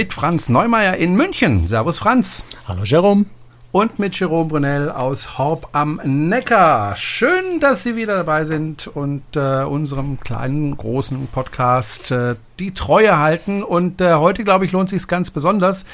Mit 0.00 0.14
Franz 0.14 0.48
Neumeier 0.48 0.96
in 0.96 1.14
München. 1.14 1.66
Servus 1.66 1.98
Franz. 1.98 2.42
Hallo 2.66 2.84
Jerome. 2.84 3.26
Und 3.70 3.98
mit 3.98 4.18
Jerome 4.18 4.48
Brunel 4.48 4.90
aus 4.90 5.36
Horb 5.36 5.68
am 5.72 6.00
Neckar. 6.02 6.96
Schön, 6.96 7.60
dass 7.60 7.82
Sie 7.82 7.96
wieder 7.96 8.16
dabei 8.16 8.44
sind 8.44 8.86
und 8.86 9.22
äh, 9.36 9.62
unserem 9.62 10.18
kleinen, 10.18 10.74
großen 10.74 11.26
Podcast 11.26 12.12
äh, 12.12 12.36
die 12.58 12.72
Treue 12.72 13.18
halten. 13.18 13.62
Und 13.62 14.00
äh, 14.00 14.14
heute, 14.14 14.42
glaube 14.42 14.64
ich, 14.64 14.72
lohnt 14.72 14.88
sich 14.88 15.06
ganz 15.06 15.30
besonders. 15.30 15.84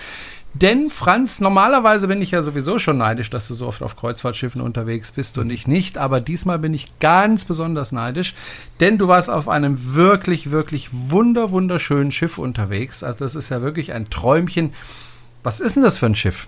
Denn 0.62 0.88
Franz, 0.88 1.38
normalerweise 1.38 2.08
bin 2.08 2.22
ich 2.22 2.30
ja 2.30 2.42
sowieso 2.42 2.78
schon 2.78 2.96
neidisch, 2.96 3.28
dass 3.28 3.46
du 3.46 3.52
so 3.52 3.66
oft 3.66 3.82
auf 3.82 3.94
Kreuzfahrtschiffen 3.94 4.62
unterwegs 4.62 5.12
bist 5.12 5.36
und 5.36 5.50
ich 5.50 5.66
nicht. 5.66 5.98
Aber 5.98 6.18
diesmal 6.18 6.58
bin 6.58 6.72
ich 6.72 6.98
ganz 6.98 7.44
besonders 7.44 7.92
neidisch, 7.92 8.34
denn 8.80 8.96
du 8.96 9.06
warst 9.06 9.28
auf 9.28 9.50
einem 9.50 9.94
wirklich, 9.94 10.50
wirklich 10.50 10.88
wunder, 10.92 11.50
wunderschönen 11.50 12.10
Schiff 12.10 12.38
unterwegs. 12.38 13.02
Also 13.02 13.18
das 13.18 13.34
ist 13.34 13.50
ja 13.50 13.60
wirklich 13.60 13.92
ein 13.92 14.08
Träumchen. 14.08 14.72
Was 15.42 15.60
ist 15.60 15.76
denn 15.76 15.82
das 15.82 15.98
für 15.98 16.06
ein 16.06 16.14
Schiff? 16.14 16.46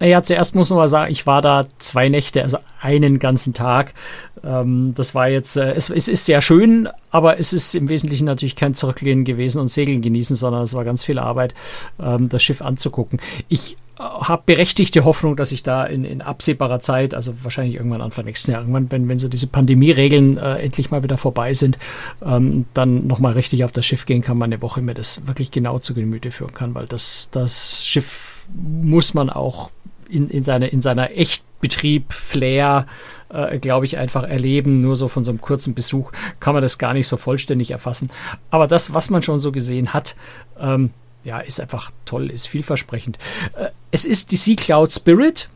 Naja, 0.00 0.22
zuerst 0.22 0.54
muss 0.54 0.70
man 0.70 0.78
mal 0.78 0.88
sagen, 0.88 1.10
ich 1.10 1.26
war 1.26 1.42
da 1.42 1.66
zwei 1.78 2.08
Nächte, 2.08 2.42
also 2.42 2.58
einen 2.80 3.18
ganzen 3.18 3.54
Tag. 3.54 3.94
Ähm, 4.44 4.92
das 4.96 5.14
war 5.14 5.28
jetzt, 5.28 5.56
äh, 5.56 5.72
es, 5.72 5.90
es, 5.90 6.08
ist 6.08 6.26
sehr 6.26 6.40
schön, 6.40 6.88
aber 7.10 7.38
es 7.38 7.52
ist 7.52 7.74
im 7.74 7.88
Wesentlichen 7.88 8.26
natürlich 8.26 8.56
kein 8.56 8.74
Zurücklehnen 8.74 9.24
gewesen 9.24 9.60
und 9.60 9.68
Segeln 9.68 10.02
genießen, 10.02 10.36
sondern 10.36 10.62
es 10.62 10.74
war 10.74 10.84
ganz 10.84 11.04
viel 11.04 11.18
Arbeit, 11.18 11.54
ähm, 12.00 12.28
das 12.28 12.42
Schiff 12.42 12.60
anzugucken. 12.60 13.20
Ich 13.48 13.76
äh, 13.98 14.02
habe 14.02 14.42
berechtigte 14.44 15.04
Hoffnung, 15.04 15.36
dass 15.36 15.52
ich 15.52 15.62
da 15.62 15.84
in, 15.84 16.04
in, 16.04 16.20
absehbarer 16.20 16.80
Zeit, 16.80 17.14
also 17.14 17.32
wahrscheinlich 17.42 17.76
irgendwann 17.76 18.02
Anfang 18.02 18.26
nächsten 18.26 18.52
Jahr, 18.52 18.60
irgendwann, 18.60 18.90
wenn, 18.90 19.08
wenn 19.08 19.18
so 19.18 19.28
diese 19.28 19.46
Pandemieregeln 19.46 20.36
äh, 20.36 20.56
endlich 20.56 20.90
mal 20.90 21.02
wieder 21.02 21.16
vorbei 21.16 21.54
sind, 21.54 21.78
ähm, 22.24 22.66
dann 22.74 23.06
nochmal 23.06 23.32
richtig 23.32 23.64
auf 23.64 23.72
das 23.72 23.86
Schiff 23.86 24.04
gehen 24.04 24.20
kann, 24.20 24.36
mal 24.36 24.46
eine 24.46 24.60
Woche 24.62 24.82
mir 24.82 24.94
das 24.94 25.26
wirklich 25.26 25.50
genau 25.50 25.78
zu 25.78 25.94
Gemüte 25.94 26.30
führen 26.30 26.52
kann, 26.52 26.74
weil 26.74 26.86
das, 26.86 27.30
das 27.30 27.86
Schiff 27.86 28.33
muss 28.52 29.14
man 29.14 29.30
auch 29.30 29.70
in, 30.08 30.28
in, 30.28 30.44
seine, 30.44 30.68
in 30.68 30.80
seiner 30.80 31.10
Echtbetrieb, 31.10 32.12
Flair, 32.12 32.86
äh, 33.28 33.58
glaube 33.58 33.86
ich, 33.86 33.98
einfach 33.98 34.22
erleben. 34.22 34.78
Nur 34.78 34.96
so 34.96 35.08
von 35.08 35.24
so 35.24 35.30
einem 35.30 35.40
kurzen 35.40 35.74
Besuch 35.74 36.12
kann 36.40 36.54
man 36.54 36.62
das 36.62 36.78
gar 36.78 36.92
nicht 36.92 37.08
so 37.08 37.16
vollständig 37.16 37.70
erfassen. 37.70 38.10
Aber 38.50 38.66
das, 38.66 38.94
was 38.94 39.10
man 39.10 39.22
schon 39.22 39.38
so 39.38 39.52
gesehen 39.52 39.92
hat, 39.92 40.16
ähm, 40.58 40.90
ja, 41.24 41.40
ist 41.40 41.60
einfach 41.60 41.90
toll, 42.04 42.30
ist 42.30 42.46
vielversprechend. 42.46 43.18
Äh, 43.56 43.68
es 43.90 44.04
ist 44.04 44.30
die 44.30 44.36
Sea 44.36 44.56
Cloud 44.56 44.92
Spirit, 44.92 45.48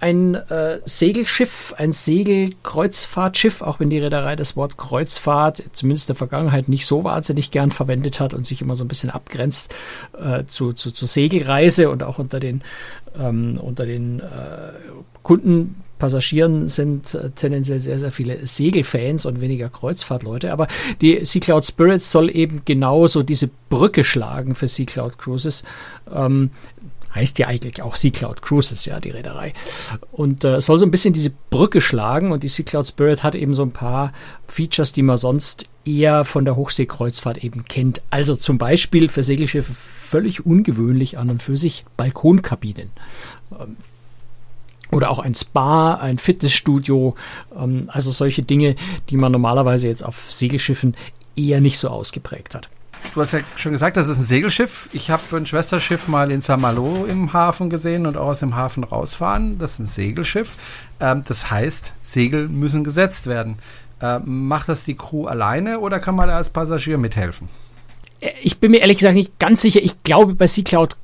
ein 0.00 0.34
äh, 0.34 0.78
Segelschiff, 0.84 1.74
ein 1.76 1.92
Segelkreuzfahrtschiff, 1.92 3.62
auch 3.62 3.80
wenn 3.80 3.90
die 3.90 3.98
Reederei 3.98 4.36
das 4.36 4.56
Wort 4.56 4.76
Kreuzfahrt 4.76 5.62
zumindest 5.72 6.08
in 6.08 6.14
der 6.14 6.18
Vergangenheit 6.18 6.68
nicht 6.68 6.86
so 6.86 7.04
wahnsinnig 7.04 7.50
gern 7.50 7.70
verwendet 7.70 8.20
hat 8.20 8.34
und 8.34 8.46
sich 8.46 8.60
immer 8.62 8.76
so 8.76 8.84
ein 8.84 8.88
bisschen 8.88 9.10
abgrenzt 9.10 9.74
äh, 10.18 10.44
zu, 10.44 10.72
zu, 10.72 10.90
zu 10.90 11.06
Segelreise 11.06 11.90
und 11.90 12.02
auch 12.02 12.18
unter 12.18 12.40
den, 12.40 12.62
ähm, 13.18 13.58
unter 13.62 13.86
den 13.86 14.20
äh, 14.20 14.72
Kunden 15.22 15.82
Passagieren 15.98 16.68
sind 16.68 17.14
äh, 17.14 17.30
tendenziell 17.30 17.80
sehr, 17.80 17.98
sehr 17.98 18.10
viele 18.10 18.46
Segelfans 18.46 19.24
und 19.24 19.40
weniger 19.40 19.70
Kreuzfahrtleute. 19.70 20.52
Aber 20.52 20.66
die 21.00 21.24
Sea 21.24 21.40
Cloud 21.40 21.64
Spirits 21.64 22.12
soll 22.12 22.34
eben 22.34 22.62
genauso 22.66 23.22
diese 23.22 23.48
Brücke 23.70 24.04
schlagen 24.04 24.54
für 24.54 24.68
Sea 24.68 24.84
Cloud 24.84 25.18
Cruises. 25.18 25.64
Ähm, 26.14 26.50
heißt 27.16 27.38
ja 27.38 27.48
eigentlich 27.48 27.82
auch 27.82 27.96
Sea 27.96 28.10
Cloud 28.10 28.42
Cruises, 28.42 28.84
ja, 28.84 29.00
die 29.00 29.10
Reederei. 29.10 29.54
Und 30.12 30.44
äh, 30.44 30.60
soll 30.60 30.78
so 30.78 30.86
ein 30.86 30.90
bisschen 30.90 31.14
diese 31.14 31.32
Brücke 31.50 31.80
schlagen 31.80 32.30
und 32.30 32.42
die 32.42 32.48
Sea 32.48 32.64
Cloud 32.64 32.86
Spirit 32.86 33.22
hat 33.22 33.34
eben 33.34 33.54
so 33.54 33.62
ein 33.62 33.72
paar 33.72 34.12
Features, 34.46 34.92
die 34.92 35.02
man 35.02 35.16
sonst 35.16 35.66
eher 35.84 36.24
von 36.24 36.44
der 36.44 36.56
Hochseekreuzfahrt 36.56 37.42
eben 37.42 37.64
kennt. 37.64 38.02
Also 38.10 38.36
zum 38.36 38.58
Beispiel 38.58 39.08
für 39.08 39.22
Segelschiffe 39.22 39.72
völlig 39.72 40.44
ungewöhnlich 40.44 41.18
an 41.18 41.30
und 41.30 41.42
für 41.42 41.56
sich 41.56 41.84
Balkonkabinen. 41.96 42.90
Ähm, 43.58 43.76
oder 44.92 45.10
auch 45.10 45.18
ein 45.18 45.34
Spa, 45.34 45.94
ein 45.94 46.18
Fitnessstudio, 46.18 47.16
ähm, 47.58 47.88
also 47.88 48.10
solche 48.10 48.42
Dinge, 48.42 48.76
die 49.10 49.16
man 49.16 49.32
normalerweise 49.32 49.88
jetzt 49.88 50.04
auf 50.04 50.30
Segelschiffen 50.30 50.96
eher 51.34 51.60
nicht 51.60 51.78
so 51.78 51.88
ausgeprägt 51.88 52.54
hat. 52.54 52.68
Du 53.14 53.22
hast 53.22 53.32
ja 53.32 53.40
schon 53.56 53.72
gesagt, 53.72 53.96
das 53.96 54.08
ist 54.08 54.18
ein 54.18 54.26
Segelschiff. 54.26 54.90
Ich 54.92 55.10
habe 55.10 55.36
ein 55.36 55.46
Schwesterschiff 55.46 56.06
mal 56.06 56.30
in 56.30 56.40
Saint-Malo 56.42 57.06
im 57.06 57.32
Hafen 57.32 57.70
gesehen 57.70 58.06
und 58.06 58.16
auch 58.16 58.28
aus 58.28 58.40
dem 58.40 58.54
Hafen 58.54 58.84
rausfahren. 58.84 59.58
Das 59.58 59.72
ist 59.72 59.78
ein 59.78 59.86
Segelschiff. 59.86 60.52
Ähm, 61.00 61.24
das 61.26 61.50
heißt, 61.50 61.94
Segel 62.02 62.48
müssen 62.48 62.84
gesetzt 62.84 63.26
werden. 63.26 63.58
Ähm, 64.02 64.48
macht 64.48 64.68
das 64.68 64.84
die 64.84 64.96
Crew 64.96 65.26
alleine 65.26 65.80
oder 65.80 65.98
kann 65.98 66.14
man 66.14 66.28
da 66.28 66.36
als 66.36 66.50
Passagier 66.50 66.98
mithelfen? 66.98 67.48
Äh, 68.20 68.32
ich 68.42 68.58
bin 68.58 68.70
mir 68.70 68.78
ehrlich 68.78 68.98
gesagt 68.98 69.14
nicht 69.14 69.38
ganz 69.38 69.62
sicher. 69.62 69.80
Ich 69.82 70.02
glaube, 70.02 70.34
bei 70.34 70.46
Sea 70.46 70.64
Cloud 70.64 70.96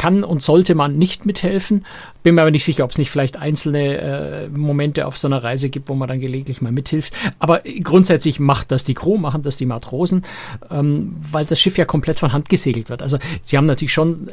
kann 0.00 0.24
und 0.24 0.40
sollte 0.40 0.74
man 0.74 0.96
nicht 0.96 1.26
mithelfen. 1.26 1.84
Bin 2.22 2.34
mir 2.34 2.40
aber 2.40 2.50
nicht 2.50 2.64
sicher, 2.64 2.84
ob 2.84 2.90
es 2.90 2.96
nicht 2.96 3.10
vielleicht 3.10 3.36
einzelne 3.36 3.98
äh, 3.98 4.48
Momente 4.48 5.06
auf 5.06 5.18
so 5.18 5.28
einer 5.28 5.44
Reise 5.44 5.68
gibt, 5.68 5.90
wo 5.90 5.94
man 5.94 6.08
dann 6.08 6.20
gelegentlich 6.20 6.62
mal 6.62 6.72
mithilft. 6.72 7.12
Aber 7.38 7.60
grundsätzlich 7.84 8.40
macht 8.40 8.70
das 8.72 8.84
die 8.84 8.94
Crew, 8.94 9.18
machen 9.18 9.42
das 9.42 9.58
die 9.58 9.66
Matrosen, 9.66 10.24
ähm, 10.70 11.16
weil 11.30 11.44
das 11.44 11.60
Schiff 11.60 11.76
ja 11.76 11.84
komplett 11.84 12.18
von 12.18 12.32
Hand 12.32 12.48
gesegelt 12.48 12.88
wird. 12.88 13.02
Also 13.02 13.18
sie 13.42 13.58
haben 13.58 13.66
natürlich 13.66 13.92
schon 13.92 14.30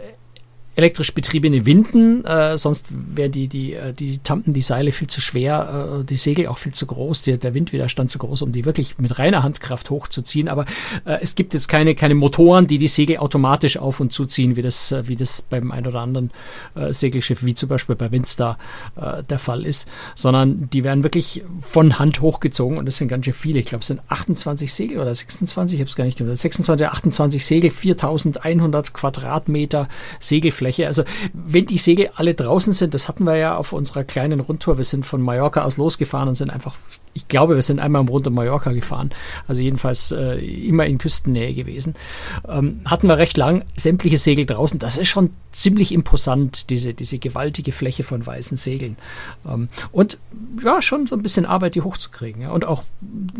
elektrisch 0.77 1.11
betriebene 1.11 1.65
Winden, 1.65 2.23
äh, 2.23 2.55
sonst 2.55 2.85
wären 2.91 3.31
die, 3.31 3.47
die, 3.47 3.73
äh, 3.73 3.93
die 3.93 4.19
Tampen, 4.19 4.53
die 4.53 4.61
Seile 4.61 4.91
viel 4.91 5.07
zu 5.07 5.21
schwer, 5.21 6.01
äh, 6.01 6.03
die 6.03 6.17
Segel 6.17 6.47
auch 6.47 6.59
viel 6.59 6.71
zu 6.71 6.85
groß, 6.85 7.23
die, 7.23 7.37
der 7.39 7.55
Windwiderstand 7.55 8.11
zu 8.11 8.19
groß, 8.19 8.43
um 8.43 8.51
die 8.51 8.63
wirklich 8.63 8.99
mit 8.99 9.17
reiner 9.17 9.41
Handkraft 9.41 9.89
hochzuziehen. 9.89 10.47
Aber 10.47 10.65
äh, 11.05 11.17
es 11.19 11.33
gibt 11.33 11.55
jetzt 11.55 11.67
keine, 11.67 11.95
keine 11.95 12.13
Motoren, 12.13 12.67
die 12.67 12.77
die 12.77 12.87
Segel 12.87 13.17
automatisch 13.17 13.77
auf 13.77 13.99
und 13.99 14.13
zuziehen, 14.13 14.55
wie 14.55 14.61
das, 14.61 14.91
äh, 14.91 15.07
wie 15.07 15.15
das 15.15 15.41
beim 15.41 15.71
ein 15.71 15.87
oder 15.87 16.01
anderen 16.01 16.29
äh, 16.75 16.93
Segelschiff, 16.93 17.43
wie 17.43 17.55
zum 17.55 17.69
Beispiel 17.69 17.95
bei 17.95 18.11
Windstar 18.11 18.59
äh, 18.97 19.23
der 19.23 19.39
Fall 19.39 19.65
ist, 19.65 19.89
sondern 20.13 20.69
die 20.69 20.83
werden 20.83 21.03
wirklich 21.03 21.43
von 21.61 21.97
Hand 21.97 22.21
hochgezogen 22.21 22.77
und 22.77 22.85
das 22.85 22.97
sind 22.97 23.07
ganz 23.07 23.25
schön 23.25 23.33
viele. 23.33 23.57
Ich 23.57 23.65
glaube, 23.65 23.81
es 23.81 23.87
sind 23.87 24.01
28 24.09 24.71
Segel 24.71 24.99
oder 24.99 25.15
26, 25.15 25.79
ich 25.79 25.81
habe 25.81 25.89
es 25.89 25.95
gar 25.95 26.05
nicht 26.05 26.19
gehört, 26.19 26.37
26, 26.37 26.87
28 26.87 27.43
Segel, 27.43 27.71
4100 27.71 28.93
Quadratmeter 28.93 29.89
Segelfläche 30.19 30.66
Fläche. 30.67 30.87
Also 30.87 31.03
wenn 31.33 31.65
die 31.65 31.77
Segel 31.77 32.09
alle 32.15 32.33
draußen 32.33 32.73
sind, 32.73 32.93
das 32.93 33.07
hatten 33.07 33.23
wir 33.23 33.35
ja 33.35 33.55
auf 33.55 33.73
unserer 33.73 34.03
kleinen 34.03 34.39
Rundtour. 34.39 34.77
Wir 34.77 34.83
sind 34.83 35.05
von 35.05 35.21
Mallorca 35.21 35.63
aus 35.63 35.77
losgefahren 35.77 36.27
und 36.27 36.35
sind 36.35 36.49
einfach, 36.49 36.75
ich 37.17 37.27
glaube, 37.27 37.55
wir 37.55 37.63
sind 37.63 37.79
einmal 37.79 38.03
rund 38.03 38.27
um 38.27 38.35
Mallorca 38.35 38.71
gefahren. 38.71 39.09
Also 39.47 39.63
jedenfalls 39.63 40.11
äh, 40.11 40.35
immer 40.35 40.85
in 40.85 40.99
Küstennähe 40.99 41.51
gewesen. 41.55 41.95
Ähm, 42.47 42.81
hatten 42.85 43.07
wir 43.07 43.17
recht 43.17 43.37
lang 43.37 43.65
sämtliche 43.75 44.19
Segel 44.19 44.45
draußen. 44.45 44.77
Das 44.77 44.99
ist 44.99 45.07
schon 45.07 45.31
ziemlich 45.51 45.91
imposant, 45.91 46.69
diese, 46.69 46.93
diese 46.93 47.17
gewaltige 47.17 47.71
Fläche 47.71 48.03
von 48.03 48.23
weißen 48.23 48.55
Segeln. 48.55 48.97
Ähm, 49.47 49.69
und 49.91 50.19
ja, 50.63 50.79
schon 50.83 51.07
so 51.07 51.15
ein 51.15 51.23
bisschen 51.23 51.47
Arbeit, 51.47 51.73
die 51.73 51.81
hochzukriegen. 51.81 52.43
Ja. 52.43 52.51
Und 52.51 52.65
auch 52.65 52.83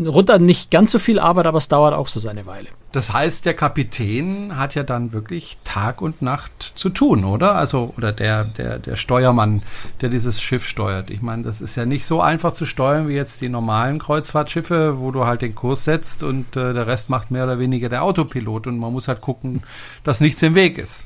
runter 0.03 0.39
nicht 0.39 0.71
ganz 0.71 0.91
so 0.91 0.97
viel 0.97 1.19
Arbeit, 1.19 1.45
aber 1.45 1.59
es 1.59 1.67
dauert 1.67 1.94
auch 1.94 2.07
so 2.07 2.19
seine 2.19 2.47
Weile. 2.47 2.69
Das 2.91 3.13
heißt, 3.13 3.45
der 3.45 3.53
Kapitän 3.53 4.57
hat 4.57 4.73
ja 4.73 4.81
dann 4.81 5.13
wirklich 5.13 5.59
Tag 5.63 6.01
und 6.01 6.23
Nacht 6.23 6.71
zu 6.73 6.89
tun, 6.89 7.25
oder? 7.25 7.53
Also, 7.53 7.94
oder 7.95 8.11
der, 8.11 8.45
der, 8.45 8.79
der 8.79 8.95
Steuermann, 8.95 9.61
der 10.01 10.09
dieses 10.09 10.41
Schiff 10.41 10.65
steuert. 10.65 11.11
Ich 11.11 11.21
meine, 11.21 11.44
das 11.44 11.61
ist 11.61 11.75
ja 11.75 11.85
nicht 11.85 12.07
so 12.07 12.21
einfach 12.21 12.53
zu 12.53 12.65
steuern 12.65 13.07
wie 13.07 13.13
jetzt 13.13 13.41
die 13.41 13.49
normalen 13.67 14.00
Kreuzfahrtschiffe, 14.00 15.00
wo 15.00 15.11
du 15.11 15.25
halt 15.25 15.41
den 15.41 15.53
Kurs 15.53 15.83
setzt 15.83 16.23
und 16.23 16.55
äh, 16.55 16.73
der 16.73 16.88
Rest 16.88 17.09
macht 17.09 17.31
mehr 17.31 17.44
oder 17.44 17.59
weniger 17.59 17.89
der 17.89 18.01
Autopilot 18.01 18.65
und 18.65 18.80
man 18.80 18.94
muss 18.94 19.09
halt 19.09 19.19
gucken, 19.19 19.63
dass 20.06 20.21
nichts 20.21 20.41
im 20.41 20.56
Weg 20.56 20.77
ist. 20.77 21.03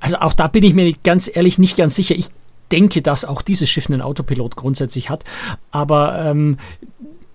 Also 0.00 0.18
auch 0.18 0.34
da 0.34 0.48
bin 0.48 0.64
ich 0.64 0.74
mir 0.74 0.92
ganz 1.04 1.30
ehrlich 1.32 1.60
nicht 1.60 1.76
ganz 1.76 1.94
sicher. 1.94 2.16
Ich 2.16 2.30
denke, 2.72 3.02
dass 3.02 3.24
auch 3.24 3.40
dieses 3.40 3.70
Schiff 3.70 3.88
einen 3.88 4.02
Autopilot 4.02 4.56
grundsätzlich 4.56 5.10
hat. 5.10 5.22
Aber 5.70 6.18
ähm, 6.18 6.58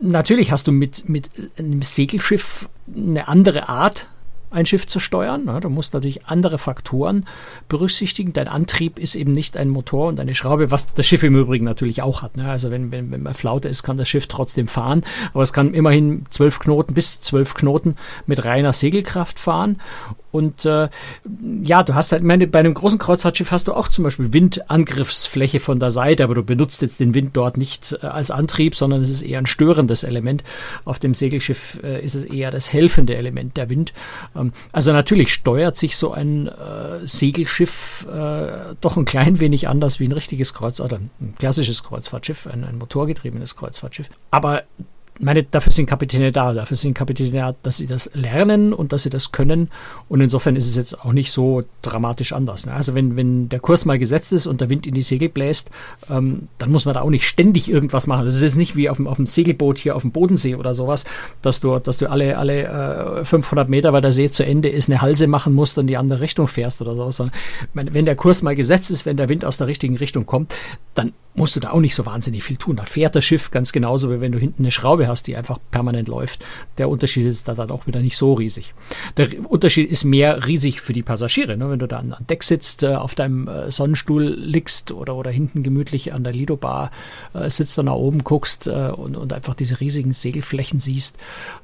natürlich 0.01 0.51
hast 0.51 0.67
du 0.67 0.73
mit, 0.73 1.07
mit 1.07 1.29
einem 1.57 1.81
Segelschiff 1.81 2.67
eine 2.93 3.29
andere 3.29 3.69
Art 3.69 4.09
ein 4.49 4.65
Schiff 4.65 4.87
zu 4.87 4.99
steuern. 4.99 5.45
Du 5.61 5.69
musst 5.69 5.93
natürlich 5.93 6.25
andere 6.25 6.57
Faktoren 6.57 7.25
berücksichtigen. 7.67 8.33
Dein 8.33 8.47
Antrieb 8.47 8.99
ist 8.99 9.15
eben 9.15 9.33
nicht 9.33 9.57
ein 9.57 9.69
Motor 9.69 10.07
und 10.07 10.19
eine 10.19 10.35
Schraube, 10.35 10.71
was 10.71 10.93
das 10.93 11.05
Schiff 11.05 11.23
im 11.23 11.35
Übrigen 11.35 11.65
natürlich 11.65 12.01
auch 12.01 12.21
hat. 12.21 12.37
Ne? 12.37 12.49
Also 12.49 12.71
wenn, 12.71 12.91
wenn, 12.91 13.11
wenn 13.11 13.23
man 13.23 13.33
Flaute 13.33 13.67
ist, 13.67 13.83
kann 13.83 13.97
das 13.97 14.07
Schiff 14.07 14.27
trotzdem 14.27 14.67
fahren, 14.67 15.03
aber 15.33 15.43
es 15.43 15.53
kann 15.53 15.73
immerhin 15.73 16.25
zwölf 16.29 16.59
Knoten 16.59 16.93
bis 16.93 17.21
zwölf 17.21 17.53
Knoten 17.53 17.95
mit 18.25 18.45
reiner 18.45 18.73
Segelkraft 18.73 19.39
fahren 19.39 19.77
und 20.31 20.65
äh, 20.65 20.89
ja, 21.63 21.83
du 21.83 21.95
hast 21.95 22.11
halt, 22.11 22.23
meine, 22.23 22.47
bei 22.47 22.59
einem 22.59 22.73
großen 22.73 22.99
Kreuzfahrtschiff 22.99 23.51
hast 23.51 23.67
du 23.67 23.73
auch 23.73 23.87
zum 23.87 24.03
Beispiel 24.03 24.33
Windangriffsfläche 24.33 25.59
von 25.59 25.79
der 25.79 25.91
Seite, 25.91 26.23
aber 26.23 26.35
du 26.35 26.43
benutzt 26.43 26.81
jetzt 26.81 26.99
den 26.99 27.13
Wind 27.13 27.35
dort 27.35 27.57
nicht 27.57 27.97
äh, 28.01 28.05
als 28.07 28.31
Antrieb, 28.31 28.75
sondern 28.75 29.01
es 29.01 29.09
ist 29.09 29.21
eher 29.21 29.39
ein 29.39 29.45
störendes 29.45 30.03
Element. 30.03 30.43
Auf 30.85 30.99
dem 30.99 31.13
Segelschiff 31.13 31.79
äh, 31.83 32.03
ist 32.03 32.15
es 32.15 32.25
eher 32.25 32.51
das 32.51 32.73
helfende 32.73 33.15
Element, 33.15 33.57
der 33.57 33.69
Wind. 33.69 33.93
Ähm, 34.35 34.53
also 34.71 34.91
natürlich 34.91 35.33
steuert 35.33 35.77
sich 35.77 35.97
so 35.97 36.11
ein 36.11 36.47
äh, 36.47 37.05
Segelschiff 37.05 38.05
äh, 38.11 38.75
doch 38.81 38.97
ein 38.97 39.05
klein 39.05 39.39
wenig 39.39 39.67
anders 39.67 39.99
wie 39.99 40.07
ein 40.07 40.11
richtiges 40.11 40.53
Kreuz 40.53 40.79
oder 40.79 40.97
ein 40.97 41.33
klassisches 41.39 41.83
Kreuzfahrtschiff, 41.83 42.47
ein, 42.47 42.63
ein 42.63 42.77
motorgetriebenes 42.77 43.55
Kreuzfahrtschiff. 43.55 44.09
Aber 44.31 44.63
meine, 45.19 45.43
dafür 45.43 45.71
sind 45.71 45.87
Kapitäne 45.87 46.31
da, 46.31 46.53
dafür 46.53 46.77
sind 46.77 46.93
Kapitäne 46.93 47.31
da, 47.31 47.55
dass 47.63 47.77
sie 47.77 47.87
das 47.87 48.11
lernen 48.13 48.73
und 48.73 48.91
dass 48.91 49.03
sie 49.03 49.09
das 49.09 49.31
können. 49.31 49.69
Und 50.09 50.21
insofern 50.21 50.55
ist 50.55 50.67
es 50.67 50.75
jetzt 50.75 50.99
auch 51.03 51.13
nicht 51.13 51.31
so 51.31 51.61
dramatisch 51.81 52.33
anders. 52.33 52.65
Ne? 52.65 52.73
Also 52.73 52.93
wenn, 52.93 53.17
wenn 53.17 53.49
der 53.49 53.59
Kurs 53.59 53.85
mal 53.85 53.99
gesetzt 53.99 54.33
ist 54.33 54.47
und 54.47 54.61
der 54.61 54.69
Wind 54.69 54.85
in 54.85 54.93
die 54.93 55.01
Segel 55.01 55.29
bläst, 55.29 55.71
ähm, 56.09 56.47
dann 56.57 56.71
muss 56.71 56.85
man 56.85 56.93
da 56.93 57.01
auch 57.01 57.09
nicht 57.09 57.27
ständig 57.27 57.69
irgendwas 57.69 58.07
machen. 58.07 58.25
Das 58.25 58.35
ist 58.35 58.41
jetzt 58.41 58.57
nicht 58.57 58.75
wie 58.75 58.89
auf 58.89 58.97
dem, 58.97 59.07
auf 59.07 59.17
dem 59.17 59.25
Segelboot 59.25 59.77
hier 59.77 59.95
auf 59.95 60.01
dem 60.01 60.11
Bodensee 60.11 60.55
oder 60.55 60.73
sowas, 60.73 61.05
dass 61.41 61.59
du, 61.59 61.79
dass 61.79 61.97
du 61.97 62.09
alle, 62.09 62.37
alle 62.37 63.21
äh, 63.21 63.25
500 63.25 63.69
Meter, 63.69 63.93
weil 63.93 64.01
der 64.01 64.11
See 64.11 64.29
zu 64.29 64.45
Ende 64.45 64.69
ist, 64.69 64.89
eine 64.89 65.01
Halse 65.01 65.27
machen 65.27 65.53
musst 65.53 65.77
und 65.77 65.83
in 65.83 65.87
die 65.87 65.97
andere 65.97 66.21
Richtung 66.21 66.47
fährst 66.47 66.81
oder 66.81 66.95
sowas. 66.95 67.31
Wenn 67.73 68.05
der 68.05 68.15
Kurs 68.15 68.41
mal 68.41 68.55
gesetzt 68.55 68.91
ist, 68.91 69.05
wenn 69.05 69.17
der 69.17 69.29
Wind 69.29 69.45
aus 69.45 69.57
der 69.57 69.67
richtigen 69.67 69.97
Richtung 69.97 70.25
kommt, 70.25 70.53
dann 70.93 71.13
musst 71.37 71.55
du 71.55 71.59
da 71.59 71.69
auch 71.69 71.79
nicht 71.79 71.95
so 71.95 72.05
wahnsinnig 72.05 72.43
viel 72.43 72.57
tun. 72.57 72.75
Da 72.75 72.83
fährt 72.83 73.15
das 73.15 73.23
Schiff 73.23 73.51
ganz 73.51 73.71
genauso, 73.71 74.11
wie 74.11 74.21
wenn 74.21 74.31
du 74.31 74.39
hinten 74.39 74.63
eine 74.63 74.71
Schraube 74.71 75.07
hast, 75.07 75.27
die 75.27 75.37
einfach 75.37 75.59
permanent 75.69 76.07
läuft. 76.07 76.43
Der 76.79 76.89
Unterschied 76.89 77.27
ist 77.27 77.47
da 77.47 77.53
dann 77.53 77.69
auch 77.69 77.85
wieder 77.85 78.01
nicht 78.01 78.17
so 78.17 78.33
riesig. 78.33 78.73
Der 79.17 79.29
Unterschied 79.47 79.89
ist 79.89 80.03
mehr 80.03 80.47
riesig 80.47 80.81
für 80.81 80.93
die 80.93 81.03
Passagiere. 81.03 81.55
Ne? 81.55 81.69
Wenn 81.69 81.79
du 81.79 81.87
da 81.87 81.99
an 81.99 82.15
Deck 82.27 82.43
sitzt, 82.43 82.81
äh, 82.81 82.95
auf 82.95 83.13
deinem 83.13 83.47
äh, 83.47 83.69
Sonnenstuhl 83.69 84.23
liegst 84.23 84.91
oder, 84.91 85.15
oder 85.15 85.29
hinten 85.29 85.61
gemütlich 85.61 86.11
an 86.11 86.23
der 86.23 86.33
Lido-Bar 86.33 86.89
äh, 87.35 87.49
sitzt 87.51 87.77
und 87.77 87.85
nach 87.85 87.93
oben 87.93 88.23
guckst 88.23 88.67
und, 88.67 89.15
und 89.15 89.31
einfach 89.31 89.53
diese 89.53 89.79
riesigen 89.79 90.13
Segelflächen 90.13 90.79
siehst, 90.79 91.17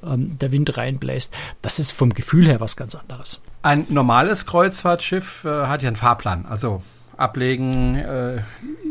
ähm, 0.05 0.37
der 0.37 0.51
Wind 0.51 0.77
reinbläst, 0.77 1.33
das 1.63 1.79
ist 1.79 1.91
vom 1.91 2.13
Gefühl 2.13 2.47
her 2.47 2.59
was 2.59 2.75
ganz 2.75 2.95
anderes. 2.95 3.41
Ein 3.63 3.87
normales 3.89 4.45
Kreuzfahrtschiff 4.45 5.43
hat 5.45 5.81
ja 5.81 5.87
einen 5.87 5.95
Fahrplan. 5.95 6.45
Also 6.45 6.83
ablegen 7.17 7.95
äh, 7.95 8.41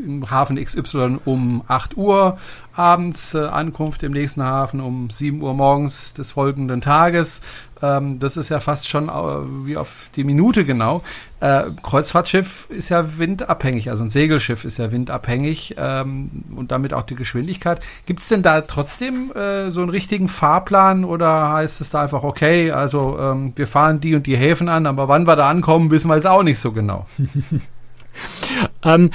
im 0.05 0.31
Hafen 0.31 0.63
XY 0.63 1.19
um 1.25 1.63
8 1.69 1.97
Uhr 1.97 2.39
abends, 2.75 3.35
äh, 3.35 3.47
Ankunft 3.47 4.03
im 4.03 4.13
nächsten 4.13 4.43
Hafen 4.43 4.81
um 4.81 5.11
7 5.11 5.43
Uhr 5.43 5.55
morgens 5.55 6.15
des 6.15 6.33
folgenden 6.33 6.81
Tages. 6.81 7.41
Ähm, 7.83 8.19
das 8.19 8.37
ist 8.37 8.49
ja 8.49 8.61
fast 8.61 8.89
schon 8.89 9.09
äh, 9.09 9.67
wie 9.67 9.77
auf 9.77 10.09
die 10.15 10.25
Minute 10.25 10.65
genau. 10.65 11.03
Äh, 11.41 11.65
Kreuzfahrtschiff 11.83 12.71
ist 12.71 12.89
ja 12.89 13.19
windabhängig, 13.19 13.91
also 13.91 14.05
ein 14.05 14.11
Segelschiff 14.11 14.65
ist 14.65 14.79
ja 14.79 14.93
windabhängig 14.93 15.75
ähm, 15.77 16.45
und 16.57 16.71
damit 16.71 16.95
auch 16.95 17.03
die 17.03 17.17
Geschwindigkeit. 17.17 17.81
Gibt 18.07 18.21
es 18.21 18.29
denn 18.29 18.43
da 18.43 18.61
trotzdem 18.63 19.33
äh, 19.33 19.71
so 19.71 19.81
einen 19.81 19.91
richtigen 19.91 20.29
Fahrplan 20.29 21.05
oder 21.05 21.53
heißt 21.53 21.81
es 21.81 21.91
da 21.91 22.03
einfach, 22.03 22.23
okay, 22.23 22.71
also 22.71 23.19
ähm, 23.19 23.53
wir 23.57 23.67
fahren 23.67 24.01
die 24.01 24.15
und 24.15 24.27
die 24.27 24.37
Häfen 24.37 24.69
an, 24.69 24.87
aber 24.87 25.09
wann 25.09 25.27
wir 25.27 25.37
da 25.37 25.51
ankommen, 25.51 25.91
wissen 25.91 26.09
wir 26.09 26.17
jetzt 26.17 26.27
auch 26.27 26.45
nicht 26.45 26.61
so 26.61 26.73
genau. 26.73 27.07
Ähm, 28.85 29.11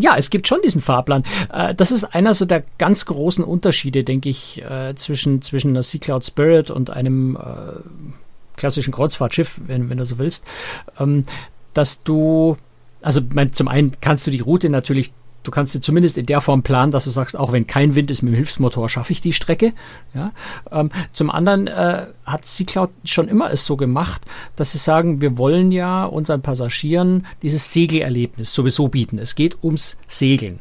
ja, 0.00 0.16
es 0.16 0.30
gibt 0.30 0.48
schon 0.48 0.60
diesen 0.62 0.80
Fahrplan. 0.80 1.24
Äh, 1.52 1.74
das 1.74 1.90
ist 1.90 2.04
einer 2.14 2.34
so 2.34 2.44
der 2.44 2.64
ganz 2.78 3.06
großen 3.06 3.44
Unterschiede, 3.44 4.04
denke 4.04 4.28
ich, 4.28 4.62
äh, 4.62 4.94
zwischen, 4.94 5.42
zwischen 5.42 5.70
einer 5.70 5.82
Sea 5.82 6.00
Cloud 6.00 6.24
Spirit 6.24 6.70
und 6.70 6.90
einem 6.90 7.36
äh, 7.36 7.80
klassischen 8.56 8.92
Kreuzfahrtschiff, 8.92 9.60
wenn, 9.66 9.90
wenn 9.90 9.98
du 9.98 10.06
so 10.06 10.18
willst, 10.18 10.44
ähm, 10.98 11.24
dass 11.72 12.02
du 12.02 12.56
also 13.04 13.20
mein, 13.32 13.52
zum 13.52 13.68
einen 13.68 13.92
kannst 14.00 14.26
du 14.26 14.30
die 14.30 14.40
Route 14.40 14.70
natürlich 14.70 15.12
du 15.44 15.50
kannst 15.50 15.72
sie 15.72 15.80
zumindest 15.80 16.18
in 16.18 16.26
der 16.26 16.40
Form 16.40 16.62
planen, 16.62 16.90
dass 16.90 17.04
du 17.04 17.10
sagst, 17.10 17.36
auch 17.36 17.52
wenn 17.52 17.66
kein 17.66 17.94
Wind 17.94 18.10
ist 18.10 18.22
mit 18.22 18.32
dem 18.32 18.36
Hilfsmotor, 18.36 18.88
schaffe 18.88 19.12
ich 19.12 19.20
die 19.20 19.32
Strecke. 19.32 19.72
Ja? 20.14 20.32
Ähm, 20.72 20.90
zum 21.12 21.30
anderen 21.30 21.68
äh, 21.68 22.06
hat 22.26 22.44
C-Cloud 22.44 22.90
schon 23.04 23.28
immer 23.28 23.52
es 23.52 23.64
so 23.64 23.76
gemacht, 23.76 24.22
dass 24.56 24.72
sie 24.72 24.78
sagen, 24.78 25.20
wir 25.20 25.38
wollen 25.38 25.70
ja 25.70 26.04
unseren 26.04 26.42
Passagieren 26.42 27.26
dieses 27.42 27.72
Segelerlebnis 27.72 28.52
sowieso 28.52 28.88
bieten. 28.88 29.18
Es 29.18 29.36
geht 29.36 29.62
ums 29.62 29.96
Segeln. 30.08 30.58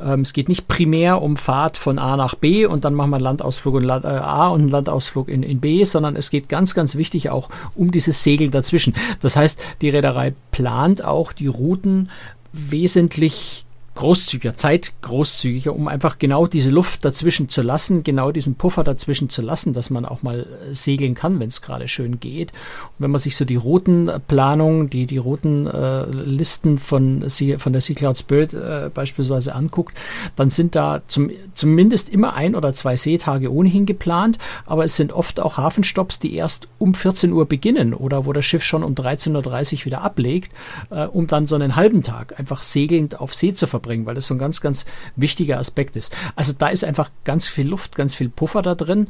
Ähm, 0.00 0.22
es 0.22 0.32
geht 0.32 0.48
nicht 0.48 0.68
primär 0.68 1.22
um 1.22 1.36
Fahrt 1.36 1.76
von 1.76 1.98
A 1.98 2.16
nach 2.16 2.34
B 2.34 2.66
und 2.66 2.84
dann 2.84 2.94
machen 2.94 3.10
wir 3.10 3.16
einen 3.16 3.24
Landausflug 3.24 3.76
in 3.76 3.84
Land, 3.84 4.04
äh, 4.04 4.08
A 4.08 4.48
und 4.48 4.62
einen 4.62 4.70
Landausflug 4.70 5.28
in, 5.28 5.42
in 5.42 5.60
B, 5.60 5.84
sondern 5.84 6.16
es 6.16 6.30
geht 6.30 6.48
ganz, 6.48 6.74
ganz 6.74 6.96
wichtig 6.96 7.30
auch 7.30 7.50
um 7.74 7.90
dieses 7.90 8.24
Segeln 8.24 8.50
dazwischen. 8.50 8.94
Das 9.20 9.36
heißt, 9.36 9.60
die 9.82 9.90
Reederei 9.90 10.34
plant 10.50 11.04
auch 11.04 11.32
die 11.32 11.46
Routen 11.46 12.10
wesentlich 12.52 13.64
großzügiger, 13.94 14.56
zeitgroßzügiger, 14.56 15.74
um 15.74 15.86
einfach 15.86 16.18
genau 16.18 16.46
diese 16.46 16.70
Luft 16.70 17.04
dazwischen 17.04 17.50
zu 17.50 17.60
lassen, 17.60 18.02
genau 18.02 18.32
diesen 18.32 18.54
Puffer 18.54 18.84
dazwischen 18.84 19.28
zu 19.28 19.42
lassen, 19.42 19.74
dass 19.74 19.90
man 19.90 20.06
auch 20.06 20.22
mal 20.22 20.40
äh, 20.40 20.74
segeln 20.74 21.14
kann, 21.14 21.38
wenn 21.40 21.48
es 21.48 21.60
gerade 21.60 21.88
schön 21.88 22.18
geht. 22.18 22.52
Und 22.52 23.00
wenn 23.00 23.10
man 23.10 23.18
sich 23.18 23.36
so 23.36 23.44
die 23.44 23.56
Routenplanung, 23.56 24.88
die, 24.88 25.04
die 25.04 25.18
Routenlisten 25.18 26.76
äh, 26.76 26.80
von, 26.80 27.30
von 27.58 27.72
der 27.72 27.80
Sea 27.82 27.94
Cloud 27.94 28.18
Spirit 28.18 28.54
äh, 28.54 28.90
beispielsweise 28.92 29.54
anguckt, 29.54 29.94
dann 30.36 30.48
sind 30.48 30.74
da 30.74 31.02
zum, 31.06 31.30
zumindest 31.52 32.08
immer 32.08 32.32
ein 32.32 32.54
oder 32.54 32.72
zwei 32.72 32.96
Seetage 32.96 33.50
ohnehin 33.52 33.84
geplant, 33.84 34.38
aber 34.64 34.84
es 34.84 34.96
sind 34.96 35.12
oft 35.12 35.38
auch 35.38 35.58
Hafenstopps, 35.58 36.18
die 36.18 36.34
erst 36.34 36.68
um 36.78 36.94
14 36.94 37.30
Uhr 37.30 37.44
beginnen 37.46 37.92
oder 37.92 38.24
wo 38.24 38.32
das 38.32 38.46
Schiff 38.46 38.64
schon 38.64 38.84
um 38.84 38.94
13.30 38.94 39.80
Uhr 39.80 39.84
wieder 39.84 40.00
ablegt, 40.00 40.50
äh, 40.90 41.04
um 41.04 41.26
dann 41.26 41.46
so 41.46 41.56
einen 41.56 41.76
halben 41.76 42.00
Tag 42.00 42.38
einfach 42.40 42.62
segelnd 42.62 43.20
auf 43.20 43.34
See 43.34 43.52
zu 43.52 43.66
verbringen 43.66 43.81
verbringen, 43.82 44.06
weil 44.06 44.14
das 44.14 44.26
so 44.26 44.34
ein 44.34 44.38
ganz, 44.38 44.60
ganz 44.60 44.86
wichtiger 45.16 45.58
Aspekt 45.58 45.96
ist. 45.96 46.14
Also 46.36 46.52
da 46.56 46.68
ist 46.68 46.84
einfach 46.84 47.10
ganz 47.24 47.48
viel 47.48 47.66
Luft, 47.68 47.96
ganz 47.96 48.14
viel 48.14 48.28
Puffer 48.28 48.62
da 48.62 48.74
drin 48.74 49.08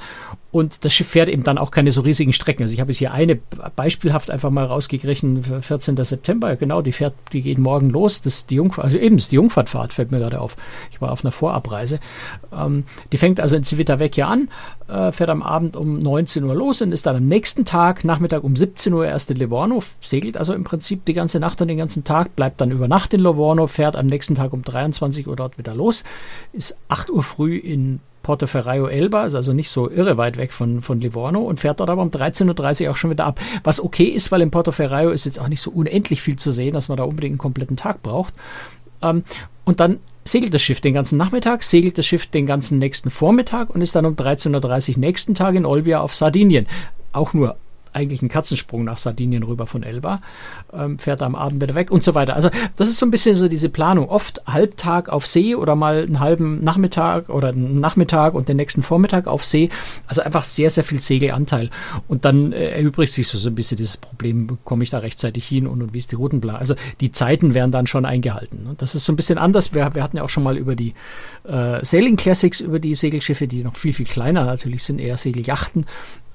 und 0.51 0.85
das 0.85 0.95
Schiff 0.95 1.09
fährt 1.09 1.29
eben 1.29 1.45
dann 1.45 1.59
auch 1.59 1.71
keine 1.71 1.91
so 1.91 2.01
riesigen 2.01 2.33
Strecken. 2.33 2.63
Also 2.63 2.75
ich 2.75 2.81
habe 2.81 2.91
jetzt 2.91 2.99
hier 2.99 3.13
eine 3.13 3.37
beispielhaft 3.77 4.31
einfach 4.31 4.51
mal 4.51 4.65
rausgegriffen, 4.65 5.63
14. 5.63 6.03
September, 6.03 6.57
genau, 6.57 6.83
die 6.83 6.93
fährt, 6.93 7.15
die 7.33 7.43
geht 7.43 7.59
morgen 7.59 7.91
los, 7.91 8.23
das 8.23 8.47
die 8.47 8.57
Jungfahrt, 8.57 8.87
also 8.87 8.99
eben, 8.99 9.17
die 9.17 9.35
Jungfahrtfahrt, 9.35 9.93
fällt 9.93 10.11
mir 10.11 10.19
gerade 10.19 10.41
auf. 10.41 10.57
Ich 10.91 11.01
war 11.01 11.13
auf 11.13 11.25
einer 11.25 11.33
Vorabreise. 11.33 12.01
Ähm, 12.53 12.85
die 13.13 13.19
fängt 13.19 13.41
also 13.41 13.57
in 13.57 13.65
Civitavecchia 13.65 14.27
an, 14.27 14.49
äh, 14.93 15.13
fährt 15.13 15.31
am 15.31 15.43
Abend 15.43 15.77
um 15.77 15.99
19 15.99 16.45
Uhr 16.45 16.55
los 16.55 16.83
und 16.83 16.93
ist 16.93 17.07
dann 17.07 17.17
am 17.17 17.27
nächsten 17.27 17.65
Tag, 17.65 18.05
Nachmittag 18.05 18.45
um 18.45 18.55
17 18.55 18.93
Uhr 18.93 19.07
erst 19.07 19.31
in 19.31 19.39
Livorno, 19.39 19.83
segelt 20.01 20.37
also 20.37 20.53
im 20.53 20.65
Prinzip 20.65 21.05
die 21.05 21.15
ganze 21.15 21.41
Nacht 21.41 21.61
und 21.61 21.69
den 21.69 21.79
ganzen 21.79 22.05
Tag, 22.05 22.37
bleibt 22.37 22.61
dann 22.61 22.71
über 22.71 22.89
Nacht 22.89 23.15
in 23.15 23.21
Livorno, 23.21 23.67
fährt 23.67 23.97
am 23.97 24.07
nächsten 24.07 24.35
Tag 24.35 24.53
um 24.53 24.63
23 24.63 25.27
Uhr 25.27 25.37
dort 25.37 25.59
wieder 25.59 25.75
los, 25.75 26.05
ist 26.53 26.77
8 26.89 27.11
Uhr 27.11 27.23
früh 27.23 27.57
in 27.57 28.01
Portoferraio 28.23 28.87
Elba, 28.87 29.25
ist 29.25 29.35
also 29.35 29.53
nicht 29.53 29.69
so 29.69 29.91
irre 29.91 30.17
weit 30.17 30.37
weg 30.37 30.53
von, 30.53 30.81
von 30.81 31.01
Livorno 31.01 31.41
und 31.41 31.61
fährt 31.61 31.81
dort 31.81 31.91
aber 31.91 32.03
um 32.03 32.11
13.30 32.11 32.85
Uhr 32.85 32.93
auch 32.93 32.97
schon 32.97 33.11
wieder 33.11 33.27
ab. 33.27 33.41
Was 33.65 33.83
okay 33.83 34.05
ist, 34.05 34.31
weil 34.31 34.43
in 34.43 34.51
Portoferraio 34.51 35.11
ist 35.11 35.25
jetzt 35.25 35.41
auch 35.41 35.49
nicht 35.49 35.61
so 35.61 35.71
unendlich 35.71 36.23
viel 36.23 36.37
zu 36.37 36.53
sehen, 36.53 36.75
dass 36.75 36.89
man 36.89 36.99
da 36.99 37.05
unbedingt 37.05 37.33
einen 37.33 37.39
kompletten 37.39 37.77
Tag 37.77 38.03
braucht. 38.03 38.35
Ähm, 39.03 39.25
und 39.65 39.81
dann 39.81 40.01
segelt 40.25 40.55
das 40.55 40.63
Schiff 40.63 40.81
den 40.81 40.95
ganzen 40.95 41.19
Nachmittag, 41.19 41.63
segelt 41.63 41.99
das 41.99 42.07
Schiff 42.07 42.27
den 42.27 42.47
ganzen 42.47 42.79
nächsten 42.79 43.11
Vormittag 43.11 43.71
und 43.71 43.81
ist 43.81 43.95
dann 43.95 44.07
um 44.07 44.15
13.30 44.15 44.93
Uhr 44.93 44.99
nächsten 44.99 45.35
Tag 45.35 45.55
in 45.55 45.67
Olbia 45.67 46.01
auf 46.01 46.15
Sardinien. 46.15 46.67
Auch 47.13 47.35
nur 47.35 47.57
eigentlich 47.93 48.23
ein 48.23 48.29
Katzensprung 48.29 48.85
nach 48.85 48.99
Sardinien 48.99 49.43
rüber 49.43 49.67
von 49.67 49.83
Elba, 49.83 50.21
ähm, 50.73 50.99
fährt 50.99 51.23
am 51.23 51.35
Abend 51.35 51.61
wieder 51.61 51.75
weg 51.75 51.91
und 51.91 52.03
so 52.03 52.15
weiter. 52.15 52.35
Also 52.35 52.51
das 52.77 52.89
ist 52.89 52.99
so 52.99 53.07
ein 53.07 53.11
bisschen 53.11 53.35
so 53.35 53.49
diese 53.49 53.69
Planung. 53.69 54.09
Oft 54.09 54.43
Halbtag 54.47 55.09
auf 55.09 55.27
See 55.27 55.55
oder 55.55 55.77
mal 55.77 56.03
einen 56.03 56.21
halben 56.21 56.63
Nachmittag 56.65 57.29
oder 57.29 57.49
einen 57.49 57.81
Nachmittag 57.81 58.35
und 58.35 58.49
den 58.49 58.57
nächsten 58.57 58.83
Vormittag 58.83 59.27
auf 59.27 59.45
See. 59.45 59.69
Also 60.07 60.23
einfach 60.23 60.45
sehr, 60.45 60.71
sehr 60.71 60.85
viel 60.85 61.01
Segelanteil. 61.01 61.71
Und 62.09 62.25
dann 62.25 62.53
äh, 62.53 62.71
erübrigt 62.71 63.13
sich 63.13 63.29
so, 63.29 63.39
so 63.39 63.49
ein 63.49 63.55
bisschen 63.55 63.77
dieses 63.77 63.97
Problem, 63.97 64.59
komme 64.65 64.85
ich 64.85 64.91
da 64.91 64.99
rechtzeitig 64.99 65.47
hin 65.47 65.67
und, 65.67 65.83
und 65.83 65.95
wie 65.95 65.99
ist 65.99 66.13
die 66.13 66.17
Routenplan. 66.17 66.57
Also 66.57 66.75
die 67.01 67.13
Zeiten 67.13 67.55
werden 67.55 67.73
dann 67.73 67.87
schon 67.87 68.05
eingehalten. 68.05 68.65
Ne? 68.65 68.75
Das 68.79 68.95
ist 68.95 69.05
so 69.05 69.13
ein 69.13 69.17
bisschen 69.17 69.39
anders. 69.39 69.75
Wir, 69.75 69.95
wir 69.95 70.03
hatten 70.03 70.17
ja 70.17 70.23
auch 70.23 70.31
schon 70.31 70.43
mal 70.43 70.57
über 70.57 70.77
die 70.77 70.95
äh, 71.45 71.85
Sailing 71.85 72.17
Classics, 72.17 72.61
über 72.61 72.79
die 72.79 72.95
Segelschiffe, 72.95 73.47
die 73.47 73.65
noch 73.65 73.77
viel, 73.77 73.93
viel 73.93 74.07
kleiner 74.07 74.45
natürlich 74.45 74.83
sind, 74.85 75.01
eher 75.01 75.17
Segeljachten 75.17 75.87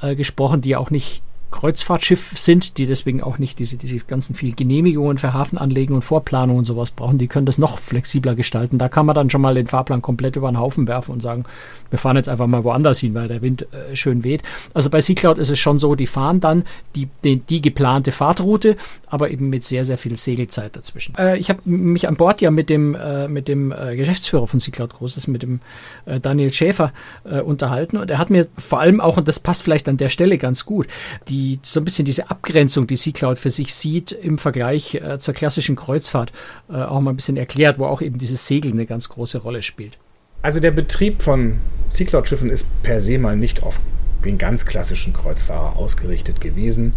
äh, 0.02 0.16
gesprochen, 0.16 0.62
die 0.62 0.76
auch 0.76 0.92
nicht 0.92 1.24
Kreuzfahrtschiff 1.52 2.38
sind, 2.38 2.78
die 2.78 2.86
deswegen 2.86 3.24
auch 3.24 3.38
nicht 3.40 3.60
diese, 3.60 3.78
diese 3.78 3.98
ganzen 4.00 4.36
viel 4.36 4.54
Genehmigungen 4.54 5.18
für 5.18 5.34
Hafenanlegen 5.34 5.96
und 5.96 6.02
Vorplanungen 6.02 6.60
und 6.60 6.66
sowas 6.66 6.92
brauchen, 6.92 7.18
die 7.18 7.28
können 7.28 7.46
das 7.46 7.58
noch 7.58 7.80
flexibler 7.80 8.36
gestalten. 8.36 8.78
Da 8.78 8.90
kann 8.90 9.06
man 9.06 9.16
dann 9.16 9.30
schon 9.30 9.42
mal 9.42 9.56
den 9.56 9.68
Fahrplan 9.68 10.02
komplett 10.02 10.36
über 10.36 10.52
den 10.52 10.60
Haufen 10.60 10.88
werfen 10.88 11.12
und 11.12 11.22
sagen, 11.22 11.46
wir 11.90 12.00
fahren 12.00 12.18
jetzt 12.18 12.30
einfach 12.30 12.48
mal 12.48 12.64
woanders 12.64 13.00
hin, 13.00 13.14
weil 13.14 13.28
der 13.28 13.42
Wind 13.42 13.68
äh, 13.74 13.96
schön 13.96 14.24
weht. 14.24 14.44
Also 14.74 14.90
bei 14.90 15.00
Sea-Cloud 15.00 15.38
ist 15.38 15.50
es 15.50 15.60
schon 15.60 15.80
so, 15.80 15.96
die 15.96 16.08
fahren 16.08 16.40
dann 16.40 16.64
die, 16.96 17.08
die, 17.24 17.38
die 17.38 17.62
geplante 17.62 18.12
Fahrtroute, 18.12 18.76
aber 19.10 19.32
eben 19.32 19.50
mit 19.50 19.64
sehr, 19.64 19.86
sehr 19.86 19.98
viel 19.98 20.18
Segelzeit 20.18 20.76
dazwischen. 20.76 21.16
Äh, 21.18 21.38
ich 21.38 21.50
habe 21.50 21.62
mich 21.66 22.08
an 22.08 22.16
Bord 22.16 22.42
ja 22.42 22.52
mit 22.52 22.70
dem, 22.70 22.96
äh, 22.96 23.28
mit 23.28 23.48
dem 23.48 23.72
äh, 23.72 23.96
Geschäftsführer 23.96 24.48
von 24.48 24.60
Sea-Cloud 24.60 24.94
Großes, 24.94 25.28
mit 25.28 25.44
dem 25.44 25.62
äh, 26.06 26.20
Daniel 26.20 26.52
Schäfer 26.52 26.94
äh, 27.24 27.40
unterhalten 27.40 27.98
und 27.98 28.10
er 28.12 28.18
hat 28.18 28.30
mir 28.30 28.48
vor 28.58 28.80
allem 28.80 29.00
auch, 29.00 29.18
und 29.18 29.28
das 29.28 29.40
passt 29.40 29.64
vielleicht 29.64 29.88
an 29.88 29.98
der 29.98 30.10
Stelle 30.10 30.38
ganz 30.38 30.66
gut, 30.66 30.88
die 31.30 31.60
so 31.62 31.80
ein 31.80 31.86
bisschen 31.86 32.06
diese 32.06 32.30
Abgrenzung, 32.30 32.88
die 32.88 32.96
Sea-Cloud 32.96 33.38
für 33.38 33.50
sich 33.50 33.74
sieht 33.74 34.12
im 34.12 34.38
Vergleich 34.38 34.96
äh, 34.96 35.20
zur 35.20 35.34
klassischen 35.34 35.76
Kreuzfahrt, 35.76 36.32
auch 36.68 37.00
mal 37.00 37.12
ein 37.12 37.16
bisschen 37.16 37.38
erklärt, 37.38 37.80
wo 37.80 37.86
auch 37.86 38.02
eben 38.02 38.18
dieses 38.18 38.48
Segeln 38.48 38.74
eine 38.74 38.86
ganz 38.86 39.10
große 39.10 39.40
Rolle 39.40 39.62
spielt. 39.62 39.98
Also 40.42 40.60
der 40.60 40.72
Betrieb 40.72 41.22
von 41.22 41.60
Sea-Cloud-Schiffen 41.90 42.50
ist 42.50 42.68
per 42.84 43.02
se 43.02 43.18
mal 43.18 43.36
nicht 43.36 43.64
auf 43.64 43.80
den 44.24 44.38
ganz 44.38 44.66
klassischen 44.66 45.14
Kreuzfahrer 45.14 45.78
ausgerichtet 45.78 46.42
gewesen, 46.42 46.94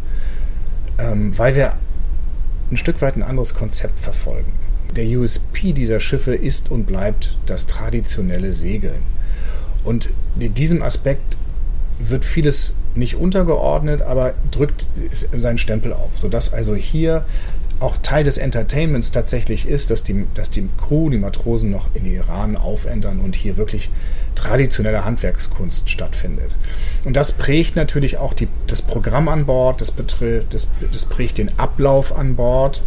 ähm, 0.99 1.37
weil 1.39 1.55
wir 1.55 1.75
ein 2.71 2.77
Stück 2.77 3.03
weit 3.03 3.17
ein 3.17 3.23
anderes 3.23 3.55
Konzept 3.55 3.99
verfolgen. 4.01 4.53
Der 4.97 5.07
USP 5.07 5.73
dieser 5.73 6.01
Schiffe 6.01 6.35
ist 6.35 6.71
und 6.71 6.85
bleibt 6.85 7.37
das 7.47 7.67
traditionelle 7.67 8.53
Segeln. 8.53 9.03
Und 9.85 10.11
diesem 10.37 10.83
Aspekt 10.83 11.37
wird 11.99 12.25
vieles 12.25 12.75
nicht 12.95 13.17
untergeordnet, 13.17 14.03
aber 14.03 14.35
drückt 14.51 14.89
seinen 15.11 15.59
Stempel 15.59 15.93
auf, 15.93 16.19
sodass 16.19 16.53
also 16.53 16.75
hier 16.75 17.25
auch 17.81 17.97
Teil 17.97 18.25
des 18.25 18.37
Entertainments 18.37 19.11
tatsächlich 19.11 19.67
ist, 19.67 19.91
dass 19.91 20.03
die, 20.03 20.27
dass 20.35 20.51
die 20.51 20.69
Crew, 20.77 21.09
die 21.09 21.17
Matrosen 21.17 21.71
noch 21.71 21.89
in 21.95 22.05
Iran 22.05 22.57
aufändern 22.57 23.21
und 23.21 23.35
hier 23.35 23.57
wirklich 23.57 23.91
traditionelle 24.35 25.05
Handwerkskunst 25.05 25.89
stattfindet. 25.89 26.51
Und 27.05 27.17
das 27.17 27.33
prägt 27.33 27.77
natürlich 27.77 28.19
auch 28.19 28.35
die, 28.35 28.49
das 28.67 28.83
Programm 28.83 29.29
an 29.29 29.47
Bord, 29.47 29.81
das, 29.81 29.91
betrifft, 29.91 30.53
das, 30.53 30.69
das 30.93 31.07
prägt 31.07 31.39
den 31.39 31.59
Ablauf 31.59 32.17
an 32.17 32.37
Bord. 32.37 32.83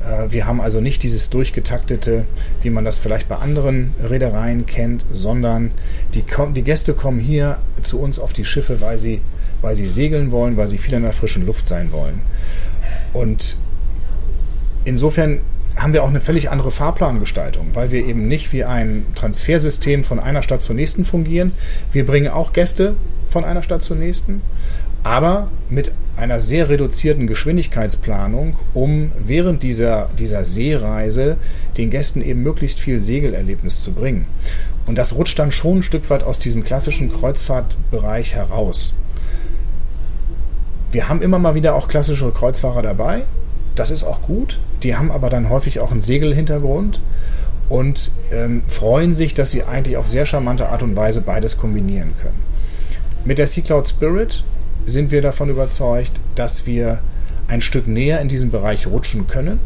Äh, 0.00 0.30
wir 0.30 0.46
haben 0.46 0.60
also 0.60 0.80
nicht 0.80 1.02
dieses 1.02 1.28
durchgetaktete, 1.28 2.24
wie 2.62 2.70
man 2.70 2.84
das 2.84 2.98
vielleicht 2.98 3.28
bei 3.28 3.36
anderen 3.36 3.94
Reedereien 4.00 4.64
kennt, 4.66 5.04
sondern 5.10 5.72
die, 6.14 6.24
die 6.54 6.62
Gäste 6.62 6.94
kommen 6.94 7.18
hier 7.18 7.58
zu 7.82 7.98
uns 8.00 8.20
auf 8.20 8.32
die 8.32 8.44
Schiffe, 8.44 8.80
weil 8.80 8.96
sie, 8.96 9.22
weil 9.60 9.74
sie 9.74 9.86
segeln 9.86 10.30
wollen, 10.30 10.56
weil 10.56 10.68
sie 10.68 10.78
viel 10.78 10.94
in 10.94 11.02
der 11.02 11.12
frischen 11.12 11.44
Luft 11.44 11.66
sein 11.66 11.90
wollen. 11.90 12.22
Und 13.12 13.56
insofern 14.86 15.40
haben 15.76 15.92
wir 15.92 16.02
auch 16.02 16.08
eine 16.08 16.22
völlig 16.22 16.50
andere 16.50 16.70
Fahrplangestaltung, 16.70 17.68
weil 17.74 17.90
wir 17.90 18.06
eben 18.06 18.28
nicht 18.28 18.52
wie 18.54 18.64
ein 18.64 19.04
Transfersystem 19.14 20.04
von 20.04 20.18
einer 20.18 20.42
Stadt 20.42 20.62
zur 20.62 20.74
nächsten 20.74 21.04
fungieren. 21.04 21.52
Wir 21.92 22.06
bringen 22.06 22.28
auch 22.28 22.54
Gäste 22.54 22.94
von 23.28 23.44
einer 23.44 23.62
Stadt 23.62 23.82
zur 23.82 23.96
nächsten, 23.96 24.40
aber 25.02 25.50
mit 25.68 25.92
einer 26.16 26.40
sehr 26.40 26.70
reduzierten 26.70 27.26
Geschwindigkeitsplanung, 27.26 28.56
um 28.72 29.12
während 29.18 29.62
dieser, 29.62 30.08
dieser 30.18 30.44
Seereise 30.44 31.36
den 31.76 31.90
Gästen 31.90 32.22
eben 32.22 32.42
möglichst 32.42 32.80
viel 32.80 32.98
Segelerlebnis 32.98 33.82
zu 33.82 33.92
bringen. 33.92 34.26
Und 34.86 34.96
das 34.96 35.14
rutscht 35.14 35.38
dann 35.38 35.52
schon 35.52 35.78
ein 35.78 35.82
Stück 35.82 36.08
weit 36.08 36.22
aus 36.22 36.38
diesem 36.38 36.64
klassischen 36.64 37.12
Kreuzfahrtbereich 37.12 38.34
heraus. 38.34 38.94
Wir 40.90 41.10
haben 41.10 41.20
immer 41.20 41.38
mal 41.38 41.54
wieder 41.54 41.74
auch 41.74 41.88
klassische 41.88 42.30
Kreuzfahrer 42.30 42.80
dabei, 42.80 43.24
das 43.76 43.90
ist 43.90 44.04
auch 44.04 44.22
gut. 44.22 44.58
Die 44.86 44.94
haben 44.94 45.10
aber 45.10 45.30
dann 45.30 45.50
häufig 45.50 45.80
auch 45.80 45.90
einen 45.90 46.00
Segelhintergrund 46.00 47.00
und 47.68 48.12
ähm, 48.30 48.62
freuen 48.68 49.14
sich, 49.14 49.34
dass 49.34 49.50
sie 49.50 49.64
eigentlich 49.64 49.96
auf 49.96 50.06
sehr 50.06 50.26
charmante 50.26 50.68
Art 50.68 50.84
und 50.84 50.94
Weise 50.94 51.22
beides 51.22 51.56
kombinieren 51.56 52.14
können. 52.22 52.38
Mit 53.24 53.38
der 53.38 53.48
Sea 53.48 53.64
Cloud 53.64 53.88
Spirit 53.88 54.44
sind 54.84 55.10
wir 55.10 55.22
davon 55.22 55.50
überzeugt, 55.50 56.12
dass 56.36 56.66
wir 56.66 57.00
ein 57.48 57.62
Stück 57.62 57.88
näher 57.88 58.20
in 58.20 58.28
diesen 58.28 58.52
Bereich 58.52 58.86
rutschen 58.86 59.26
können. 59.26 59.58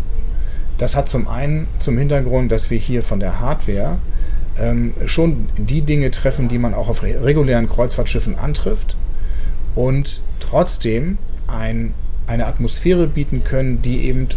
Das 0.79 0.97
hat 0.97 1.11
zum 1.11 1.29
einen 1.29 1.69
zum 1.81 1.99
Hintergrund, 1.99 2.51
dass 2.51 2.71
wir 2.71 2.79
hier 2.79 3.03
von 3.03 3.21
der 3.21 3.41
Hardware 3.41 3.99
ähm, 4.59 4.95
schon 5.05 5.51
die 5.59 5.83
Dinge 5.83 6.11
treffen, 6.13 6.49
die 6.49 6.57
man 6.59 6.73
auch 6.73 6.89
auf 6.89 7.03
regulären 7.03 7.69
Kreuzfahrtschiffen 7.69 8.39
antrifft 8.39 8.97
und 9.75 10.23
trotzdem 10.41 11.19
ein 11.47 11.93
eine 12.27 12.47
Atmosphäre 12.47 13.09
bieten 13.09 13.43
können, 13.45 13.83
die 13.83 14.07
eben 14.07 14.29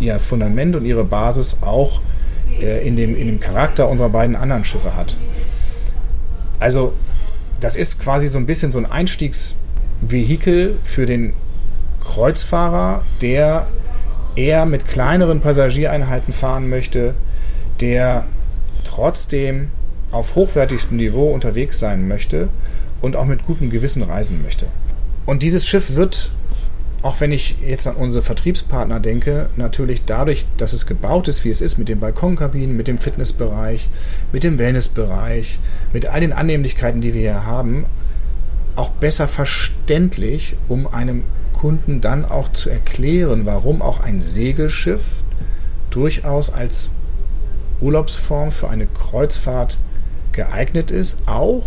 ihr 0.00 0.18
Fundament 0.18 0.76
und 0.76 0.84
ihre 0.84 1.04
Basis 1.04 1.58
auch 1.62 2.00
äh, 2.60 2.86
in, 2.86 2.96
dem, 2.96 3.16
in 3.16 3.26
dem 3.26 3.40
Charakter 3.40 3.88
unserer 3.88 4.10
beiden 4.10 4.36
anderen 4.36 4.64
Schiffe 4.64 4.94
hat. 4.94 5.16
Also 6.60 6.92
das 7.60 7.76
ist 7.76 8.00
quasi 8.00 8.28
so 8.28 8.38
ein 8.38 8.46
bisschen 8.46 8.70
so 8.70 8.78
ein 8.78 8.86
Einstiegsvehikel 8.86 10.78
für 10.84 11.06
den 11.06 11.32
Kreuzfahrer, 12.04 13.02
der 13.20 13.66
eher 14.36 14.66
mit 14.66 14.86
kleineren 14.86 15.40
Passagiereinheiten 15.40 16.32
fahren 16.32 16.68
möchte, 16.68 17.14
der 17.80 18.24
trotzdem 18.84 19.70
auf 20.10 20.34
hochwertigstem 20.36 20.96
Niveau 20.96 21.30
unterwegs 21.30 21.78
sein 21.78 22.08
möchte 22.08 22.48
und 23.00 23.16
auch 23.16 23.26
mit 23.26 23.44
gutem 23.44 23.70
Gewissen 23.70 24.02
reisen 24.02 24.42
möchte. 24.42 24.66
Und 25.26 25.42
dieses 25.42 25.66
Schiff 25.66 25.96
wird 25.96 26.30
auch 27.02 27.20
wenn 27.20 27.30
ich 27.30 27.56
jetzt 27.64 27.86
an 27.86 27.94
unsere 27.94 28.24
Vertriebspartner 28.24 28.98
denke, 28.98 29.48
natürlich 29.56 30.04
dadurch, 30.04 30.46
dass 30.56 30.72
es 30.72 30.86
gebaut 30.86 31.28
ist, 31.28 31.44
wie 31.44 31.50
es 31.50 31.60
ist, 31.60 31.78
mit 31.78 31.88
den 31.88 32.00
Balkonkabinen, 32.00 32.76
mit 32.76 32.88
dem 32.88 32.98
Fitnessbereich, 32.98 33.88
mit 34.32 34.42
dem 34.42 34.58
Wellnessbereich, 34.58 35.60
mit 35.92 36.06
all 36.06 36.20
den 36.20 36.32
Annehmlichkeiten, 36.32 37.00
die 37.00 37.14
wir 37.14 37.20
hier 37.20 37.46
haben, 37.46 37.86
auch 38.74 38.90
besser 38.90 39.28
verständlich, 39.28 40.56
um 40.68 40.86
einem 40.86 41.22
Kunden 41.52 42.00
dann 42.00 42.24
auch 42.24 42.52
zu 42.52 42.70
erklären, 42.70 43.46
warum 43.46 43.82
auch 43.82 44.00
ein 44.00 44.20
Segelschiff 44.20 45.22
durchaus 45.90 46.50
als 46.50 46.90
Urlaubsform 47.80 48.50
für 48.50 48.68
eine 48.70 48.86
Kreuzfahrt 48.86 49.78
geeignet 50.32 50.90
ist, 50.90 51.22
auch 51.26 51.64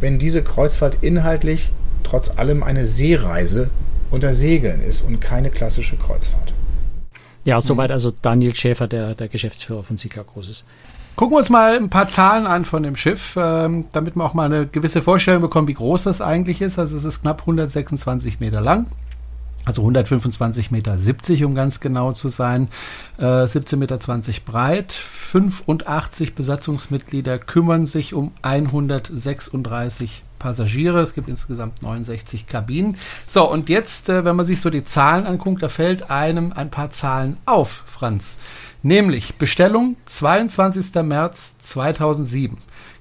wenn 0.00 0.18
diese 0.18 0.42
Kreuzfahrt 0.42 0.98
inhaltlich 1.00 1.72
trotz 2.04 2.38
allem 2.38 2.62
eine 2.62 2.86
Seereise 2.86 3.70
unter 4.10 4.32
Segeln 4.32 4.82
ist 4.82 5.02
und 5.02 5.20
keine 5.20 5.50
klassische 5.50 5.96
Kreuzfahrt. 5.96 6.52
Ja, 7.44 7.60
soweit 7.60 7.90
also 7.90 8.12
Daniel 8.22 8.54
Schäfer, 8.54 8.86
der, 8.86 9.14
der 9.14 9.28
Geschäftsführer 9.28 9.82
von 9.82 9.96
Sigler 9.96 10.24
Großes. 10.24 10.64
Gucken 11.16 11.34
wir 11.34 11.38
uns 11.38 11.50
mal 11.50 11.76
ein 11.76 11.90
paar 11.90 12.08
Zahlen 12.08 12.46
an 12.46 12.64
von 12.64 12.82
dem 12.82 12.94
Schiff, 12.94 13.36
ähm, 13.36 13.86
damit 13.92 14.16
wir 14.16 14.24
auch 14.24 14.34
mal 14.34 14.44
eine 14.44 14.66
gewisse 14.66 15.02
Vorstellung 15.02 15.42
bekommen, 15.42 15.66
wie 15.66 15.74
groß 15.74 16.04
das 16.04 16.20
eigentlich 16.20 16.60
ist. 16.60 16.78
Also 16.78 16.96
es 16.96 17.04
ist 17.04 17.22
knapp 17.22 17.40
126 17.40 18.38
Meter 18.38 18.60
lang, 18.60 18.86
also 19.68 19.82
125 19.82 20.70
Meter 20.70 20.98
70, 20.98 21.44
um 21.44 21.54
ganz 21.54 21.78
genau 21.78 22.12
zu 22.12 22.30
sein, 22.30 22.68
äh, 23.18 23.22
17,20 23.22 23.76
Meter 23.76 23.98
breit. 24.46 24.92
85 24.92 26.34
Besatzungsmitglieder 26.34 27.38
kümmern 27.38 27.84
sich 27.84 28.14
um 28.14 28.32
136 28.40 30.24
Passagiere. 30.38 31.00
Es 31.00 31.12
gibt 31.12 31.28
insgesamt 31.28 31.82
69 31.82 32.46
Kabinen. 32.46 32.96
So, 33.26 33.50
und 33.50 33.68
jetzt, 33.68 34.08
äh, 34.08 34.24
wenn 34.24 34.36
man 34.36 34.46
sich 34.46 34.62
so 34.62 34.70
die 34.70 34.84
Zahlen 34.84 35.26
anguckt, 35.26 35.62
da 35.62 35.68
fällt 35.68 36.10
einem 36.10 36.54
ein 36.54 36.70
paar 36.70 36.90
Zahlen 36.90 37.36
auf, 37.44 37.82
Franz. 37.84 38.38
Nämlich 38.82 39.34
Bestellung 39.34 39.96
22. 40.06 41.02
März 41.02 41.58
2007. 41.58 42.56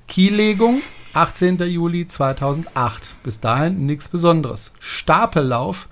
Kiellegung 0.09 0.81
18. 1.13 1.59
Juli 1.59 2.09
2008. 2.09 3.23
Bis 3.23 3.39
dahin 3.39 3.85
nichts 3.85 4.09
Besonderes. 4.09 4.73
Stapellauf 4.81 5.87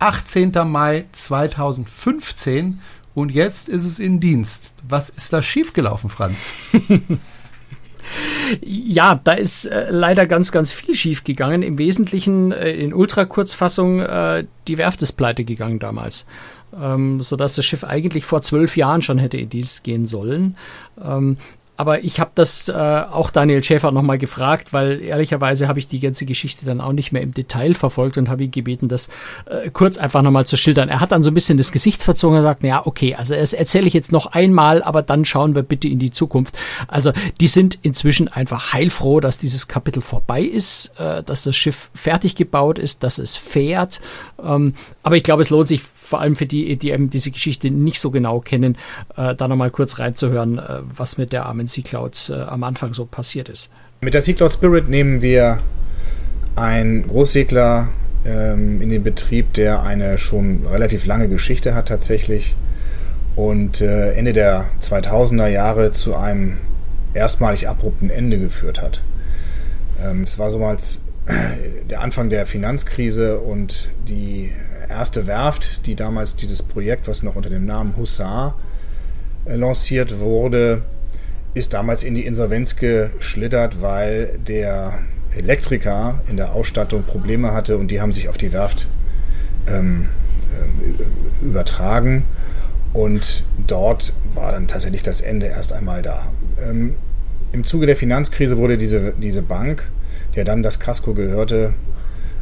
18. 0.00 0.52
Mai 0.66 1.06
2015 1.12 2.80
und 3.14 3.30
jetzt 3.30 3.68
ist 3.68 3.84
es 3.84 3.98
in 3.98 4.20
Dienst. 4.20 4.72
Was 4.82 5.10
ist 5.10 5.32
da 5.32 5.42
schiefgelaufen, 5.42 6.10
Franz? 6.10 6.36
Ja, 8.62 9.20
da 9.22 9.32
ist 9.32 9.66
äh, 9.66 9.90
leider 9.90 10.26
ganz, 10.26 10.52
ganz 10.52 10.72
viel 10.72 10.94
schief 10.94 11.24
gegangen. 11.24 11.62
Im 11.62 11.78
Wesentlichen 11.78 12.52
äh, 12.52 12.70
in 12.72 12.92
Ultrakurzfassung 12.92 14.00
äh, 14.00 14.44
die 14.68 14.78
Werft 14.78 15.02
ist 15.02 15.12
pleite 15.12 15.44
gegangen 15.44 15.78
damals. 15.78 16.26
Ähm, 16.80 17.20
sodass 17.20 17.56
das 17.56 17.64
Schiff 17.64 17.84
eigentlich 17.84 18.24
vor 18.24 18.42
zwölf 18.42 18.76
Jahren 18.76 19.02
schon 19.02 19.18
hätte 19.18 19.36
in 19.36 19.48
Dienst 19.48 19.84
gehen 19.84 20.06
sollen. 20.06 20.56
Ähm, 21.02 21.36
aber 21.80 22.04
ich 22.04 22.20
habe 22.20 22.32
das 22.34 22.68
äh, 22.68 22.74
auch 22.74 23.30
Daniel 23.30 23.64
Schäfer 23.64 23.90
nochmal 23.90 24.18
gefragt, 24.18 24.74
weil 24.74 25.00
ehrlicherweise 25.00 25.66
habe 25.66 25.78
ich 25.78 25.86
die 25.86 25.98
ganze 25.98 26.26
Geschichte 26.26 26.66
dann 26.66 26.78
auch 26.78 26.92
nicht 26.92 27.10
mehr 27.10 27.22
im 27.22 27.32
Detail 27.32 27.72
verfolgt 27.72 28.18
und 28.18 28.28
habe 28.28 28.44
ihn 28.44 28.50
gebeten, 28.50 28.88
das 28.88 29.08
äh, 29.46 29.70
kurz 29.70 29.96
einfach 29.96 30.20
nochmal 30.20 30.44
zu 30.44 30.58
schildern. 30.58 30.90
Er 30.90 31.00
hat 31.00 31.10
dann 31.10 31.22
so 31.22 31.30
ein 31.30 31.34
bisschen 31.34 31.56
das 31.56 31.72
Gesicht 31.72 32.02
verzogen 32.02 32.36
und 32.36 32.42
sagt, 32.42 32.62
ja, 32.64 32.86
okay, 32.86 33.14
also 33.14 33.34
das 33.34 33.54
erzähle 33.54 33.86
ich 33.86 33.94
jetzt 33.94 34.12
noch 34.12 34.26
einmal, 34.26 34.82
aber 34.82 35.00
dann 35.00 35.24
schauen 35.24 35.54
wir 35.54 35.62
bitte 35.62 35.88
in 35.88 35.98
die 35.98 36.10
Zukunft. 36.10 36.58
Also 36.86 37.12
die 37.40 37.48
sind 37.48 37.78
inzwischen 37.80 38.28
einfach 38.28 38.74
heilfroh, 38.74 39.20
dass 39.20 39.38
dieses 39.38 39.66
Kapitel 39.66 40.02
vorbei 40.02 40.42
ist, 40.42 40.92
äh, 41.00 41.22
dass 41.22 41.44
das 41.44 41.56
Schiff 41.56 41.90
fertig 41.94 42.36
gebaut 42.36 42.78
ist, 42.78 43.04
dass 43.04 43.16
es 43.16 43.36
fährt. 43.36 44.02
Ähm, 44.44 44.74
aber 45.02 45.16
ich 45.16 45.22
glaube, 45.22 45.40
es 45.40 45.48
lohnt 45.48 45.68
sich 45.68 45.80
vor 46.10 46.20
allem 46.20 46.34
für 46.34 46.46
die, 46.46 46.76
die 46.76 46.90
eben 46.90 47.08
diese 47.08 47.30
Geschichte 47.30 47.70
nicht 47.70 48.00
so 48.00 48.10
genau 48.10 48.40
kennen, 48.40 48.76
äh, 49.16 49.36
da 49.36 49.46
nochmal 49.46 49.70
kurz 49.70 50.00
reinzuhören, 50.00 50.58
äh, 50.58 50.80
was 50.96 51.18
mit 51.18 51.32
der 51.32 51.46
armen 51.46 51.68
Sea 51.68 51.84
Cloud 51.84 52.30
äh, 52.30 52.40
am 52.42 52.64
Anfang 52.64 52.94
so 52.94 53.06
passiert 53.06 53.48
ist. 53.48 53.70
Mit 54.00 54.12
der 54.12 54.20
Sea 54.20 54.34
Cloud 54.34 54.52
Spirit 54.52 54.88
nehmen 54.88 55.22
wir 55.22 55.60
einen 56.56 57.06
Großsegler 57.06 57.88
ähm, 58.26 58.82
in 58.82 58.90
den 58.90 59.04
Betrieb, 59.04 59.54
der 59.54 59.84
eine 59.84 60.18
schon 60.18 60.66
relativ 60.66 61.06
lange 61.06 61.28
Geschichte 61.28 61.76
hat 61.76 61.86
tatsächlich 61.86 62.56
und 63.36 63.80
äh, 63.80 64.10
Ende 64.10 64.32
der 64.32 64.66
2000er 64.82 65.46
Jahre 65.46 65.92
zu 65.92 66.16
einem 66.16 66.58
erstmalig 67.14 67.68
abrupten 67.68 68.10
Ende 68.10 68.40
geführt 68.40 68.82
hat. 68.82 69.00
Ähm, 70.04 70.24
es 70.24 70.40
war 70.40 70.50
so 70.50 70.58
mal 70.58 70.76
der 71.88 72.00
Anfang 72.00 72.30
der 72.30 72.46
Finanzkrise 72.46 73.38
und 73.38 73.90
die 74.08 74.50
erste 74.90 75.26
Werft, 75.26 75.86
die 75.86 75.94
damals 75.94 76.36
dieses 76.36 76.62
Projekt, 76.62 77.08
was 77.08 77.22
noch 77.22 77.36
unter 77.36 77.50
dem 77.50 77.66
Namen 77.66 77.96
Hussar 77.96 78.58
äh, 79.44 79.56
lanciert 79.56 80.20
wurde, 80.20 80.82
ist 81.54 81.74
damals 81.74 82.02
in 82.02 82.14
die 82.14 82.26
Insolvenz 82.26 82.76
geschlittert, 82.76 83.82
weil 83.82 84.38
der 84.46 84.98
Elektriker 85.36 86.20
in 86.28 86.36
der 86.36 86.52
Ausstattung 86.52 87.04
Probleme 87.04 87.52
hatte 87.52 87.76
und 87.76 87.88
die 87.90 88.00
haben 88.00 88.12
sich 88.12 88.28
auf 88.28 88.36
die 88.36 88.52
Werft 88.52 88.86
ähm, 89.66 90.08
äh, 90.52 91.44
übertragen. 91.44 92.24
Und 92.92 93.44
dort 93.66 94.12
war 94.34 94.50
dann 94.50 94.66
tatsächlich 94.66 95.02
das 95.02 95.20
Ende 95.20 95.46
erst 95.46 95.72
einmal 95.72 96.02
da. 96.02 96.32
Ähm, 96.60 96.96
Im 97.52 97.64
Zuge 97.64 97.86
der 97.86 97.96
Finanzkrise 97.96 98.56
wurde 98.56 98.76
diese, 98.76 99.12
diese 99.16 99.42
Bank 99.42 99.90
der 100.34 100.44
dann 100.44 100.62
das 100.62 100.78
Casco 100.78 101.14
gehörte, 101.14 101.74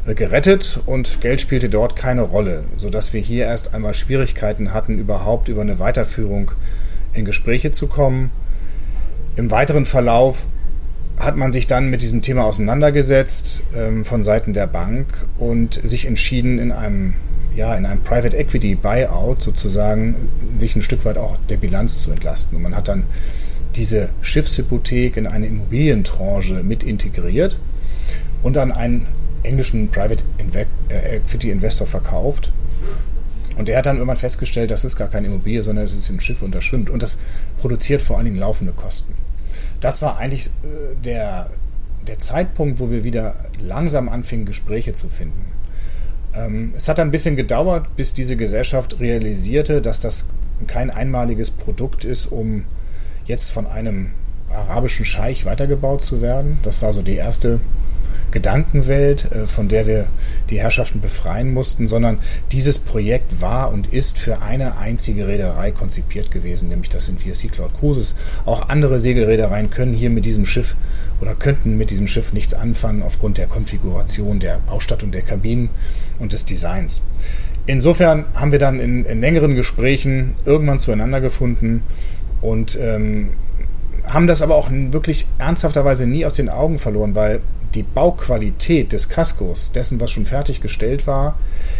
gerettet 0.05 0.79
und 0.85 1.21
Geld 1.21 1.41
spielte 1.41 1.69
dort 1.69 1.95
keine 1.95 2.21
Rolle, 2.21 2.63
sodass 2.77 3.13
wir 3.13 3.21
hier 3.21 3.45
erst 3.45 3.73
einmal 3.73 3.93
Schwierigkeiten 3.93 4.73
hatten, 4.73 4.97
überhaupt 4.97 5.49
über 5.49 5.61
eine 5.61 5.79
Weiterführung 5.79 6.51
in 7.13 7.25
Gespräche 7.25 7.71
zu 7.71 7.87
kommen. 7.87 8.31
Im 9.35 9.51
weiteren 9.51 9.85
Verlauf 9.85 10.47
hat 11.19 11.35
man 11.35 11.51
sich 11.51 11.67
dann 11.67 11.89
mit 11.89 12.01
diesem 12.01 12.21
Thema 12.21 12.45
auseinandergesetzt 12.45 13.63
ähm, 13.75 14.05
von 14.05 14.23
Seiten 14.23 14.53
der 14.53 14.67
Bank 14.67 15.25
und 15.37 15.79
sich 15.83 16.05
entschieden, 16.05 16.59
in 16.59 16.71
einem, 16.71 17.15
ja, 17.55 17.75
in 17.75 17.85
einem 17.85 18.01
Private 18.01 18.37
Equity 18.37 18.75
Buyout 18.75 19.41
sozusagen 19.41 20.15
sich 20.57 20.75
ein 20.75 20.81
Stück 20.81 21.03
weit 21.05 21.17
auch 21.17 21.37
der 21.49 21.57
Bilanz 21.57 21.99
zu 21.99 22.11
entlasten. 22.11 22.55
Und 22.55 22.63
man 22.63 22.75
hat 22.75 22.87
dann 22.87 23.03
diese 23.75 24.09
Schiffshypothek 24.21 25.17
in 25.17 25.27
eine 25.27 25.47
Immobilientranche 25.47 26.63
mit 26.63 26.83
integriert 26.83 27.59
und 28.41 28.57
an 28.57 28.71
einen 28.71 29.07
englischen 29.43 29.89
Private 29.89 30.23
äh, 30.89 31.17
Equity 31.17 31.51
Investor 31.51 31.87
verkauft. 31.87 32.51
Und 33.57 33.67
der 33.67 33.77
hat 33.77 33.85
dann 33.85 33.97
irgendwann 33.97 34.17
festgestellt, 34.17 34.71
das 34.71 34.85
ist 34.85 34.95
gar 34.95 35.09
keine 35.09 35.27
Immobilie, 35.27 35.63
sondern 35.63 35.85
das 35.85 35.93
ist 35.93 36.09
ein 36.09 36.21
Schiff 36.21 36.41
und 36.41 36.55
das 36.55 36.63
schwimmt. 36.63 36.89
Und 36.89 37.01
das 37.01 37.17
produziert 37.57 38.01
vor 38.01 38.17
allen 38.17 38.25
Dingen 38.25 38.37
laufende 38.37 38.71
Kosten. 38.71 39.13
Das 39.81 40.01
war 40.01 40.17
eigentlich 40.17 40.47
äh, 40.47 40.95
der, 41.03 41.49
der 42.07 42.19
Zeitpunkt, 42.19 42.79
wo 42.79 42.89
wir 42.89 43.03
wieder 43.03 43.35
langsam 43.61 44.07
anfingen, 44.09 44.45
Gespräche 44.45 44.93
zu 44.93 45.09
finden. 45.09 45.45
Ähm, 46.33 46.73
es 46.75 46.87
hat 46.87 46.99
ein 46.99 47.11
bisschen 47.11 47.35
gedauert, 47.35 47.95
bis 47.95 48.13
diese 48.13 48.35
Gesellschaft 48.35 48.99
realisierte, 48.99 49.81
dass 49.81 49.99
das 49.99 50.29
kein 50.67 50.89
einmaliges 50.89 51.51
Produkt 51.51 52.05
ist, 52.05 52.27
um 52.27 52.65
jetzt 53.25 53.51
von 53.51 53.67
einem 53.67 54.11
arabischen 54.49 55.05
Scheich 55.05 55.45
weitergebaut 55.45 56.03
zu 56.03 56.21
werden. 56.21 56.59
Das 56.63 56.81
war 56.81 56.93
so 56.93 57.01
die 57.01 57.15
erste 57.15 57.59
Gedankenwelt, 58.31 59.31
äh, 59.31 59.47
von 59.47 59.67
der 59.67 59.87
wir 59.87 60.07
die 60.49 60.59
Herrschaften 60.59 61.01
befreien 61.01 61.53
mussten, 61.53 61.87
sondern 61.87 62.19
dieses 62.51 62.79
Projekt 62.79 63.41
war 63.41 63.71
und 63.71 63.87
ist 63.87 64.17
für 64.17 64.41
eine 64.41 64.77
einzige 64.77 65.27
Reederei 65.27 65.71
konzipiert 65.71 66.31
gewesen, 66.31 66.69
nämlich 66.69 66.89
das 66.89 67.05
sind 67.05 67.25
wir 67.25 67.35
Sea 67.35 67.49
Cloud 67.49 67.73
Cruises. 67.79 68.15
Auch 68.45 68.69
andere 68.69 68.99
Segelreedereien 68.99 69.69
können 69.69 69.93
hier 69.93 70.09
mit 70.09 70.25
diesem 70.25 70.45
Schiff 70.45 70.75
oder 71.21 71.35
könnten 71.35 71.77
mit 71.77 71.89
diesem 71.89 72.07
Schiff 72.07 72.33
nichts 72.33 72.53
anfangen 72.53 73.03
aufgrund 73.03 73.37
der 73.37 73.47
Konfiguration, 73.47 74.39
der 74.39 74.59
Ausstattung 74.67 75.11
der 75.11 75.21
Kabinen 75.21 75.69
und 76.19 76.33
des 76.33 76.45
Designs. 76.45 77.01
Insofern 77.65 78.25
haben 78.33 78.51
wir 78.51 78.59
dann 78.59 78.79
in, 78.79 79.05
in 79.05 79.21
längeren 79.21 79.55
Gesprächen 79.55 80.35
irgendwann 80.45 80.79
zueinander 80.79 81.21
gefunden 81.21 81.83
und 82.41 82.77
ähm, 82.81 83.29
haben 84.05 84.27
das 84.27 84.41
aber 84.41 84.55
auch 84.55 84.69
wirklich 84.71 85.27
ernsthafterweise 85.37 86.07
nie 86.07 86.25
aus 86.25 86.33
den 86.33 86.49
Augen 86.49 86.79
verloren, 86.79 87.15
weil 87.15 87.41
die 87.75 87.83
Bauqualität 87.83 88.93
des 88.93 89.09
Kaskos, 89.09 89.71
dessen, 89.71 89.99
was 89.99 90.11
schon 90.11 90.25
fertiggestellt 90.25 91.05
war, 91.05 91.37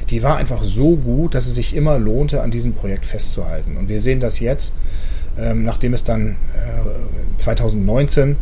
die 0.10 0.22
war 0.22 0.38
einfach 0.38 0.63
so 0.63 0.96
gut, 0.96 1.34
dass 1.36 1.48
es 1.48 1.55
sich 1.55 1.75
immer 1.75 1.98
lohnte, 1.98 2.41
an 2.41 2.51
diesem 2.51 2.74
Projekt 2.74 3.05
festzuhalten. 3.05 3.77
Und 3.77 3.89
wir 3.89 4.00
sehen 4.00 4.19
das 4.19 4.39
jetzt, 4.39 4.74
ähm, 5.38 5.63
nachdem 5.63 5.93
es 5.93 6.03
dann 6.03 6.38
äh, 6.55 7.38
2019 7.38 8.36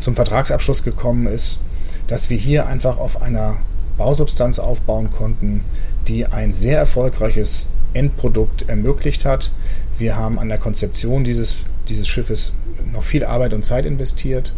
zum 0.00 0.16
Vertragsabschluss 0.16 0.82
gekommen 0.82 1.26
ist, 1.26 1.60
dass 2.08 2.30
wir 2.30 2.36
hier 2.36 2.66
einfach 2.66 2.98
auf 2.98 3.22
einer 3.22 3.58
Bausubstanz 3.96 4.58
aufbauen 4.58 5.12
konnten, 5.12 5.64
die 6.08 6.26
ein 6.26 6.50
sehr 6.50 6.78
erfolgreiches 6.78 7.68
Endprodukt 7.94 8.68
ermöglicht 8.68 9.24
hat. 9.24 9.52
Wir 9.98 10.16
haben 10.16 10.38
an 10.38 10.48
der 10.48 10.58
Konzeption 10.58 11.22
dieses, 11.22 11.56
dieses 11.88 12.08
Schiffes 12.08 12.54
noch 12.90 13.04
viel 13.04 13.24
Arbeit 13.24 13.52
und 13.52 13.64
Zeit 13.64 13.86
investiert 13.86 14.52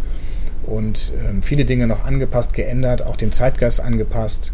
und 0.67 1.13
ähm, 1.29 1.43
viele 1.43 1.65
Dinge 1.65 1.87
noch 1.87 2.05
angepasst, 2.05 2.53
geändert, 2.53 3.03
auch 3.03 3.17
dem 3.17 3.33
Zeitgeist 3.33 3.81
angepasst. 3.81 4.53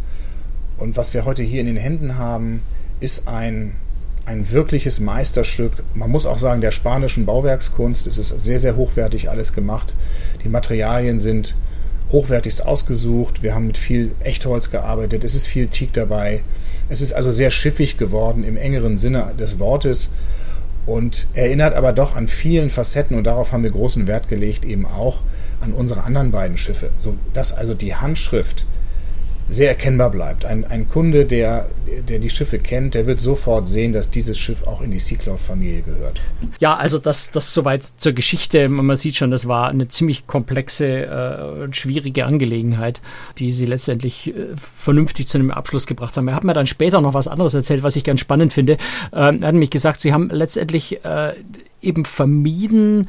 Und 0.79 0.97
was 0.97 1.15
wir 1.15 1.25
heute 1.25 1.43
hier 1.43 1.61
in 1.61 1.67
den 1.67 1.77
Händen 1.77 2.17
haben, 2.19 2.63
ist 3.01 3.29
ein, 3.29 3.75
ein 4.25 4.51
wirkliches 4.51 5.01
Meisterstück. 5.01 5.83
Man 5.95 6.11
muss 6.11 6.27
auch 6.27 6.39
sagen, 6.39 6.61
der 6.61 6.71
spanischen 6.71 7.27
Bauwerkskunst. 7.27 8.07
Es 8.07 8.19
ist 8.19 8.29
sehr, 8.29 8.59
sehr 8.59 8.77
hochwertig 8.77 9.29
alles 9.31 9.53
gemacht. 9.53 9.95
Die 10.45 10.49
Materialien 10.49 11.19
sind 11.19 11.55
hochwertigst 12.13 12.65
ausgesucht. 12.65 13.43
Wir 13.43 13.55
haben 13.55 13.67
mit 13.67 13.79
viel 13.79 14.13
Echtholz 14.21 14.71
gearbeitet. 14.71 15.25
Es 15.25 15.35
ist 15.35 15.47
viel 15.47 15.69
Teak 15.69 15.93
dabei. 15.93 16.43
Es 16.89 17.01
ist 17.01 17.13
also 17.13 17.31
sehr 17.31 17.51
schiffig 17.51 17.99
geworden 17.99 18.43
im 18.43 18.57
engeren 18.57 18.97
Sinne 18.97 19.33
des 19.39 19.59
Wortes 19.59 20.11
und 20.87 21.29
erinnert 21.35 21.75
aber 21.75 21.93
doch 21.93 22.17
an 22.17 22.27
vielen 22.27 22.71
Facetten 22.71 23.17
und 23.17 23.25
darauf 23.25 23.53
haben 23.53 23.63
wir 23.63 23.71
großen 23.71 24.07
Wert 24.07 24.29
gelegt, 24.29 24.65
eben 24.65 24.87
auch 24.87 25.21
an 25.61 25.73
unsere 25.73 26.05
anderen 26.05 26.31
beiden 26.31 26.57
Schiffe, 26.57 26.91
so 26.97 27.17
dass 27.33 27.53
also 27.53 27.75
die 27.75 27.95
Handschrift 27.95 28.67
sehr 29.51 29.69
erkennbar 29.69 30.11
bleibt. 30.11 30.45
Ein, 30.45 30.65
ein 30.65 30.89
Kunde, 30.89 31.27
der, 31.27 31.67
der 32.09 32.21
die 32.21 32.31
Schiffe 32.31 32.59
kennt, 32.59 32.95
der 32.95 33.07
wird 33.07 33.21
sofort 33.21 33.67
sehen, 33.67 33.93
dass 33.93 34.11
dieses 34.11 34.39
Schiff 34.39 34.63
auch 34.67 34.81
in 34.81 34.93
die 34.93 35.01
Sea 35.01 35.19
Cloud-Familie 35.19 35.83
gehört. 35.83 36.21
Ja, 36.61 36.77
also 36.77 36.99
das, 36.99 37.33
das 37.33 37.53
soweit 37.53 37.85
zur 37.85 38.13
Geschichte. 38.13 38.69
Man 38.69 38.95
sieht 38.97 39.17
schon, 39.17 39.31
das 39.31 39.49
war 39.49 39.69
eine 39.69 39.89
ziemlich 39.89 40.27
komplexe 40.27 41.05
äh, 41.05 41.65
und 41.65 41.77
schwierige 41.77 42.27
Angelegenheit, 42.27 43.01
die 43.39 43.51
sie 43.53 43.67
letztendlich 43.67 44.29
äh, 44.29 44.57
vernünftig 44.57 45.27
zu 45.27 45.39
einem 45.39 45.51
Abschluss 45.51 45.87
gebracht 45.87 46.17
haben. 46.17 46.29
Er 46.29 46.37
hat 46.37 46.45
mir 46.45 46.55
dann 46.55 46.69
später 46.69 47.01
noch 47.01 47.15
was 47.15 47.29
anderes 47.29 47.55
erzählt, 47.55 47.83
was 47.83 47.97
ich 47.97 48.05
ganz 48.05 48.21
spannend 48.21 48.53
finde. 48.53 48.75
Äh, 48.75 48.77
er 49.13 49.25
hat 49.27 49.41
nämlich 49.41 49.71
gesagt, 49.71 50.01
sie 50.01 50.13
haben 50.13 50.31
letztendlich 50.31 51.05
äh, 51.05 51.33
eben 51.83 52.05
vermieden, 52.05 53.09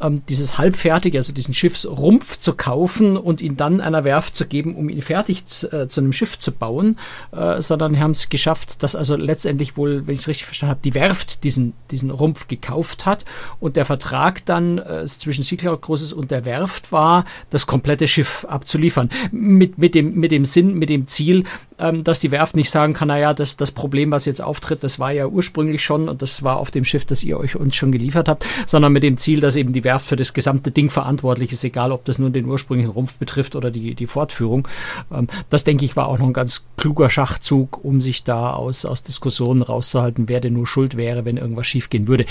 ähm, 0.00 0.22
dieses 0.28 0.58
halbfertige, 0.58 1.18
also 1.18 1.32
diesen 1.32 1.54
Schiffsrumpf 1.54 2.38
zu 2.40 2.54
kaufen 2.54 3.16
und 3.16 3.40
ihn 3.40 3.56
dann 3.56 3.80
einer 3.80 4.04
Werft 4.04 4.36
zu 4.36 4.46
geben, 4.46 4.74
um 4.76 4.88
ihn 4.88 5.02
fertig 5.02 5.46
zu, 5.46 5.70
äh, 5.72 5.88
zu 5.88 6.00
einem 6.00 6.12
Schiff 6.12 6.38
zu 6.38 6.52
bauen, 6.52 6.98
äh, 7.32 7.60
sondern 7.60 7.98
haben 7.98 8.12
es 8.12 8.28
geschafft, 8.28 8.82
dass 8.82 8.94
also 8.94 9.16
letztendlich 9.16 9.76
wohl, 9.76 10.06
wenn 10.06 10.14
ich 10.14 10.20
es 10.20 10.28
richtig 10.28 10.46
verstanden 10.46 10.70
habe, 10.70 10.80
die 10.82 10.94
Werft 10.94 11.44
diesen, 11.44 11.74
diesen 11.90 12.10
Rumpf 12.10 12.48
gekauft 12.48 13.06
hat 13.06 13.24
und 13.60 13.76
der 13.76 13.84
Vertrag 13.84 14.44
dann 14.46 14.78
äh, 14.78 15.06
zwischen 15.06 15.44
Seacloud 15.44 15.82
Großes 15.82 16.12
und 16.12 16.30
der 16.30 16.44
Werft 16.44 16.92
war, 16.92 17.24
das 17.50 17.66
komplette 17.66 18.08
Schiff 18.08 18.44
abzuliefern. 18.48 19.10
Mit, 19.32 19.78
mit, 19.78 19.94
dem, 19.94 20.14
mit 20.14 20.32
dem 20.32 20.44
Sinn, 20.44 20.74
mit 20.74 20.90
dem 20.90 21.06
Ziel, 21.06 21.44
ähm, 21.78 22.04
dass 22.04 22.20
die 22.20 22.30
Werft 22.30 22.56
nicht 22.56 22.70
sagen 22.70 22.92
kann, 22.92 23.08
naja, 23.08 23.34
das, 23.34 23.56
das 23.56 23.72
Problem, 23.72 24.10
was 24.10 24.24
jetzt 24.24 24.42
auftritt, 24.42 24.82
das 24.82 24.98
war 24.98 25.12
ja 25.12 25.26
ursprünglich 25.26 25.82
schon 25.82 26.08
und 26.08 26.22
das 26.22 26.42
war 26.42 26.58
auf 26.58 26.70
dem 26.70 26.84
Schiff, 26.84 27.04
das 27.04 27.22
ihr 27.22 27.38
euch 27.38 27.56
uns 27.56 27.76
schon 27.76 27.92
geliefert 27.92 28.28
habt, 28.28 28.44
sondern 28.66 28.92
mit 28.92 29.02
dem 29.02 29.16
Ziel, 29.16 29.40
dass 29.40 29.56
eben 29.56 29.72
die 29.72 29.84
Werft 29.84 30.06
für 30.06 30.16
das 30.16 30.34
gesamte 30.34 30.70
Ding 30.70 30.90
verantwortlich 30.90 31.52
ist, 31.52 31.64
egal 31.64 31.92
ob 31.92 32.04
das 32.04 32.18
nun 32.18 32.32
den 32.32 32.46
ursprünglichen 32.46 32.90
Rumpf 32.90 33.16
betrifft 33.16 33.56
oder 33.56 33.70
die, 33.70 33.94
die 33.94 34.06
Fortführung. 34.06 34.68
Ähm, 35.12 35.28
das, 35.50 35.64
denke 35.64 35.84
ich, 35.84 35.96
war 35.96 36.08
auch 36.08 36.18
noch 36.18 36.26
ein 36.26 36.32
ganz 36.32 36.64
kluger 36.76 37.10
Schachzug, 37.10 37.84
um 37.84 38.00
sich 38.00 38.24
da 38.24 38.50
aus, 38.50 38.84
aus 38.84 39.02
Diskussionen 39.02 39.62
rauszuhalten, 39.62 40.28
wer 40.28 40.40
denn 40.40 40.54
nur 40.54 40.66
schuld 40.66 40.96
wäre, 40.96 41.24
wenn 41.24 41.36
irgendwas 41.36 41.66
schiefgehen 41.66 42.08
würde. 42.08 42.26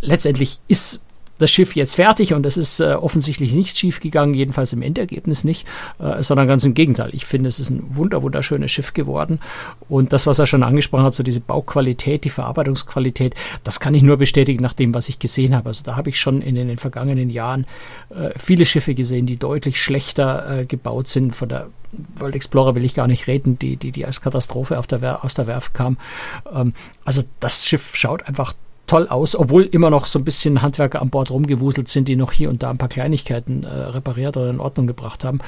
Letztendlich 0.00 0.58
ist 0.68 1.02
das 1.38 1.50
Schiff 1.50 1.74
jetzt 1.74 1.96
fertig 1.96 2.34
und 2.34 2.44
es 2.46 2.56
ist 2.56 2.80
äh, 2.80 2.94
offensichtlich 2.94 3.52
nichts 3.52 3.78
schiefgegangen, 3.78 4.34
jedenfalls 4.34 4.72
im 4.72 4.82
Endergebnis 4.82 5.44
nicht, 5.44 5.66
äh, 5.98 6.22
sondern 6.22 6.48
ganz 6.48 6.64
im 6.64 6.74
Gegenteil. 6.74 7.10
Ich 7.12 7.24
finde, 7.24 7.48
es 7.48 7.58
ist 7.60 7.70
ein 7.70 7.82
wunder, 7.96 8.22
wunderschönes 8.22 8.70
Schiff 8.70 8.92
geworden 8.92 9.40
und 9.88 10.12
das, 10.12 10.26
was 10.26 10.38
er 10.38 10.46
schon 10.46 10.62
angesprochen 10.62 11.04
hat, 11.04 11.14
so 11.14 11.22
diese 11.22 11.40
Bauqualität, 11.40 12.24
die 12.24 12.30
Verarbeitungsqualität, 12.30 13.34
das 13.64 13.80
kann 13.80 13.94
ich 13.94 14.02
nur 14.02 14.16
bestätigen 14.16 14.62
nach 14.62 14.72
dem, 14.72 14.94
was 14.94 15.08
ich 15.08 15.18
gesehen 15.18 15.54
habe. 15.54 15.68
Also 15.68 15.82
da 15.84 15.96
habe 15.96 16.08
ich 16.08 16.20
schon 16.20 16.42
in 16.42 16.54
den, 16.54 16.66
in 16.66 16.68
den 16.68 16.78
vergangenen 16.78 17.30
Jahren 17.30 17.66
äh, 18.10 18.30
viele 18.36 18.66
Schiffe 18.66 18.94
gesehen, 18.94 19.26
die 19.26 19.36
deutlich 19.36 19.80
schlechter 19.80 20.60
äh, 20.60 20.64
gebaut 20.66 21.08
sind. 21.08 21.34
Von 21.34 21.48
der 21.48 21.68
World 22.16 22.34
Explorer 22.34 22.74
will 22.74 22.84
ich 22.84 22.94
gar 22.94 23.06
nicht 23.06 23.26
reden, 23.26 23.58
die, 23.58 23.76
die, 23.76 23.92
die 23.92 24.04
als 24.04 24.20
Katastrophe 24.20 24.78
auf 24.78 24.86
der, 24.86 25.24
aus 25.24 25.34
der 25.34 25.46
Werft 25.46 25.74
kam. 25.74 25.96
Ähm, 26.52 26.74
also 27.04 27.22
das 27.40 27.66
Schiff 27.66 27.94
schaut 27.94 28.26
einfach 28.26 28.54
toll 28.86 29.08
aus, 29.08 29.36
obwohl 29.36 29.64
immer 29.64 29.90
noch 29.90 30.06
so 30.06 30.18
ein 30.18 30.24
bisschen 30.24 30.62
Handwerker 30.62 31.02
an 31.02 31.10
Bord 31.10 31.30
rumgewuselt 31.30 31.88
sind, 31.88 32.08
die 32.08 32.16
noch 32.16 32.32
hier 32.32 32.48
und 32.48 32.62
da 32.62 32.70
ein 32.70 32.78
paar 32.78 32.88
Kleinigkeiten 32.88 33.64
äh, 33.64 33.68
repariert 33.68 34.36
oder 34.36 34.50
in 34.50 34.60
Ordnung 34.60 34.86
gebracht 34.86 35.24
haben. 35.24 35.40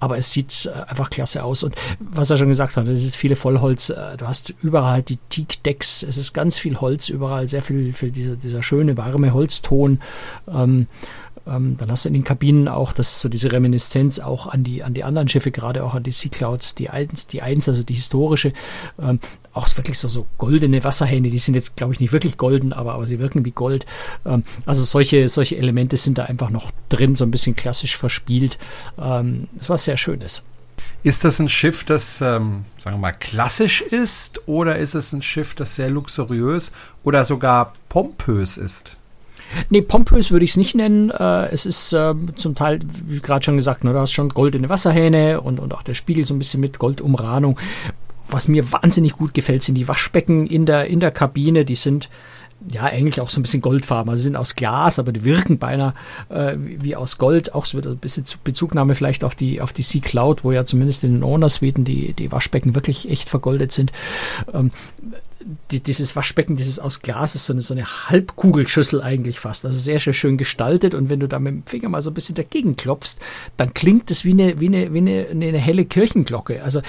Aber 0.00 0.18
es 0.18 0.30
sieht 0.30 0.70
äh, 0.72 0.88
einfach 0.88 1.10
klasse 1.10 1.44
aus. 1.44 1.62
Und 1.62 1.74
was 1.98 2.30
er 2.30 2.36
schon 2.36 2.48
gesagt 2.48 2.76
hat, 2.76 2.88
es 2.88 3.04
ist 3.04 3.16
viele 3.16 3.36
Vollholz. 3.36 3.90
Äh, 3.90 4.16
du 4.16 4.26
hast 4.26 4.54
überall 4.62 5.02
die 5.02 5.18
Teak-Decks. 5.28 6.02
Es 6.02 6.16
ist 6.16 6.32
ganz 6.32 6.58
viel 6.58 6.80
Holz 6.80 7.08
überall, 7.08 7.48
sehr 7.48 7.62
viel, 7.62 7.92
viel 7.92 8.10
dieser, 8.10 8.36
dieser 8.36 8.62
schöne, 8.62 8.96
warme 8.96 9.32
Holzton. 9.32 10.00
Ähm, 10.48 10.86
ähm, 11.46 11.76
dann 11.78 11.90
hast 11.90 12.04
du 12.04 12.08
in 12.08 12.14
den 12.14 12.24
Kabinen 12.24 12.68
auch 12.68 12.92
das, 12.92 13.20
so 13.20 13.28
diese 13.28 13.52
Reminiszenz 13.52 14.18
auch 14.18 14.46
an 14.46 14.64
die, 14.64 14.82
an 14.82 14.94
die 14.94 15.04
anderen 15.04 15.28
Schiffe, 15.28 15.50
gerade 15.50 15.84
auch 15.84 15.94
an 15.94 16.02
die 16.02 16.12
Sea 16.12 16.30
Cloud, 16.30 16.78
die 16.78 16.90
1, 16.90 17.28
die 17.28 17.42
1, 17.42 17.68
also 17.68 17.82
die 17.82 17.94
historische, 17.94 18.52
ähm, 19.00 19.20
auch 19.52 19.68
wirklich 19.76 19.98
so, 19.98 20.08
so 20.08 20.26
goldene 20.38 20.84
Wasserhähne, 20.84 21.30
die 21.30 21.38
sind 21.38 21.54
jetzt, 21.54 21.76
glaube 21.76 21.94
ich, 21.94 22.00
nicht 22.00 22.12
wirklich 22.12 22.36
golden, 22.36 22.72
aber, 22.72 22.94
aber 22.94 23.06
sie 23.06 23.18
wirken 23.18 23.44
wie 23.44 23.52
Gold. 23.52 23.86
Ähm, 24.24 24.44
also 24.66 24.82
solche, 24.82 25.28
solche 25.28 25.56
Elemente 25.56 25.96
sind 25.96 26.18
da 26.18 26.24
einfach 26.24 26.50
noch 26.50 26.70
drin, 26.88 27.14
so 27.14 27.24
ein 27.24 27.30
bisschen 27.30 27.56
klassisch 27.56 27.96
verspielt. 27.96 28.58
Ähm, 28.98 29.48
das 29.54 29.68
was 29.68 29.84
sehr 29.84 29.96
Schönes. 29.96 30.42
Ist 31.02 31.24
das 31.24 31.38
ein 31.38 31.48
Schiff, 31.48 31.84
das, 31.84 32.20
ähm, 32.20 32.64
sagen 32.78 32.96
wir 32.96 33.00
mal, 33.00 33.12
klassisch 33.12 33.80
ist 33.80 34.48
oder 34.48 34.76
ist 34.76 34.94
es 34.94 35.12
ein 35.12 35.22
Schiff, 35.22 35.54
das 35.54 35.76
sehr 35.76 35.88
luxuriös 35.88 36.72
oder 37.04 37.24
sogar 37.24 37.72
pompös 37.88 38.56
ist? 38.56 38.96
Nee, 39.70 39.82
pompös 39.82 40.30
würde 40.30 40.44
ich 40.44 40.52
es 40.52 40.56
nicht 40.56 40.74
nennen. 40.74 41.10
Äh, 41.10 41.46
es 41.48 41.66
ist 41.66 41.92
äh, 41.92 42.14
zum 42.36 42.54
Teil, 42.54 42.80
wie 43.06 43.20
gerade 43.20 43.44
schon 43.44 43.56
gesagt, 43.56 43.84
ne, 43.84 43.92
du 43.92 43.98
hast 43.98 44.12
schon 44.12 44.28
goldene 44.30 44.68
Wasserhähne 44.68 45.40
und, 45.40 45.58
und 45.60 45.74
auch 45.74 45.82
der 45.82 45.94
Spiegel 45.94 46.24
so 46.24 46.34
ein 46.34 46.38
bisschen 46.38 46.60
mit 46.60 46.78
Goldumrahnung. 46.78 47.58
Was 48.28 48.48
mir 48.48 48.72
wahnsinnig 48.72 49.12
gut 49.12 49.34
gefällt, 49.34 49.62
sind 49.62 49.76
die 49.76 49.88
Waschbecken 49.88 50.46
in 50.46 50.66
der, 50.66 50.86
in 50.86 51.00
der 51.00 51.12
Kabine. 51.12 51.64
Die 51.64 51.76
sind 51.76 52.08
ja, 52.68 52.84
eigentlich 52.84 53.20
auch 53.20 53.30
so 53.30 53.38
ein 53.38 53.42
bisschen 53.42 53.60
goldfarben. 53.60 54.10
Also 54.10 54.22
sie 54.22 54.24
sind 54.24 54.36
aus 54.36 54.56
Glas, 54.56 54.98
aber 54.98 55.12
die 55.12 55.24
wirken 55.24 55.58
beinahe 55.58 55.94
äh, 56.28 56.54
wie 56.56 56.96
aus 56.96 57.18
Gold. 57.18 57.54
Auch 57.54 57.66
so 57.66 57.78
ein 57.78 57.96
bisschen 57.98 58.24
Bezugnahme 58.42 58.94
vielleicht 58.94 59.24
auf 59.24 59.34
die, 59.34 59.60
auf 59.60 59.72
die 59.72 59.82
Sea 59.82 60.00
Cloud, 60.00 60.42
wo 60.42 60.52
ja 60.52 60.64
zumindest 60.64 61.04
in 61.04 61.12
den 61.12 61.22
Owner-Suiten 61.22 61.84
die, 61.84 62.12
die 62.14 62.32
Waschbecken 62.32 62.74
wirklich 62.74 63.10
echt 63.10 63.28
vergoldet 63.28 63.72
sind. 63.72 63.92
Ähm, 64.52 64.70
die, 65.70 65.82
dieses 65.82 66.16
Waschbecken, 66.16 66.56
dieses 66.56 66.78
aus 66.78 67.02
Glas 67.02 67.34
ist 67.34 67.46
so 67.46 67.52
eine, 67.52 67.62
so 67.62 67.74
eine 67.74 68.08
Halbkugelschüssel 68.08 69.00
eigentlich 69.00 69.38
fast. 69.38 69.64
Also 69.64 69.78
sehr, 69.78 70.00
sehr 70.00 70.12
schön 70.12 70.36
gestaltet. 70.36 70.94
Und 70.94 71.08
wenn 71.08 71.20
du 71.20 71.28
da 71.28 71.38
mit 71.38 71.52
dem 71.52 71.66
Finger 71.66 71.88
mal 71.88 72.02
so 72.02 72.10
ein 72.10 72.14
bisschen 72.14 72.34
dagegen 72.34 72.76
klopfst, 72.76 73.18
dann 73.56 73.72
klingt 73.74 74.10
es 74.10 74.24
wie 74.24 74.32
eine, 74.32 74.60
wie 74.60 74.66
eine, 74.66 74.92
wie 74.92 74.98
eine, 74.98 75.26
eine 75.30 75.58
helle 75.58 75.84
Kirchenglocke. 75.84 76.62
Also 76.62 76.80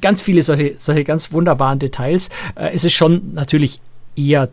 ganz 0.00 0.20
viele 0.20 0.42
solche, 0.42 0.74
solche 0.78 1.04
ganz 1.04 1.32
wunderbaren 1.32 1.78
Details. 1.78 2.28
Äh, 2.54 2.70
es 2.72 2.84
ist 2.84 2.94
schon 2.94 3.34
natürlich 3.34 3.80
eher 4.16 4.48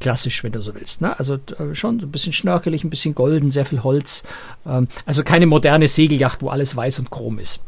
klassisch, 0.00 0.42
wenn 0.42 0.52
du 0.52 0.62
so 0.62 0.74
willst. 0.74 1.00
Ne? 1.00 1.18
Also 1.18 1.34
äh, 1.34 1.74
schon 1.74 1.98
ein 1.98 2.10
bisschen 2.10 2.32
schnörkelig, 2.32 2.82
ein 2.82 2.90
bisschen 2.90 3.14
golden, 3.14 3.50
sehr 3.50 3.66
viel 3.66 3.82
Holz. 3.82 4.24
Ähm, 4.66 4.88
also 5.04 5.22
keine 5.22 5.46
moderne 5.46 5.86
Segelyacht, 5.86 6.42
wo 6.42 6.48
alles 6.48 6.74
weiß 6.74 6.98
und 6.98 7.10
chrom 7.10 7.38
ist. 7.38 7.60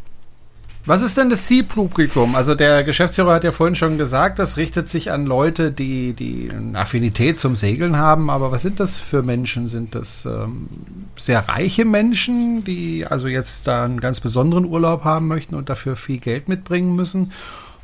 Was 0.87 1.01
ist 1.01 1.17
denn 1.17 1.31
das 1.31 1.47
Zielpublikum? 1.47 2.35
Also 2.35 2.55
der 2.55 2.85
Geschäftsführer 2.85 3.33
hat 3.33 3.45
ja 3.45 3.53
vorhin 3.53 3.75
schon 3.75 3.97
gesagt, 3.97 4.39
das 4.39 4.59
richtet 4.59 4.91
sich 4.91 5.11
an 5.11 5.25
Leute, 5.25 5.73
die, 5.73 6.13
die 6.13 6.51
eine 6.51 6.79
Affinität 6.79 7.41
zum 7.41 7.57
Segeln 7.57 7.97
haben. 7.97 8.29
Aber 8.29 8.53
was 8.53 8.61
sind 8.61 8.81
das 8.81 8.99
für 8.99 9.23
Menschen? 9.23 9.67
Sind 9.67 9.95
das 9.95 10.27
ähm, 10.27 10.69
sehr 11.17 11.49
reiche 11.49 11.87
Menschen, 11.87 12.65
die 12.65 13.07
also 13.07 13.29
jetzt 13.29 13.67
da 13.67 13.87
einen 13.87 13.99
ganz 13.99 14.21
besonderen 14.21 14.67
Urlaub 14.67 15.05
haben 15.05 15.27
möchten 15.27 15.55
und 15.55 15.71
dafür 15.71 15.97
viel 15.97 16.19
Geld 16.19 16.49
mitbringen 16.49 16.95
müssen? 16.95 17.33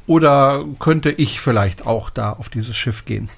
Oder 0.06 0.66
könnte 0.78 1.10
ich 1.10 1.40
vielleicht 1.40 1.86
auch 1.86 2.10
da 2.10 2.32
auf 2.32 2.50
dieses 2.50 2.76
Schiff 2.76 3.06
gehen? 3.06 3.30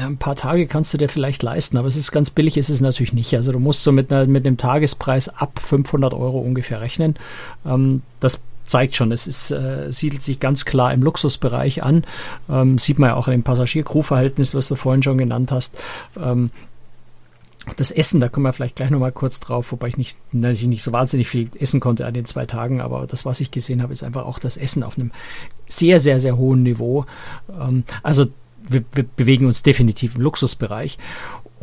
Ein 0.00 0.16
paar 0.16 0.34
Tage 0.34 0.66
kannst 0.66 0.92
du 0.92 0.98
dir 0.98 1.08
vielleicht 1.08 1.42
leisten, 1.44 1.76
aber 1.76 1.86
es 1.86 1.96
ist 1.96 2.10
ganz 2.10 2.30
billig, 2.30 2.56
ist 2.56 2.70
es 2.70 2.80
natürlich 2.80 3.12
nicht. 3.12 3.34
Also 3.36 3.52
du 3.52 3.60
musst 3.60 3.84
so 3.84 3.92
mit, 3.92 4.12
einer, 4.12 4.26
mit 4.26 4.44
einem 4.44 4.56
Tagespreis 4.56 5.28
ab 5.28 5.60
500 5.62 6.14
Euro 6.14 6.40
ungefähr 6.40 6.80
rechnen. 6.80 7.14
Ähm, 7.64 8.02
das 8.18 8.42
zeigt 8.74 8.96
schon, 8.96 9.12
es 9.12 9.28
ist, 9.28 9.52
äh, 9.52 9.92
siedelt 9.92 10.24
sich 10.24 10.40
ganz 10.40 10.64
klar 10.64 10.92
im 10.92 11.04
Luxusbereich 11.04 11.84
an. 11.84 12.02
Ähm, 12.50 12.76
sieht 12.76 12.98
man 12.98 13.10
ja 13.10 13.14
auch 13.14 13.28
in 13.28 13.30
dem 13.30 13.44
Passagier-Crew-Verhältnis, 13.44 14.52
was 14.52 14.66
du 14.66 14.74
vorhin 14.74 15.00
schon 15.00 15.16
genannt 15.16 15.52
hast. 15.52 15.78
Ähm, 16.20 16.50
das 17.76 17.92
Essen, 17.92 18.18
da 18.18 18.28
kommen 18.28 18.46
wir 18.46 18.52
vielleicht 18.52 18.74
gleich 18.74 18.90
nochmal 18.90 19.12
kurz 19.12 19.38
drauf, 19.38 19.70
wobei 19.70 19.86
ich 19.86 19.96
nicht, 19.96 20.18
natürlich 20.32 20.66
nicht 20.66 20.82
so 20.82 20.90
wahnsinnig 20.90 21.28
viel 21.28 21.50
essen 21.56 21.78
konnte 21.78 22.04
an 22.04 22.14
den 22.14 22.24
zwei 22.24 22.46
Tagen, 22.46 22.80
aber 22.80 23.06
das, 23.06 23.24
was 23.24 23.38
ich 23.38 23.52
gesehen 23.52 23.80
habe, 23.80 23.92
ist 23.92 24.02
einfach 24.02 24.26
auch 24.26 24.40
das 24.40 24.56
Essen 24.56 24.82
auf 24.82 24.98
einem 24.98 25.12
sehr, 25.68 26.00
sehr, 26.00 26.18
sehr 26.18 26.36
hohen 26.36 26.64
Niveau. 26.64 27.06
Ähm, 27.48 27.84
also 28.02 28.26
wir, 28.68 28.82
wir 28.92 29.04
bewegen 29.04 29.46
uns 29.46 29.62
definitiv 29.62 30.16
im 30.16 30.22
Luxusbereich. 30.22 30.98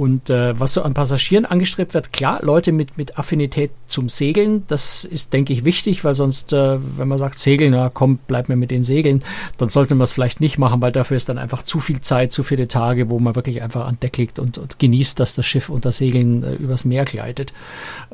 Und 0.01 0.31
äh, 0.31 0.59
was 0.59 0.73
so 0.73 0.81
an 0.81 0.95
Passagieren 0.95 1.45
angestrebt 1.45 1.93
wird, 1.93 2.11
klar, 2.11 2.39
Leute 2.41 2.71
mit, 2.71 2.97
mit 2.97 3.19
Affinität 3.19 3.69
zum 3.85 4.09
Segeln, 4.09 4.63
das 4.65 5.05
ist, 5.05 5.31
denke 5.31 5.53
ich, 5.53 5.63
wichtig, 5.63 6.03
weil 6.03 6.15
sonst, 6.15 6.53
äh, 6.53 6.79
wenn 6.97 7.07
man 7.07 7.19
sagt, 7.19 7.37
Segeln, 7.37 7.73
na 7.73 7.91
komm, 7.93 8.17
bleib 8.25 8.49
mir 8.49 8.55
mit 8.55 8.71
den 8.71 8.81
Segeln, 8.81 9.19
dann 9.59 9.69
sollte 9.69 9.93
man 9.93 10.05
es 10.05 10.11
vielleicht 10.11 10.41
nicht 10.41 10.57
machen, 10.57 10.81
weil 10.81 10.91
dafür 10.91 11.17
ist 11.17 11.29
dann 11.29 11.37
einfach 11.37 11.61
zu 11.61 11.79
viel 11.79 12.01
Zeit, 12.01 12.33
zu 12.33 12.41
viele 12.41 12.67
Tage, 12.67 13.11
wo 13.11 13.19
man 13.19 13.35
wirklich 13.35 13.61
einfach 13.61 13.85
an 13.85 13.99
Deck 14.01 14.17
liegt 14.17 14.39
und, 14.39 14.57
und 14.57 14.79
genießt, 14.79 15.19
dass 15.19 15.35
das 15.35 15.45
Schiff 15.45 15.69
unter 15.69 15.91
Segeln 15.91 16.41
äh, 16.41 16.53
übers 16.53 16.83
Meer 16.83 17.05
gleitet. 17.05 17.53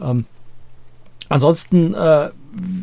Ähm, 0.01 0.25
ansonsten 1.29 1.93
äh, 1.93 2.31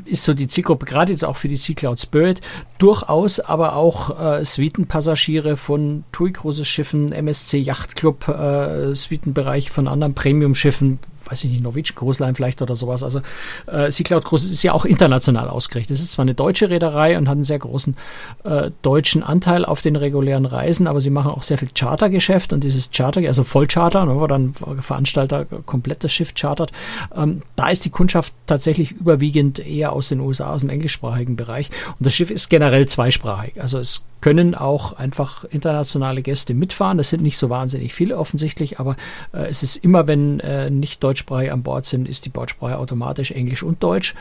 ist 0.05 0.25
so 0.25 0.35
die 0.35 0.49
Zielgruppe, 0.49 0.87
gerade 0.87 1.13
jetzt 1.13 1.25
auch 1.25 1.37
für 1.37 1.49
die 1.49 1.57
Sea 1.57 1.75
Cloud 1.75 2.01
Spirit, 2.01 2.41
durchaus 2.79 3.41
aber 3.41 3.77
auch 3.77 4.19
äh, 4.21 4.45
Suitenpassagiere 4.45 5.57
von 5.57 6.05
TUI 6.13 6.33
Cruises 6.33 6.69
Schiffen, 6.69 7.13
MSC 7.13 7.59
Yacht 7.59 7.97
Club, 7.97 8.29
äh, 8.29 8.95
Suitenbereich 8.95 9.71
von 9.71 9.89
anderen 9.89 10.15
Premium-Schiffen, 10.15 10.99
weiß 11.27 11.45
ich 11.45 11.51
nicht, 11.51 11.95
Cruise 11.95 12.23
Line 12.23 12.35
vielleicht 12.35 12.63
oder 12.63 12.77
sowas. 12.77 13.03
Also 13.03 13.21
äh, 13.67 13.91
Sea 13.91 14.05
Cloud 14.05 14.25
Cruises 14.25 14.51
ist 14.51 14.63
ja 14.63 14.73
auch 14.73 14.85
international 14.85 15.49
ausgerichtet. 15.49 15.97
Es 15.97 16.03
ist 16.03 16.13
zwar 16.13 16.25
eine 16.25 16.35
deutsche 16.35 16.71
Reederei 16.71 17.17
und 17.19 17.29
hat 17.29 17.35
einen 17.35 17.45
sehr 17.45 17.59
großen 17.59 17.97
äh, 18.45 18.71
deutschen 18.83 19.23
Anteil 19.23 19.65
auf 19.65 19.83
den 19.83 19.97
regulären 19.97 20.47
Reisen, 20.47 20.87
aber 20.87 21.01
sie 21.01 21.11
machen 21.11 21.31
auch 21.31 21.43
sehr 21.43 21.59
viel 21.59 21.69
Chartergeschäft 21.75 22.53
und 22.53 22.65
dieses 22.65 22.91
Charter, 22.91 23.21
also 23.27 23.45
Vollcharter, 23.45 24.05
ne, 24.07 24.17
wo 24.17 24.27
dann 24.27 24.55
Veranstalter 24.81 25.45
komplett 25.45 26.05
das 26.05 26.13
Schiff 26.13 26.35
chartert, 26.35 26.73
ähm, 27.17 27.43
da 27.57 27.69
ist 27.69 27.85
die 27.85 27.91
Kundschaft 27.91 28.33
tatsächlich 28.47 28.93
überwiegend 28.93 29.65
eher 29.65 29.93
aus 29.93 30.09
den 30.09 30.21
USA, 30.21 30.53
aus 30.53 30.61
dem 30.61 30.71
englischsprachigen 30.71 31.37
Bereich. 31.37 31.71
Und 31.99 32.07
das 32.07 32.15
Schiff 32.15 32.31
ist 32.31 32.49
generell 32.49 32.87
zweisprachig. 32.87 33.61
Also 33.61 33.79
es 33.79 34.05
können 34.25 34.55
auch 34.55 34.95
einfach 34.95 35.45
internationale 35.45 36.23
Gäste 36.23 36.55
mitfahren. 36.55 36.97
Das 36.97 37.11
sind 37.11 37.23
nicht 37.23 37.37
so 37.37 37.51
wahnsinnig 37.51 37.93
viele 37.93 38.17
offensichtlich, 38.17 38.81
aber 38.81 38.97
äh, 39.35 39.49
es 39.51 39.63
ist 39.63 39.77
immer, 39.77 40.07
wenn 40.07 40.41
äh, 40.41 40.71
nicht 40.71 41.05
deutschsprachig 41.05 41.53
an 41.53 41.63
Bord 41.63 41.85
sind, 41.85 42.09
ist 42.09 42.25
die 42.25 42.31
Bordsprache 42.31 42.79
automatisch 42.79 43.33
Englisch 43.33 43.63
und 43.63 43.83
Deutsch. 43.83 44.15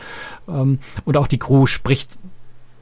Ähm, 0.46 0.78
und 1.06 1.16
auch 1.16 1.26
die 1.26 1.38
Crew 1.38 1.64
spricht 1.64 2.18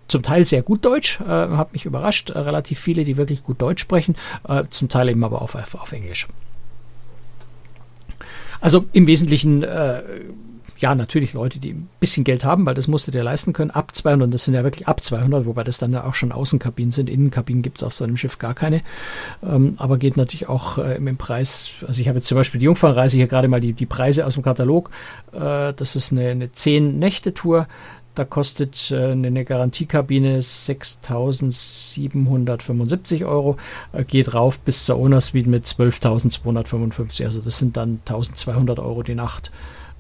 zum 0.09 0.25
Teil 0.25 0.45
sehr 0.45 0.63
gut 0.63 0.85
Deutsch, 0.85 1.21
äh, 1.21 1.25
hat 1.25 1.73
mich 1.73 1.85
überrascht. 1.85 2.31
Äh, 2.31 2.41
relativ 2.41 2.81
viele, 2.81 3.05
die 3.05 3.17
wirklich 3.17 3.45
gut 3.45 3.63
Deutsch 3.63 3.83
sprechen, 3.83 4.17
äh, 4.49 4.65
zum 4.69 4.89
Teil 4.89 5.09
eben 5.09 5.23
aber 5.23 5.43
auf, 5.43 5.55
auf 5.55 5.93
Englisch. 5.93 6.27
Also 8.61 8.87
im 8.93 9.07
Wesentlichen 9.07 9.63
äh, 9.63 10.03
ja, 10.83 10.95
natürlich 10.95 11.33
Leute, 11.33 11.59
die 11.59 11.73
ein 11.73 11.89
bisschen 12.01 12.25
Geld 12.25 12.45
haben, 12.45 12.67
weil 12.67 12.75
das 12.75 12.89
musst 12.89 13.07
du 13.07 13.13
dir 13.13 13.23
leisten 13.23 13.53
können, 13.53 13.71
ab 13.71 13.95
200, 13.95 14.33
das 14.33 14.45
sind 14.45 14.55
ja 14.55 14.65
wirklich 14.65 14.89
ab 14.89 15.03
200, 15.03 15.47
wobei 15.47 15.65
das 15.65 15.79
dann 15.79 15.93
ja 15.93 16.05
auch 16.05 16.15
schon 16.15 16.33
Außenkabinen 16.33 16.91
sind. 16.91 17.09
Innenkabinen 17.09 17.63
gibt 17.63 17.79
es 17.79 17.85
auf 17.85 17.95
so 17.95 18.05
einem 18.05 18.17
Schiff 18.17 18.39
gar 18.39 18.55
keine. 18.55 18.83
Ähm, 19.43 19.75
aber 19.79 19.97
geht 19.97 20.17
natürlich 20.17 20.49
auch 20.49 20.79
äh, 20.79 20.97
im 20.97 21.17
Preis, 21.17 21.71
also 21.87 22.01
ich 22.01 22.09
habe 22.09 22.19
jetzt 22.19 22.29
zum 22.29 22.37
Beispiel 22.37 22.59
die 22.59 22.67
Jungfernreise 22.67 23.17
hier 23.17 23.29
gerade 23.29 23.49
mal 23.49 23.61
die, 23.61 23.73
die 23.73 23.87
Preise 23.87 24.27
aus 24.27 24.35
dem 24.35 24.43
Katalog. 24.43 24.91
Äh, 25.33 25.73
das 25.75 25.97
ist 25.97 26.13
eine, 26.13 26.29
eine 26.29 26.47
10-Nächte-Tour. 26.49 27.67
Da 28.15 28.27
kostet 28.27 28.91
äh, 28.91 29.13
eine 29.13 29.45
Garantiekabine 29.45 30.41
6.775 30.41 33.27
Euro, 33.27 33.57
äh, 33.93 34.05
geht 34.05 34.35
rauf 34.35 34.61
bis 34.61 34.85
zur 34.85 34.97
Owner 34.97 35.23
Suite 35.23 35.47
mit 35.47 35.65
12.255. 35.65 37.25
Also 37.25 37.41
das 37.41 37.59
sind 37.59 37.79
dann 37.79 38.01
1.200 38.07 38.79
Euro 38.81 39.03
die 39.03 39.15
Nacht. 39.15 39.51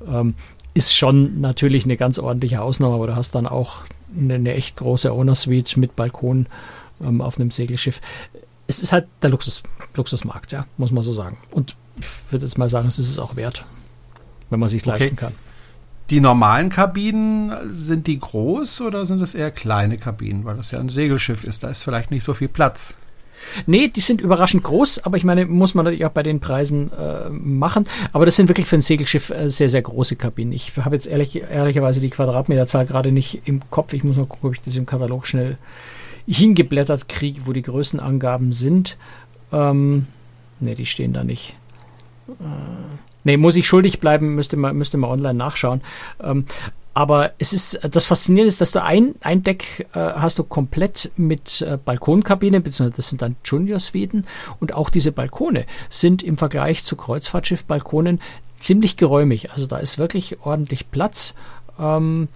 Ähm, 0.07 0.35
ist 0.75 0.97
schon 0.97 1.41
natürlich 1.41 1.85
eine 1.85 1.97
ganz 1.97 2.19
ordentliche 2.19 2.63
Ausnahme, 2.63 2.95
aber 2.95 3.07
du 3.09 3.17
hast 3.17 3.35
dann 3.35 3.47
auch 3.47 3.83
eine, 4.17 4.35
eine 4.35 4.55
echt 4.55 4.77
große 4.77 5.13
Owner 5.13 5.35
Suite 5.35 5.77
mit 5.77 5.97
Balkon 5.97 6.47
ähm, 7.03 7.21
auf 7.21 7.39
einem 7.39 7.51
Segelschiff. 7.51 8.01
Es 8.67 8.81
ist 8.81 8.93
halt 8.93 9.07
der 9.23 9.31
Luxus, 9.31 9.63
Luxusmarkt, 9.95 10.53
ja, 10.53 10.67
muss 10.79 10.91
man 10.91 11.03
so 11.03 11.13
sagen. 11.13 11.37
Und 11.51 11.77
ich 11.99 12.33
würde 12.33 12.47
jetzt 12.47 12.59
mal 12.59 12.69
sagen, 12.69 12.89
es 12.89 12.99
ist 12.99 13.11
es 13.11 13.19
auch 13.19 13.37
wert, 13.37 13.67
wenn 14.51 14.61
man 14.61 14.69
sich 14.69 14.83
okay. 14.83 14.91
leisten 14.91 15.17
kann. 15.17 15.35
Die 16.11 16.21
normalen 16.21 16.69
Kabinen, 16.69 17.53
sind 17.71 18.07
die 18.07 18.19
groß 18.19 18.83
oder 18.83 19.07
sind 19.07 19.23
es 19.23 19.35
eher 19.35 19.51
kleine 19.51 19.99
Kabinen, 19.99 20.45
weil 20.45 20.57
das 20.57 20.71
ja 20.71 20.81
ein 20.81 20.89
Segelschiff 20.89 21.45
ist? 21.45 21.63
Da 21.63 21.69
ist 21.69 21.83
vielleicht 21.83 22.11
nicht 22.11 22.25
so 22.25 22.35
viel 22.35 22.49
Platz. 22.49 22.95
Nee, 23.66 23.88
die 23.88 24.00
sind 24.00 24.20
überraschend 24.20 24.62
groß, 24.62 25.05
aber 25.05 25.16
ich 25.16 25.24
meine, 25.24 25.46
muss 25.46 25.74
man 25.74 25.85
natürlich 25.85 26.07
auch 26.07 26.11
bei 26.11 26.22
den 26.22 26.40
Preisen 26.40 26.90
äh, 26.92 27.28
machen. 27.31 27.85
Aber 28.12 28.26
das 28.26 28.37
sind 28.37 28.48
wirklich 28.48 28.66
für 28.66 28.76
ein 28.76 28.83
Segelschiff 28.83 29.31
äh, 29.31 29.50
sehr, 29.50 29.68
sehr 29.68 29.83
große 29.83 30.16
Kabinen. 30.16 30.52
Ich 30.52 30.72
habe 30.76 30.94
jetzt 30.94 31.07
ehrlich, 31.07 31.42
ehrlicherweise 31.42 32.00
die 32.00 32.11
Quadratmeterzahl 32.11 32.87
gerade 32.87 33.12
nicht 33.12 33.42
im 33.44 33.61
Kopf. 33.70 33.92
Ich 33.92 34.05
muss 34.05 34.16
mal 34.16 34.26
gucken, 34.26 34.48
ob 34.48 34.55
ich 34.55 34.61
das 34.61 34.76
im 34.76 34.87
Katalog 34.87 35.26
schnell 35.26 35.59
hingeblättert 36.26 37.09
kriege, 37.09 37.42
wo 37.44 37.52
die 37.52 37.62
Größenangaben 37.62 38.52
sind. 38.52 38.96
Ähm, 39.52 40.07
ne, 40.61 40.74
die 40.74 40.87
stehen 40.87 41.12
da 41.12 41.24
nicht. 41.24 41.55
Äh, 42.28 42.33
nee, 43.24 43.37
muss 43.37 43.57
ich 43.57 43.66
schuldig 43.66 44.00
bleiben, 44.00 44.35
müsste 44.35 44.57
man, 44.57 44.76
müsste 44.76 44.98
man 44.98 45.11
online 45.11 45.35
nachschauen. 45.35 45.81
Ähm, 46.22 46.46
aber 46.94 47.33
es 47.38 47.52
ist, 47.52 47.81
das 47.90 48.07
Faszinierende 48.07 48.48
ist, 48.48 48.61
dass 48.61 48.72
du 48.72 48.83
ein, 48.83 49.14
ein 49.20 49.42
Deck 49.42 49.87
äh, 49.94 49.98
hast 49.98 50.38
du 50.38 50.44
komplett 50.44 51.11
mit 51.16 51.62
äh, 51.62 51.78
Balkonkabine, 51.83 52.61
beziehungsweise 52.61 52.96
das 52.96 53.09
sind 53.09 53.22
dann 53.22 53.37
Junior-Suiten 53.44 54.26
und 54.61 54.74
auch 54.74 54.90
diese 54.90 55.12
Balkone 55.12 55.64
sind 55.88 56.22
im 56.22 56.37
Vergleich 56.37 56.85
zu 56.85 56.96
Kreuzfahrtschiff-Balkonen 56.96 58.20
ziemlich 58.61 58.96
geräumig. 58.96 59.52
Also 59.52 59.66
da 59.66 59.78
ist 59.78 59.98
wirklich 59.98 60.40
ordentlich 60.42 60.90
Platz. 60.90 61.35
Ähm, 61.78 62.28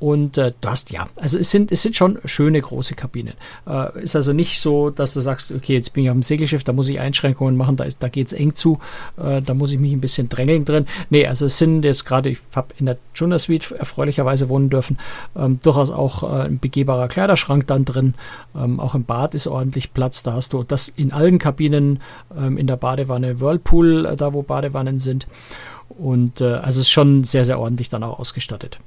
Und 0.00 0.38
äh, 0.38 0.52
du 0.60 0.68
hast, 0.68 0.90
ja, 0.90 1.08
also 1.16 1.38
es 1.38 1.50
sind, 1.50 1.72
es 1.72 1.82
sind 1.82 1.96
schon 1.96 2.18
schöne 2.24 2.60
große 2.60 2.94
Kabinen. 2.94 3.34
Äh, 3.66 4.02
ist 4.02 4.14
also 4.14 4.32
nicht 4.32 4.60
so, 4.60 4.90
dass 4.90 5.12
du 5.14 5.20
sagst, 5.20 5.52
okay, 5.52 5.74
jetzt 5.74 5.92
bin 5.92 6.04
ich 6.04 6.10
auf 6.10 6.14
dem 6.14 6.22
Segelschiff, 6.22 6.62
da 6.62 6.72
muss 6.72 6.88
ich 6.88 7.00
Einschränkungen 7.00 7.56
machen, 7.56 7.76
da, 7.76 7.84
ist, 7.84 8.02
da 8.02 8.08
geht 8.08 8.28
es 8.28 8.32
eng 8.32 8.54
zu, 8.54 8.78
äh, 9.16 9.42
da 9.42 9.54
muss 9.54 9.72
ich 9.72 9.78
mich 9.78 9.92
ein 9.92 10.00
bisschen 10.00 10.28
drängeln 10.28 10.64
drin. 10.64 10.86
Nee, 11.10 11.26
also 11.26 11.46
es 11.46 11.58
sind 11.58 11.84
jetzt 11.84 12.04
gerade, 12.04 12.30
ich 12.30 12.38
habe 12.54 12.68
in 12.78 12.86
der 12.86 12.98
Juna 13.14 13.38
Suite 13.38 13.72
erfreulicherweise 13.72 14.48
wohnen 14.48 14.70
dürfen, 14.70 14.98
ähm, 15.36 15.58
durchaus 15.62 15.90
auch 15.90 16.22
äh, 16.22 16.46
ein 16.46 16.60
begehbarer 16.60 17.08
Kleiderschrank 17.08 17.66
dann 17.66 17.84
drin. 17.84 18.14
Ähm, 18.54 18.78
auch 18.78 18.94
im 18.94 19.04
Bad 19.04 19.34
ist 19.34 19.48
ordentlich 19.48 19.92
Platz, 19.94 20.22
da 20.22 20.34
hast 20.34 20.52
du 20.52 20.62
das 20.62 20.88
in 20.88 21.12
allen 21.12 21.38
Kabinen, 21.38 22.00
ähm, 22.36 22.56
in 22.56 22.68
der 22.68 22.76
Badewanne 22.76 23.40
Whirlpool, 23.40 24.06
äh, 24.06 24.16
da 24.16 24.32
wo 24.32 24.42
Badewannen 24.42 25.00
sind. 25.00 25.26
Und 25.88 26.40
äh, 26.40 26.44
also 26.44 26.80
es 26.80 26.86
ist 26.86 26.90
schon 26.90 27.24
sehr, 27.24 27.44
sehr 27.44 27.58
ordentlich 27.58 27.88
dann 27.88 28.04
auch 28.04 28.20
ausgestattet. 28.20 28.78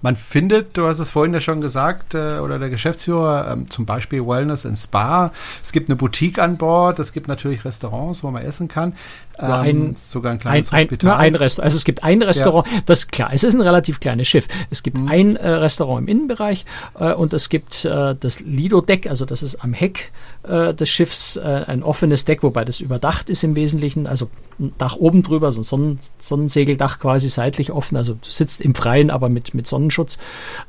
Man 0.00 0.14
findet, 0.14 0.76
du 0.76 0.86
hast 0.86 1.00
es 1.00 1.10
vorhin 1.10 1.34
ja 1.34 1.40
schon 1.40 1.60
gesagt, 1.60 2.14
äh, 2.14 2.38
oder 2.38 2.58
der 2.58 2.70
Geschäftsführer, 2.70 3.50
ähm, 3.50 3.68
zum 3.68 3.84
Beispiel 3.84 4.24
Wellness 4.24 4.64
in 4.64 4.76
Spa. 4.76 5.32
Es 5.62 5.72
gibt 5.72 5.88
eine 5.88 5.96
Boutique 5.96 6.38
an 6.38 6.56
Bord, 6.56 7.00
es 7.00 7.12
gibt 7.12 7.26
natürlich 7.26 7.64
Restaurants, 7.64 8.22
wo 8.22 8.30
man 8.30 8.44
essen 8.44 8.68
kann. 8.68 8.94
Ähm, 9.40 9.50
ein, 9.50 9.96
sogar 9.96 10.32
ein 10.32 10.38
kleines 10.38 10.72
ein, 10.72 10.84
Hospital. 10.84 11.12
Ein, 11.12 11.18
ein 11.18 11.34
Restaurant. 11.36 11.64
Also 11.64 11.76
es 11.76 11.84
gibt 11.84 12.02
ein 12.02 12.22
Restaurant, 12.22 12.66
ja. 12.66 12.82
das 12.86 12.98
ist 13.00 13.12
klar, 13.12 13.30
es 13.32 13.44
ist 13.44 13.54
ein 13.54 13.60
relativ 13.60 14.00
kleines 14.00 14.28
Schiff. 14.28 14.48
Es 14.70 14.82
gibt 14.82 14.98
mhm. 14.98 15.08
ein 15.08 15.36
äh, 15.36 15.48
Restaurant 15.48 16.02
im 16.02 16.08
Innenbereich 16.08 16.64
äh, 16.98 17.12
und 17.12 17.32
es 17.32 17.48
gibt 17.48 17.84
äh, 17.84 18.14
das 18.18 18.40
Lido-Deck, 18.40 19.08
also 19.08 19.26
das 19.26 19.42
ist 19.42 19.56
am 19.56 19.72
Heck 19.72 20.12
äh, 20.42 20.74
des 20.74 20.88
Schiffs 20.88 21.36
äh, 21.36 21.64
ein 21.66 21.82
offenes 21.82 22.24
Deck, 22.24 22.42
wobei 22.42 22.64
das 22.64 22.80
überdacht 22.80 23.30
ist 23.30 23.44
im 23.44 23.54
Wesentlichen, 23.54 24.06
also 24.06 24.30
ein 24.58 24.72
Dach 24.76 24.96
oben 24.96 25.22
drüber, 25.22 25.52
so 25.52 25.60
ein 25.60 25.64
Sonnen 25.64 26.00
Sonnensegeldach 26.18 26.98
quasi 26.98 27.28
seitlich 27.28 27.70
offen, 27.70 27.96
also 27.96 28.14
du 28.14 28.28
sitzt 28.28 28.60
im 28.60 28.74
Freien, 28.74 29.10
aber 29.10 29.28
mit, 29.28 29.54
mit 29.54 29.68
Sonnenschutz. 29.68 30.18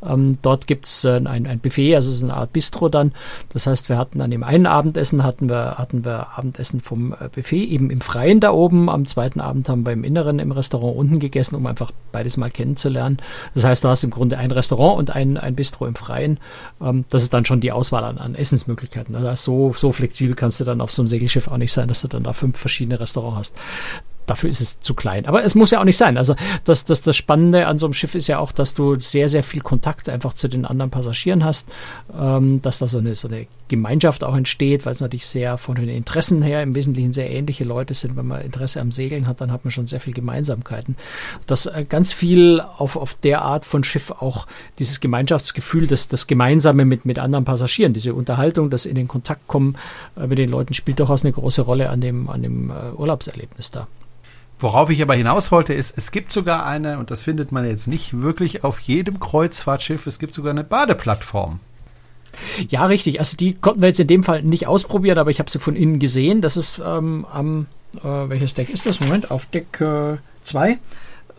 Ähm, 0.05 0.37
dort 0.43 0.67
gibt's 0.67 1.03
äh, 1.05 1.21
ein, 1.25 1.47
ein 1.47 1.59
Buffet, 1.59 1.95
also 1.95 2.11
so 2.11 2.25
eine 2.25 2.35
Art 2.35 2.53
Bistro 2.53 2.89
dann. 2.89 3.13
Das 3.51 3.65
heißt, 3.65 3.89
wir 3.89 3.97
hatten 3.97 4.21
an 4.21 4.29
dem 4.29 4.43
einen 4.43 4.67
Abendessen, 4.67 5.23
hatten 5.23 5.49
wir, 5.49 5.79
hatten 5.79 6.05
wir 6.05 6.37
Abendessen 6.37 6.81
vom 6.81 7.15
Buffet 7.33 7.63
eben 7.63 7.89
im 7.89 8.01
Freien 8.01 8.39
da 8.39 8.51
oben. 8.51 8.58
Am 8.67 9.05
zweiten 9.05 9.39
Abend 9.39 9.69
haben 9.69 9.85
wir 9.85 9.93
im 9.93 10.03
Inneren 10.03 10.39
im 10.39 10.51
Restaurant 10.51 10.97
unten 10.97 11.19
gegessen, 11.19 11.55
um 11.55 11.65
einfach 11.65 11.91
beides 12.11 12.37
mal 12.37 12.49
kennenzulernen. 12.49 13.17
Das 13.53 13.63
heißt, 13.63 13.83
du 13.83 13.87
hast 13.87 14.03
im 14.03 14.09
Grunde 14.09 14.37
ein 14.37 14.51
Restaurant 14.51 14.99
und 14.99 15.15
ein, 15.15 15.37
ein 15.37 15.55
Bistro 15.55 15.85
im 15.85 15.95
Freien. 15.95 16.39
Ähm, 16.81 17.05
das 17.09 17.23
ist 17.23 17.33
dann 17.33 17.45
schon 17.45 17.61
die 17.61 17.71
Auswahl 17.71 18.03
an, 18.03 18.17
an 18.17 18.35
Essensmöglichkeiten. 18.35 19.15
Also 19.15 19.35
so, 19.35 19.73
so 19.77 19.91
flexibel 19.91 20.35
kannst 20.35 20.59
du 20.59 20.65
dann 20.65 20.81
auf 20.81 20.91
so 20.91 21.01
einem 21.01 21.07
Segelschiff 21.07 21.47
auch 21.47 21.57
nicht 21.57 21.71
sein, 21.71 21.87
dass 21.87 22.01
du 22.01 22.07
dann 22.07 22.23
da 22.23 22.33
fünf 22.33 22.57
verschiedene 22.57 22.99
Restaurants 22.99 23.37
hast 23.37 23.55
dafür 24.29 24.49
ist 24.49 24.61
es 24.61 24.79
zu 24.79 24.93
klein. 24.93 25.25
Aber 25.25 25.43
es 25.43 25.55
muss 25.55 25.71
ja 25.71 25.79
auch 25.79 25.85
nicht 25.85 25.97
sein. 25.97 26.17
Also 26.17 26.35
das, 26.63 26.85
das, 26.85 27.01
das 27.01 27.15
Spannende 27.15 27.67
an 27.67 27.77
so 27.77 27.85
einem 27.85 27.93
Schiff 27.93 28.15
ist 28.15 28.27
ja 28.27 28.39
auch, 28.39 28.51
dass 28.51 28.73
du 28.73 28.99
sehr, 28.99 29.29
sehr 29.29 29.43
viel 29.43 29.61
Kontakt 29.61 30.09
einfach 30.09 30.33
zu 30.33 30.47
den 30.47 30.65
anderen 30.65 30.91
Passagieren 30.91 31.43
hast, 31.43 31.69
ähm, 32.17 32.61
dass 32.61 32.79
da 32.79 32.87
so 32.87 32.99
eine, 32.99 33.15
so 33.15 33.27
eine 33.27 33.47
Gemeinschaft 33.67 34.23
auch 34.23 34.35
entsteht, 34.35 34.85
weil 34.85 34.93
es 34.93 35.01
natürlich 35.01 35.27
sehr 35.27 35.57
von 35.57 35.75
den 35.75 35.89
Interessen 35.89 36.41
her 36.41 36.61
im 36.63 36.75
Wesentlichen 36.75 37.13
sehr 37.13 37.29
ähnliche 37.29 37.63
Leute 37.63 37.93
sind. 37.93 38.15
Wenn 38.15 38.27
man 38.27 38.41
Interesse 38.41 38.81
am 38.81 38.91
Segeln 38.91 39.27
hat, 39.27 39.41
dann 39.41 39.51
hat 39.51 39.63
man 39.63 39.71
schon 39.71 39.87
sehr 39.87 39.99
viel 39.99 40.13
Gemeinsamkeiten. 40.13 40.95
Dass 41.47 41.65
äh, 41.65 41.85
ganz 41.87 42.13
viel 42.13 42.61
auf, 42.61 42.95
auf 42.95 43.15
der 43.15 43.41
Art 43.41 43.65
von 43.65 43.83
Schiff 43.83 44.11
auch 44.11 44.47
dieses 44.77 44.99
Gemeinschaftsgefühl, 44.99 45.87
das, 45.87 46.07
das 46.07 46.27
Gemeinsame 46.27 46.85
mit, 46.85 47.05
mit 47.05 47.19
anderen 47.19 47.45
Passagieren, 47.45 47.93
diese 47.93 48.13
Unterhaltung, 48.13 48.69
das 48.69 48.85
in 48.85 48.95
den 48.95 49.07
Kontakt 49.07 49.47
kommen 49.47 49.75
äh, 50.15 50.27
mit 50.27 50.37
den 50.37 50.49
Leuten, 50.49 50.73
spielt 50.73 50.99
durchaus 50.99 51.23
eine 51.23 51.33
große 51.33 51.61
Rolle 51.61 51.89
an 51.89 52.01
dem, 52.01 52.29
an 52.29 52.41
dem 52.41 52.69
äh, 52.69 52.91
Urlaubserlebnis 52.97 53.71
da. 53.71 53.87
Worauf 54.59 54.89
ich 54.89 55.01
aber 55.01 55.15
hinaus 55.15 55.51
wollte, 55.51 55.73
ist, 55.73 55.97
es 55.97 56.11
gibt 56.11 56.33
sogar 56.33 56.65
eine, 56.65 56.99
und 56.99 57.11
das 57.11 57.23
findet 57.23 57.51
man 57.51 57.65
jetzt 57.65 57.87
nicht 57.87 58.21
wirklich 58.21 58.63
auf 58.65 58.81
jedem 58.81 59.19
Kreuzfahrtschiff, 59.19 60.05
es 60.05 60.19
gibt 60.19 60.33
sogar 60.33 60.51
eine 60.51 60.65
Badeplattform. 60.65 61.61
Ja, 62.67 62.85
richtig. 62.85 63.19
Also 63.19 63.37
die 63.37 63.53
konnten 63.53 63.81
wir 63.81 63.87
jetzt 63.87 63.99
in 63.99 64.07
dem 64.07 64.21
Fall 64.21 64.43
nicht 64.43 64.67
ausprobieren, 64.67 65.17
aber 65.17 65.31
ich 65.31 65.39
habe 65.39 65.49
sie 65.49 65.59
von 65.59 65.75
innen 65.75 65.97
gesehen. 65.97 66.41
Das 66.41 66.57
ist 66.57 66.79
ähm, 66.85 67.25
am, 67.31 67.67
äh, 67.97 68.03
welches 68.03 68.53
Deck 68.53 68.69
ist 68.69 68.85
das? 68.85 68.99
Moment, 68.99 69.31
auf 69.31 69.47
Deck 69.47 69.83
2 70.43 70.69
äh, 70.69 70.77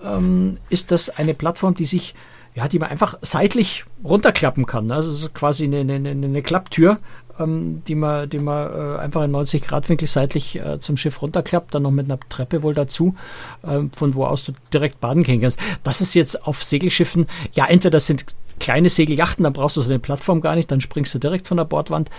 ähm, 0.03 0.57
ist 0.69 0.91
das 0.91 1.11
eine 1.11 1.35
Plattform, 1.35 1.75
die 1.75 1.85
sich 1.85 2.15
ja, 2.55 2.67
die 2.67 2.79
man 2.79 2.91
einfach 2.91 3.17
seitlich 3.23 3.85
runterklappen 4.03 4.67
kann. 4.67 4.91
Also 4.91 5.09
es 5.11 5.23
ist 5.23 5.35
quasi 5.35 5.65
eine, 5.65 5.81
eine, 5.81 6.11
eine 6.11 6.43
Klapptür, 6.43 6.99
ähm, 7.41 7.83
die 7.87 7.95
man, 7.95 8.29
die 8.29 8.39
man 8.39 8.71
äh, 8.73 8.99
einfach 8.99 9.23
in 9.23 9.31
90 9.31 9.63
Grad 9.63 9.89
Winkel 9.89 10.09
seitlich 10.09 10.57
äh, 10.59 10.79
zum 10.81 10.97
Schiff 10.97 11.23
runterklappt, 11.23 11.75
dann 11.75 11.83
noch 11.83 11.91
mit 11.91 12.07
einer 12.07 12.21
Treppe 12.29 12.63
wohl 12.63 12.75
dazu, 12.75 13.15
äh, 13.63 13.81
von 13.97 14.15
wo 14.15 14.25
aus 14.25 14.45
du 14.45 14.53
direkt 14.73 15.01
baden 15.01 15.23
gehen 15.23 15.41
kannst. 15.41 15.59
Das 15.83 16.01
ist 16.01 16.15
jetzt 16.15 16.47
auf 16.47 16.63
Segelschiffen, 16.63 17.27
ja, 17.53 17.67
entweder 17.67 18.01
sind 18.01 18.25
kleine 18.61 18.91
Segeljachten, 18.91 19.43
dann 19.43 19.55
brauchst 19.55 19.77
du 19.77 19.81
so 19.81 19.91
eine 19.91 19.99
Plattform 19.99 20.41
gar 20.41 20.55
nicht, 20.55 20.71
dann 20.71 20.81
springst 20.81 21.15
du 21.15 21.19
direkt 21.19 21.49
von 21.49 21.57
der 21.57 21.65
Bordwand. 21.65 22.11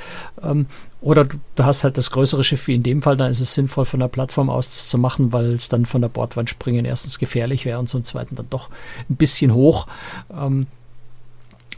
Ähm, 0.43 0.65
oder 0.99 1.23
du, 1.23 1.37
du, 1.55 1.63
hast 1.63 1.83
halt 1.83 1.97
das 1.97 2.11
größere 2.11 2.43
Schiff 2.43 2.67
wie 2.67 2.75
in 2.75 2.83
dem 2.83 3.01
Fall, 3.01 3.15
dann 3.15 3.31
ist 3.31 3.39
es 3.39 3.53
sinnvoll, 3.53 3.85
von 3.85 3.99
der 3.99 4.07
Plattform 4.07 4.49
aus 4.49 4.67
das 4.67 4.89
zu 4.89 4.97
machen, 4.97 5.31
weil 5.31 5.53
es 5.53 5.69
dann 5.69 5.85
von 5.85 6.01
der 6.01 6.09
Bordwand 6.09 6.49
springen 6.49 6.83
erstens 6.83 7.19
gefährlich 7.19 7.63
wäre 7.65 7.79
und 7.79 7.87
zum 7.87 8.03
zweiten 8.03 8.35
dann 8.35 8.49
doch 8.49 8.69
ein 9.09 9.15
bisschen 9.15 9.53
hoch. 9.53 9.87
Ähm, 10.35 10.67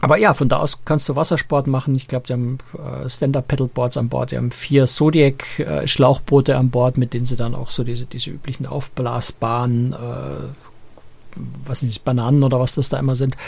aber 0.04 0.18
ja, 0.18 0.34
von 0.34 0.50
da 0.50 0.58
aus 0.58 0.84
kannst 0.84 1.08
du 1.08 1.16
Wassersport 1.16 1.66
machen. 1.66 1.94
Ich 1.94 2.08
glaube, 2.08 2.26
die 2.26 2.34
haben 2.34 2.58
äh, 2.74 3.08
Stand-Up-Pedalboards 3.08 3.96
an 3.96 4.10
Bord. 4.10 4.32
Die 4.32 4.36
haben 4.36 4.50
vier 4.50 4.84
Zodiac-Schlauchboote 4.84 6.52
äh, 6.52 6.56
an 6.56 6.68
Bord, 6.68 6.98
mit 6.98 7.14
denen 7.14 7.24
sie 7.24 7.36
dann 7.36 7.54
auch 7.54 7.70
so 7.70 7.84
diese, 7.84 8.04
diese 8.04 8.28
üblichen 8.28 8.66
Aufblasbahnen, 8.66 9.94
äh, 9.94 11.36
was 11.64 11.82
nicht, 11.82 12.04
Bananen 12.04 12.42
oder 12.42 12.60
was 12.60 12.74
das 12.74 12.90
da 12.90 12.98
immer 12.98 13.14
sind, 13.14 13.38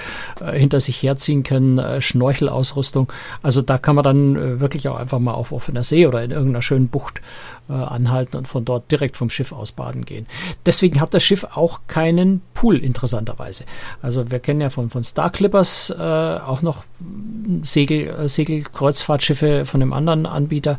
äh, 0.40 0.58
hinter 0.58 0.80
sich 0.80 1.02
herziehen 1.02 1.42
können, 1.42 1.76
äh, 1.76 2.00
Schnorchelausrüstung. 2.00 3.12
Also 3.42 3.60
da 3.60 3.76
kann 3.76 3.94
man 3.94 4.04
dann 4.04 4.36
äh, 4.36 4.58
wirklich 4.58 4.88
auch 4.88 4.96
einfach 4.96 5.18
mal 5.18 5.34
auf 5.34 5.52
offener 5.52 5.84
See 5.84 6.06
oder 6.06 6.24
in 6.24 6.30
irgendeiner 6.30 6.62
schönen 6.62 6.88
Bucht 6.88 7.20
äh, 7.68 7.72
anhalten 7.72 8.36
und 8.36 8.48
von 8.48 8.64
dort 8.64 8.90
direkt 8.90 9.16
vom 9.16 9.30
Schiff 9.30 9.52
aus 9.52 9.72
baden 9.72 10.04
gehen. 10.04 10.26
Deswegen 10.64 11.00
hat 11.00 11.14
das 11.14 11.22
Schiff 11.22 11.44
auch 11.54 11.80
keinen 11.86 12.42
Pool, 12.54 12.78
interessanterweise. 12.78 13.64
Also 14.02 14.30
wir 14.30 14.38
kennen 14.38 14.60
ja 14.60 14.70
von, 14.70 14.90
von 14.90 15.04
Star 15.04 15.30
Clippers 15.30 15.90
äh, 15.90 16.02
auch 16.02 16.62
noch 16.62 16.84
Segel, 17.62 18.08
äh, 18.08 18.28
Segelkreuzfahrtschiffe 18.28 19.64
von 19.64 19.82
einem 19.82 19.92
anderen 19.92 20.26
Anbieter, 20.26 20.78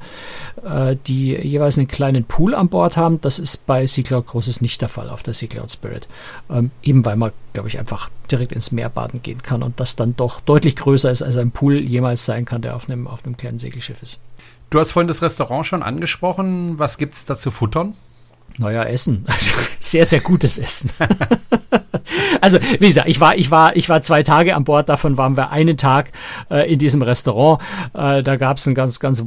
äh, 0.64 0.96
die 1.08 1.36
jeweils 1.36 1.78
einen 1.78 1.88
kleinen 1.88 2.24
Pool 2.24 2.56
an 2.56 2.70
Bord 2.70 2.98
haben. 2.98 3.22
Das 3.22 3.40
ist 3.40 3.66
bei 3.66 3.86
Sea 3.86 4.04
Cloud 4.04 4.28
Großes 4.28 4.62
nicht 4.62 4.82
der 4.82 4.90
Fall 4.90 5.10
auf 5.10 5.24
der 5.24 5.34
Sea 5.34 5.48
Cloud 5.48 5.72
Spirit. 5.72 6.08
Ähm, 6.50 6.72
eben 6.84 7.06
weil 7.06 7.16
man, 7.16 7.32
glaube 7.54 7.70
ich, 7.70 7.80
einfach 7.80 8.10
direkt 8.32 8.52
ins 8.52 8.72
Meer 8.72 8.90
baden 8.90 9.22
gehen 9.22 9.42
kann 9.42 9.64
und 9.64 9.80
das 9.80 9.96
dann 9.96 10.16
doch 10.16 10.42
deutlich 10.42 10.76
größer 10.76 11.12
ist, 11.12 11.22
als 11.22 11.38
ein 11.38 11.52
Pool 11.52 11.80
jemals 11.80 12.26
sein 12.26 12.46
kann, 12.46 12.62
der 12.62 12.76
auf 12.76 12.90
einem, 12.90 13.08
auf 13.08 13.26
einem 13.26 13.38
kleinen 13.38 13.60
Segelschiff 13.60 14.02
ist. 14.02 14.20
Du 14.70 14.80
hast 14.80 14.92
vorhin 14.92 15.08
das 15.08 15.22
Restaurant 15.22 15.66
schon 15.66 15.82
angesprochen. 15.82 16.78
Was 16.78 16.98
gibt 16.98 17.14
es 17.14 17.26
da 17.26 17.38
zu 17.38 17.52
futtern? 17.52 17.96
Naja, 18.58 18.84
Essen. 18.84 19.26
Sehr, 19.80 20.06
sehr 20.06 20.20
gutes 20.20 20.58
Essen. 20.58 20.90
also, 22.42 22.58
wie 22.80 22.88
gesagt, 22.88 23.08
ich 23.08 23.22
war, 23.22 23.38
ich 23.38 23.52
war, 23.52 23.76
ich 23.78 23.88
war 23.88 24.02
zwei 24.02 24.22
Tage 24.22 24.56
an 24.56 24.66
Bord, 24.66 24.90
davon 24.90 25.16
waren 25.16 25.38
wir 25.38 25.52
einen 25.52 25.78
Tag 25.78 26.12
äh, 26.50 26.70
in 26.70 26.80
diesem 26.80 27.02
Restaurant. 27.02 27.62
Äh, 27.94 28.22
da 28.22 28.36
gab 28.36 28.58
es 28.58 28.66
ein 28.66 28.74
ganz, 28.74 29.00
ganz 29.00 29.24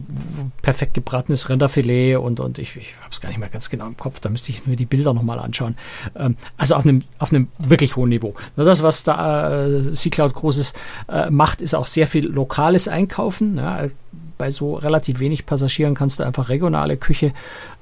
perfekt 0.61 0.94
gebratenes 0.94 1.48
Rinderfilet 1.48 2.16
und, 2.16 2.40
und 2.40 2.59
ich, 2.59 2.76
ich 2.76 2.94
habe 3.00 3.11
es 3.11 3.22
gar 3.22 3.31
nicht 3.31 3.38
mehr 3.38 3.48
ganz 3.48 3.70
genau 3.70 3.87
im 3.87 3.96
Kopf, 3.96 4.20
da 4.20 4.29
müsste 4.29 4.50
ich 4.50 4.66
mir 4.66 4.76
die 4.76 4.85
Bilder 4.85 5.14
nochmal 5.14 5.38
anschauen. 5.38 5.76
Ähm, 6.14 6.37
also 6.59 6.74
auf 6.74 6.85
einem, 6.85 7.03
auf 7.18 7.33
einem 7.33 7.48
wirklich 7.59 7.96
hohen 7.96 8.11
Niveau. 8.11 8.35
Nur 8.57 8.66
das, 8.66 8.83
was 8.83 9.05
da 9.05 9.64
äh, 9.64 9.94
Sea 9.94 10.11
Cloud 10.11 10.35
Großes 10.35 10.74
äh, 11.09 11.31
macht, 11.31 11.62
ist 11.62 11.74
auch 11.74 11.87
sehr 11.87 12.09
viel 12.09 12.26
lokales 12.26 12.87
Einkaufen. 12.87 13.57
Ja, 13.57 13.87
bei 14.40 14.50
so 14.50 14.76
relativ 14.76 15.20
wenig 15.20 15.44
Passagieren 15.44 15.94
kannst 15.94 16.18
du 16.18 16.24
einfach 16.24 16.48
regionale 16.48 16.96
Küche 16.96 17.35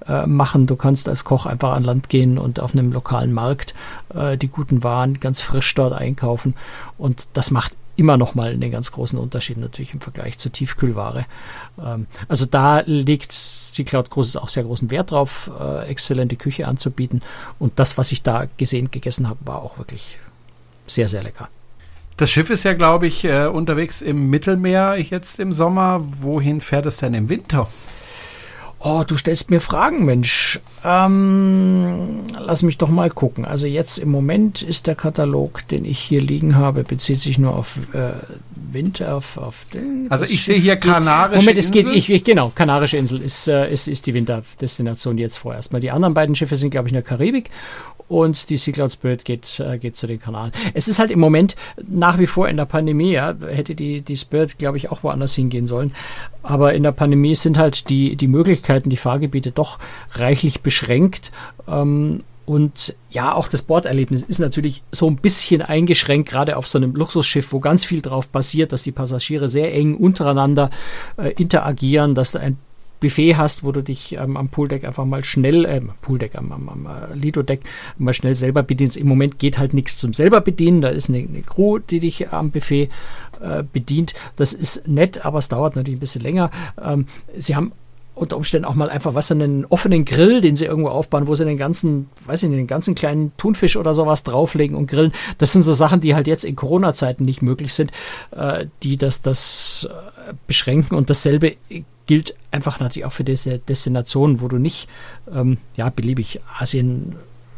äh, 0.09 0.27
machen. 0.27 0.67
Du 0.67 0.75
kannst 0.75 1.09
als 1.09 1.23
Koch 1.23 1.47
einfach 1.47 1.73
an 1.73 1.85
Land 1.85 2.09
gehen 2.09 2.37
und 2.37 2.59
auf 2.59 2.73
einem 2.73 2.91
lokalen 2.91 3.33
Markt 3.33 3.75
äh, 4.13 4.37
die 4.37 4.49
guten 4.49 4.83
Waren 4.83 5.21
ganz 5.21 5.41
frisch 5.41 5.73
dort 5.77 5.93
einkaufen. 5.93 6.57
Und 6.99 7.29
das 7.35 7.53
macht 7.53 7.75
immer 7.95 8.17
noch 8.17 8.35
mal 8.35 8.51
einen 8.51 8.73
ganz 8.73 8.91
großen 8.91 9.17
Unterschied 9.21 9.59
natürlich 9.59 9.95
im 9.95 10.01
Vergleich 10.01 10.37
zur 10.39 10.51
Tiefkühlware. 10.51 11.27
Ähm, 11.81 12.09
also 12.27 12.45
da 12.45 12.81
legt 12.81 13.79
die 13.79 13.85
Cloud 13.85 14.11
Großes 14.11 14.37
auch 14.37 14.49
sehr 14.49 14.65
großen 14.65 14.91
Wert 14.91 15.13
drauf, 15.13 15.53
äh, 15.61 15.87
exzellente 15.87 16.35
Küche 16.35 16.67
anzubieten. 16.67 17.23
Und 17.61 17.79
das, 17.79 17.97
was 17.97 18.11
ich 18.11 18.25
da 18.25 18.49
gesehen, 18.57 18.91
gegessen 18.91 19.29
habe, 19.29 19.39
war 19.45 19.63
auch 19.63 19.79
wirklich 19.79 20.19
sehr, 20.89 21.07
sehr 21.07 21.23
lecker. 21.23 21.49
Das 22.19 22.33
Schiff 22.33 22.51
ist 22.51 22.65
ja, 22.65 22.75
glaube 22.75 23.07
ich, 23.07 23.25
äh, 23.25 23.47
unterwegs 23.47 24.03
im 24.03 24.29
Mittelmeer 24.29 24.97
jetzt 24.99 25.39
im 25.39 25.53
Sommer. 25.53 26.05
Wohin 26.21 26.61
fährt 26.61 26.85
es 26.85 26.97
denn 26.97 27.15
im 27.15 27.29
Winter? 27.29 27.69
Oh, 28.81 29.05
du 29.07 29.17
stellst 29.17 29.51
mir 29.51 29.61
Fragen, 29.61 30.05
Mensch. 30.05 30.59
Ähm, 30.85 32.25
lass 32.39 32.65
mich 32.65 32.77
doch 32.77 32.89
mal 32.89 33.11
gucken. 33.11 33.45
Also 33.45 33.69
jetzt 33.69 33.99
im 33.99 34.11
Moment 34.11 34.63
ist 34.63 34.89
der 34.89 34.97
Katalog, 34.97 35.67
den 35.69 35.85
ich 35.85 36.01
hier 36.01 36.21
liegen 36.21 36.57
habe, 36.57 36.83
bezieht 36.83 37.21
sich 37.21 37.39
nur 37.39 37.57
auf 37.57 37.77
äh, 37.93 38.13
Winter, 38.73 39.15
auf, 39.15 39.37
auf 39.37 39.67
den. 39.73 40.07
Also 40.11 40.25
ich 40.25 40.45
sehe 40.45 40.59
hier 40.59 40.77
Kanarische 40.77 41.39
Moment, 41.39 41.59
Insel. 41.59 41.73
Moment, 41.73 41.87
es 41.87 41.95
geht, 41.95 41.97
ich, 41.97 42.11
ich, 42.11 42.25
genau, 42.25 42.51
Kanarische 42.53 42.97
Insel 42.97 43.23
ist, 43.23 43.47
äh, 43.47 43.73
ist, 43.73 43.87
ist 43.87 44.07
die 44.07 44.15
Winterdestination 44.15 45.19
jetzt 45.19 45.39
vorerst 45.39 45.73
mal. 45.73 45.81
Die 45.81 45.93
anderen 45.93 46.15
beiden 46.15 46.35
Schiffe 46.35 46.57
sind, 46.57 46.71
glaube 46.71 46.89
ich, 46.89 46.93
in 46.93 46.97
der 46.97 47.03
Karibik 47.03 47.51
und 48.09 48.51
die 48.51 48.57
Sea 48.57 48.89
Spirit 48.89 49.25
geht, 49.25 49.61
äh, 49.61 49.79
geht 49.79 49.97
zu 49.97 50.07
den 50.07 50.19
Kanaren. 50.19 50.53
Es 50.75 50.89
ist 50.89 50.99
halt 50.99 51.11
im 51.11 51.21
Moment 51.21 51.57
nach 51.87 52.19
wie 52.19 52.27
vor 52.27 52.49
in 52.49 52.57
der 52.57 52.65
Pandemie, 52.65 53.13
ja, 53.13 53.35
hätte 53.49 53.75
die, 53.75 54.01
die 54.01 54.17
Spirit, 54.17 54.59
glaube 54.59 54.79
ich, 54.79 54.91
auch 54.91 55.03
woanders 55.03 55.35
hingehen 55.35 55.67
sollen. 55.67 55.95
Aber 56.43 56.75
in 56.75 56.83
der 56.83 56.93
Pandemie 56.93 57.35
sind 57.35 57.59
halt 57.59 57.91
die, 57.91 58.17
die 58.17 58.29
Möglichkeiten, 58.29 58.91
die 58.91 58.97
Fahrgebiete 58.97 59.51
doch 59.51 59.79
reichlich 60.13 60.63
beschränkt. 60.63 61.33
Ähm, 61.69 62.21
und 62.47 62.95
ja, 63.11 63.35
auch 63.35 63.47
das 63.47 63.61
Borderlebnis 63.61 64.23
ist 64.23 64.39
natürlich 64.39 64.83
so 64.91 65.07
ein 65.07 65.17
bisschen 65.17 65.61
eingeschränkt, 65.61 66.31
gerade 66.31 66.57
auf 66.57 66.67
so 66.67 66.79
einem 66.79 66.95
Luxusschiff, 66.95 67.53
wo 67.53 67.61
ganz 67.61 67.85
viel 67.85 68.01
drauf 68.01 68.29
basiert, 68.29 68.73
dass 68.73 68.83
die 68.83 68.93
Passagiere 68.93 69.51
sehr 69.51 69.75
eng 69.75 69.95
untereinander 69.95 70.71
äh, 71.19 71.33
interagieren, 71.33 72.15
dass 72.15 72.33
du 72.33 72.41
ein 72.41 72.57
Buffet 73.01 73.37
hast, 73.37 73.65
wo 73.65 73.73
du 73.73 73.83
dich 73.83 74.15
ähm, 74.15 74.37
am 74.37 74.49
Pooldeck 74.49 74.85
einfach 74.85 75.05
mal 75.05 75.25
schnell, 75.25 75.65
äh, 75.65 75.81
Pooldeck, 76.03 76.35
am, 76.37 76.53
am, 76.53 76.69
am 76.69 76.87
äh, 76.87 77.15
Lido-Deck 77.15 77.61
mal 77.99 78.13
schnell 78.13 78.35
selber 78.35 78.63
bedienst. 78.63 78.97
Im 78.97 79.09
Moment 79.09 79.39
geht 79.39 79.59
halt 79.59 79.75
nichts 79.75 79.99
zum 79.99 80.13
selber 80.13 80.41
bedienen. 80.41 80.81
Da 80.81 80.89
ist 80.89 81.09
eine, 81.09 81.19
eine 81.19 81.43
Crew, 81.43 81.79
die 81.79 82.01
dich 82.01 82.33
am 82.33 82.51
Buffet 82.51 82.89
äh, 83.41 83.63
bedient. 83.73 84.15
Das 84.37 84.53
ist 84.53 84.89
nett, 84.89 85.25
aber 85.25 85.39
es 85.39 85.49
dauert 85.49 85.77
natürlich 85.77 85.99
ein 85.99 86.01
bisschen 86.01 86.23
länger. 86.23 86.51
Ähm, 86.83 87.07
sie 87.37 87.55
haben 87.55 87.73
unter 88.19 88.37
Umständen 88.37 88.65
auch 88.65 88.75
mal 88.75 88.91
einfach 88.91 89.15
was 89.15 89.31
einen 89.31 89.65
offenen 89.67 90.05
Grill, 90.05 90.41
den 90.41 90.57
sie 90.57 90.65
irgendwo 90.65 90.91
aufbauen, 90.91 91.29
wo 91.29 91.35
sie 91.35 91.45
den 91.45 91.57
ganzen, 91.57 92.09
weiß 92.27 92.43
ich 92.43 92.49
nicht, 92.49 92.59
den 92.59 92.67
ganzen 92.67 92.95
kleinen 92.95 93.33
Thunfisch 93.37 93.77
oder 93.77 93.95
sowas 93.95 94.25
drauflegen 94.25 94.77
und 94.77 94.91
grillen. 94.91 95.13
Das 95.39 95.53
sind 95.53 95.63
so 95.63 95.73
Sachen, 95.73 96.01
die 96.01 96.15
halt 96.15 96.27
jetzt 96.27 96.45
in 96.45 96.57
Corona-Zeiten 96.57 97.25
nicht 97.25 97.43
möglich 97.43 97.73
sind, 97.73 97.93
äh, 98.33 98.67
die 98.83 98.97
das, 98.97 99.23
das 99.23 99.89
äh, 99.91 100.35
beschränken. 100.47 100.97
Und 100.97 101.11
dasselbe 101.11 101.57
gilt 102.07 102.35
einfach 102.51 102.81
natürlich 102.81 103.05
auch 103.05 103.13
für 103.13 103.25
diese 103.25 103.59
Destinationen, 103.59 104.41
wo 104.41 104.49
du 104.49 104.59
nicht, 104.59 104.89
ähm, 105.33 105.59
ja, 105.77 105.91
beliebig 105.91 106.41
Asien, 106.59 107.17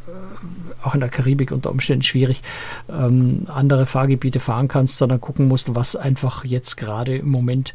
äh, 0.08 0.86
auch 0.86 0.94
in 0.94 1.00
der 1.00 1.08
Karibik 1.08 1.52
unter 1.52 1.70
Umständen 1.70 2.02
schwierig, 2.02 2.42
ähm, 2.88 3.46
andere 3.48 3.86
Fahrgebiete 3.86 4.40
fahren 4.40 4.68
kannst, 4.68 4.98
sondern 4.98 5.20
gucken 5.20 5.48
musst, 5.48 5.74
was 5.74 5.96
einfach 5.96 6.44
jetzt 6.44 6.76
gerade 6.76 7.18
im 7.18 7.28
Moment 7.28 7.74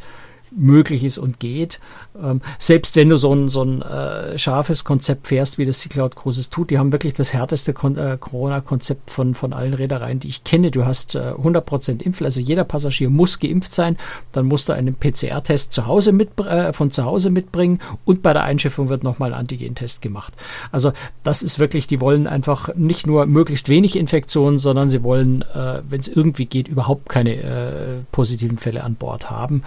möglich 0.55 1.03
ist 1.03 1.17
und 1.17 1.39
geht. 1.39 1.79
Ähm, 2.21 2.41
selbst 2.59 2.95
wenn 2.95 3.09
du 3.09 3.17
so 3.17 3.33
ein, 3.33 3.49
so 3.49 3.63
ein 3.63 3.81
äh, 3.81 4.37
scharfes 4.39 4.83
Konzept 4.83 5.27
fährst, 5.27 5.57
wie 5.57 5.65
das 5.65 5.81
die 5.81 5.89
Cloud 5.89 6.15
Cruises 6.15 6.49
tut, 6.49 6.69
die 6.69 6.79
haben 6.79 6.91
wirklich 6.91 7.13
das 7.13 7.33
härteste 7.33 7.71
äh, 7.71 8.17
Corona-Konzept 8.17 9.11
von, 9.11 9.33
von 9.33 9.53
allen 9.53 9.73
Reedereien, 9.73 10.19
die 10.19 10.29
ich 10.29 10.43
kenne. 10.43 10.71
Du 10.71 10.85
hast 10.85 11.15
äh, 11.15 11.33
100% 11.37 12.01
Impf, 12.01 12.21
also 12.21 12.39
jeder 12.39 12.63
Passagier 12.63 13.09
muss 13.09 13.39
geimpft 13.39 13.73
sein, 13.73 13.97
dann 14.31 14.45
musst 14.45 14.69
du 14.69 14.73
einen 14.73 14.95
PCR-Test 14.95 15.73
zu 15.73 15.85
Hause 15.85 16.11
mit, 16.11 16.39
äh, 16.39 16.73
von 16.73 16.91
zu 16.91 17.05
Hause 17.05 17.29
mitbringen 17.29 17.79
und 18.05 18.21
bei 18.21 18.33
der 18.33 18.43
Einschiffung 18.43 18.89
wird 18.89 19.03
nochmal 19.03 19.33
ein 19.33 19.39
Antigen-Test 19.39 20.01
gemacht. 20.01 20.33
Also 20.71 20.93
das 21.23 21.43
ist 21.43 21.59
wirklich, 21.59 21.87
die 21.87 21.99
wollen 21.99 22.27
einfach 22.27 22.73
nicht 22.75 23.05
nur 23.05 23.25
möglichst 23.25 23.69
wenig 23.69 23.95
Infektionen, 23.97 24.59
sondern 24.59 24.89
sie 24.89 25.03
wollen, 25.03 25.41
äh, 25.41 25.81
wenn 25.87 25.99
es 25.99 26.07
irgendwie 26.07 26.45
geht, 26.45 26.67
überhaupt 26.67 27.09
keine 27.09 27.35
äh, 27.35 28.03
positiven 28.11 28.57
Fälle 28.57 28.83
an 28.83 28.95
Bord 28.95 29.29
haben 29.29 29.63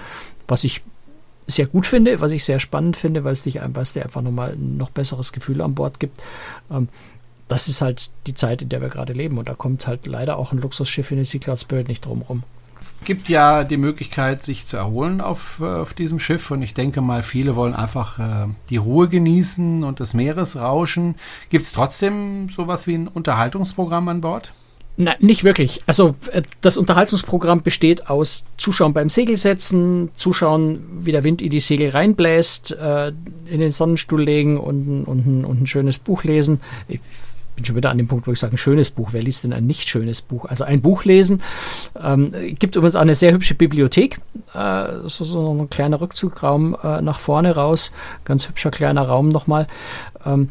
was 0.49 0.65
ich 0.65 0.83
sehr 1.47 1.67
gut 1.67 1.87
finde, 1.87 2.21
was 2.21 2.33
ich 2.33 2.45
sehr 2.45 2.61
spannend 2.61 2.97
finde, 2.97 3.25
weil 3.25 3.33
es 3.33 3.43
dich 3.43 3.61
weil 3.61 3.83
es 3.83 3.95
dir 3.95 4.05
einfach 4.05 4.23
nochmal 4.23 4.53
ein 4.53 4.77
noch 4.77 4.91
besseres 4.91 5.33
Gefühl 5.33 5.61
an 5.63 5.75
Bord 5.75 6.01
gibt. 6.01 6.21
Ähm, 6.71 6.89
das 7.49 7.69
ist 7.69 7.81
halt 7.81 8.11
die 8.27 8.35
Zeit, 8.35 8.61
in 8.63 8.69
der 8.69 8.83
wir 8.83 8.91
gerade 8.91 9.15
leben. 9.15 9.39
Und 9.39 9.49
da 9.49 9.55
kommt 9.55 9.87
halt 9.87 10.07
leider 10.07 10.37
auch 10.37 10.53
ein 10.53 10.59
Luxusschiff 10.59 11.11
in 11.11 11.17
den 11.17 11.25
Sea 11.25 11.41
Cloud 11.41 11.61
Spirit 11.61 11.89
nicht 11.89 12.05
drum 12.05 12.23
rum. 12.23 12.43
Es 12.81 12.93
gibt 13.05 13.29
ja 13.29 13.65
die 13.65 13.77
Möglichkeit, 13.77 14.45
sich 14.45 14.67
zu 14.67 14.77
erholen 14.77 15.21
auf, 15.21 15.59
äh, 15.61 15.65
auf 15.65 15.95
diesem 15.95 16.21
Schiff. 16.21 16.51
Und 16.51 16.63
ich 16.63 16.75
denke 16.75 17.01
mal, 17.01 17.23
viele 17.23 17.57
wollen 17.57 17.75
einfach 17.75 18.19
äh, 18.19 18.53
die 18.69 18.77
Ruhe 18.77 19.09
genießen 19.09 19.83
und 19.83 20.01
das 20.01 20.13
Meeresrauschen. 20.13 21.17
Gibt 21.49 21.65
es 21.65 21.73
trotzdem 21.73 22.51
sowas 22.51 22.87
wie 22.87 22.95
ein 22.95 23.09
Unterhaltungsprogramm 23.09 24.09
an 24.09 24.21
Bord? 24.21 24.53
Nein, 25.01 25.15
nicht 25.21 25.45
wirklich. 25.45 25.81
Also 25.87 26.17
äh, 26.33 26.43
das 26.61 26.77
Unterhaltungsprogramm 26.77 27.63
besteht 27.63 28.11
aus 28.11 28.47
Zuschauen 28.57 28.93
beim 28.93 29.09
Segelsetzen, 29.09 30.11
Zuschauen, 30.13 30.81
wie 31.05 31.13
der 31.13 31.23
Wind 31.23 31.41
in 31.41 31.51
die 31.51 31.61
Segel 31.61 31.91
reinbläst, 31.91 32.73
äh, 32.73 33.13
in 33.47 33.61
den 33.61 33.71
Sonnenstuhl 33.71 34.21
legen 34.21 34.59
und, 34.59 35.05
und, 35.05 35.45
und, 35.45 35.63
ein 35.63 35.67
schönes 35.69 35.99
Buch 35.99 36.25
lesen. 36.25 36.61
Ich 36.89 36.99
bin 37.55 37.65
schon 37.65 37.77
wieder 37.77 37.91
an 37.91 37.99
dem 37.99 38.09
Punkt, 38.09 38.27
wo 38.27 38.33
ich 38.33 38.41
sage, 38.41 38.57
ein 38.57 38.59
schönes 38.59 38.91
Buch. 38.91 39.11
Wer 39.13 39.23
liest 39.23 39.45
denn 39.45 39.53
ein 39.53 39.69
nicht 39.69 39.89
schönes 39.89 40.21
Buch? 40.21 40.47
Also 40.47 40.65
ein 40.65 40.83
Buch 40.83 41.05
lesen. 41.05 41.43
Ähm, 41.97 42.33
gibt 42.59 42.75
übrigens 42.75 42.97
auch 42.97 43.01
eine 43.01 43.15
sehr 43.15 43.33
hübsche 43.33 43.55
Bibliothek. 43.55 44.21
Äh, 44.53 44.85
so, 45.07 45.53
ein 45.53 45.71
kleiner 45.71 46.01
Rückzugraum 46.01 46.77
nach 46.83 47.21
vorne 47.21 47.55
raus. 47.55 47.93
Ganz 48.25 48.49
hübscher 48.49 48.73
kleiner 48.73 49.03
Raum 49.03 49.29
nochmal. 49.29 49.69
Ähm, 50.27 50.49